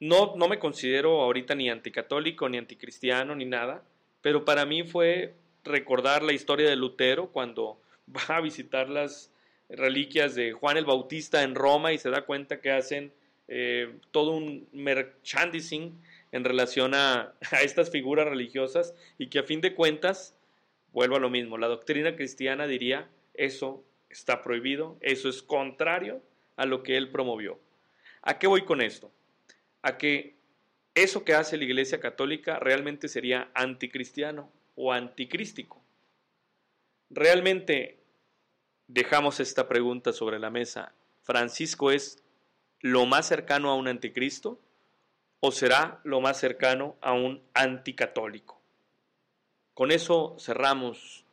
No, 0.00 0.34
no 0.34 0.48
me 0.48 0.58
considero 0.58 1.22
ahorita 1.22 1.54
ni 1.54 1.70
anticatólico, 1.70 2.48
ni 2.48 2.58
anticristiano, 2.58 3.36
ni 3.36 3.44
nada, 3.44 3.84
pero 4.20 4.44
para 4.44 4.66
mí 4.66 4.82
fue 4.82 5.36
recordar 5.62 6.24
la 6.24 6.32
historia 6.32 6.68
de 6.68 6.74
Lutero 6.74 7.28
cuando 7.30 7.80
va 8.08 8.38
a 8.38 8.40
visitar 8.40 8.88
las 8.88 9.30
reliquias 9.68 10.34
de 10.34 10.52
Juan 10.52 10.76
el 10.76 10.84
Bautista 10.84 11.42
en 11.42 11.54
Roma 11.54 11.92
y 11.92 11.98
se 11.98 12.10
da 12.10 12.22
cuenta 12.22 12.60
que 12.60 12.70
hacen 12.70 13.12
eh, 13.48 13.98
todo 14.10 14.32
un 14.32 14.68
merchandising 14.72 16.00
en 16.32 16.44
relación 16.44 16.94
a, 16.94 17.34
estas 17.62 17.90
figuras 17.90 18.26
religiosas 18.26 18.94
y 19.18 19.28
que 19.28 19.38
a 19.38 19.44
fin 19.44 19.60
de 19.60 19.74
cuentas, 19.74 20.36
vuelvo 20.92 21.16
a 21.16 21.20
lo 21.20 21.30
mismo, 21.30 21.58
la 21.58 21.68
doctrina 21.68 22.16
cristiana 22.16 22.66
diría 22.66 23.08
eso 23.34 23.84
está 24.08 24.42
prohibido, 24.42 24.96
eso 25.00 25.28
es 25.28 25.42
contrario 25.42 26.22
a 26.56 26.64
lo 26.64 26.82
que 26.82 26.96
él 26.96 27.10
promovió. 27.10 27.58
¿A 28.22 28.38
qué 28.38 28.46
voy 28.46 28.62
con 28.62 28.80
esto? 28.80 29.12
A 29.82 29.98
que 29.98 30.36
eso 30.94 31.24
que 31.24 31.34
hace 31.34 31.58
la 31.58 31.64
Iglesia 31.64 32.00
Católica 32.00 32.58
realmente 32.58 33.08
sería 33.08 33.50
anticristiano 33.54 34.50
o 34.74 34.92
anticrístico. 34.92 35.82
Realmente 37.10 37.98
dejamos 38.88 39.40
esta 39.40 39.68
pregunta 39.68 40.12
sobre 40.12 40.38
la 40.38 40.50
mesa. 40.50 40.92
¿Francisco 41.22 41.90
es 41.90 42.22
lo 42.80 43.06
más 43.06 43.26
cercano 43.26 43.70
a 43.70 43.74
un 43.74 43.88
anticristo 43.88 44.60
o 45.40 45.52
será 45.52 46.00
lo 46.04 46.20
más 46.20 46.38
cercano 46.38 46.96
a 47.00 47.12
un 47.12 47.42
anticatólico? 47.54 48.60
Con 49.74 49.90
eso 49.90 50.36
cerramos 50.38 51.24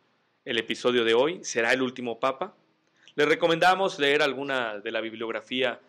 el 0.45 0.57
episodio 0.57 1.03
de 1.03 1.13
hoy. 1.13 1.43
¿Será 1.43 1.71
el 1.73 1.81
último 1.81 2.19
papa? 2.19 2.55
Les 3.15 3.27
recomendamos 3.27 3.99
leer 3.99 4.21
alguna 4.21 4.79
de 4.79 4.91
la 4.91 4.99
bibliografía 4.99 5.79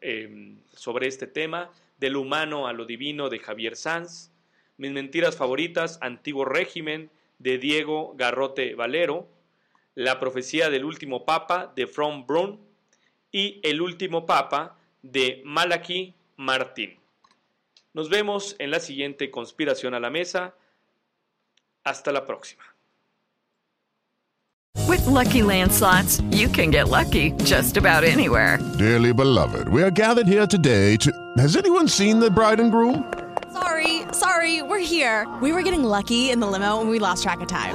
eh, 0.00 0.56
sobre 0.74 1.06
este 1.06 1.26
tema, 1.26 1.70
del 1.98 2.16
humano 2.16 2.66
a 2.66 2.72
lo 2.72 2.84
divino 2.84 3.28
de 3.28 3.38
Javier 3.38 3.76
Sanz, 3.76 4.30
Mis 4.76 4.90
mentiras 4.90 5.36
favoritas, 5.36 5.98
Antiguo 6.00 6.44
régimen 6.44 7.10
de 7.38 7.58
Diego 7.58 8.14
Garrote 8.16 8.74
Valero, 8.74 9.28
La 9.94 10.18
profecía 10.18 10.70
del 10.70 10.84
último 10.84 11.24
papa 11.24 11.72
de 11.76 11.86
From 11.86 12.26
Brun 12.26 12.58
y 13.30 13.60
El 13.62 13.80
último 13.80 14.24
papa 14.24 14.76
de 15.02 15.42
Malachi 15.44 16.14
Martín. 16.36 16.98
Nos 17.92 18.08
vemos 18.08 18.56
en 18.58 18.70
la 18.70 18.80
siguiente 18.80 19.30
conspiración 19.30 19.94
a 19.94 20.00
la 20.00 20.08
mesa. 20.10 20.54
Hasta 21.84 22.12
la 22.12 22.24
próxima. 22.24 22.62
With 24.88 25.04
lucky 25.06 25.42
landslots, 25.42 26.22
you 26.30 26.48
can 26.48 26.70
get 26.70 26.88
lucky 26.88 27.32
just 27.44 27.76
about 27.76 28.04
anywhere. 28.04 28.58
Dearly 28.78 29.12
beloved, 29.12 29.68
we 29.68 29.82
are 29.82 29.90
gathered 29.90 30.26
here 30.26 30.46
today 30.46 30.96
to. 30.98 31.10
Has 31.36 31.56
anyone 31.56 31.88
seen 31.88 32.18
the 32.20 32.30
bride 32.30 32.60
and 32.60 32.70
groom? 32.70 33.12
Sorry, 33.52 34.02
sorry, 34.12 34.62
we're 34.62 34.78
here. 34.78 35.26
We 35.42 35.52
were 35.52 35.62
getting 35.62 35.84
lucky 35.84 36.30
in 36.30 36.40
the 36.40 36.46
limo 36.46 36.80
and 36.80 36.88
we 36.88 36.98
lost 36.98 37.22
track 37.22 37.40
of 37.40 37.48
time. 37.48 37.74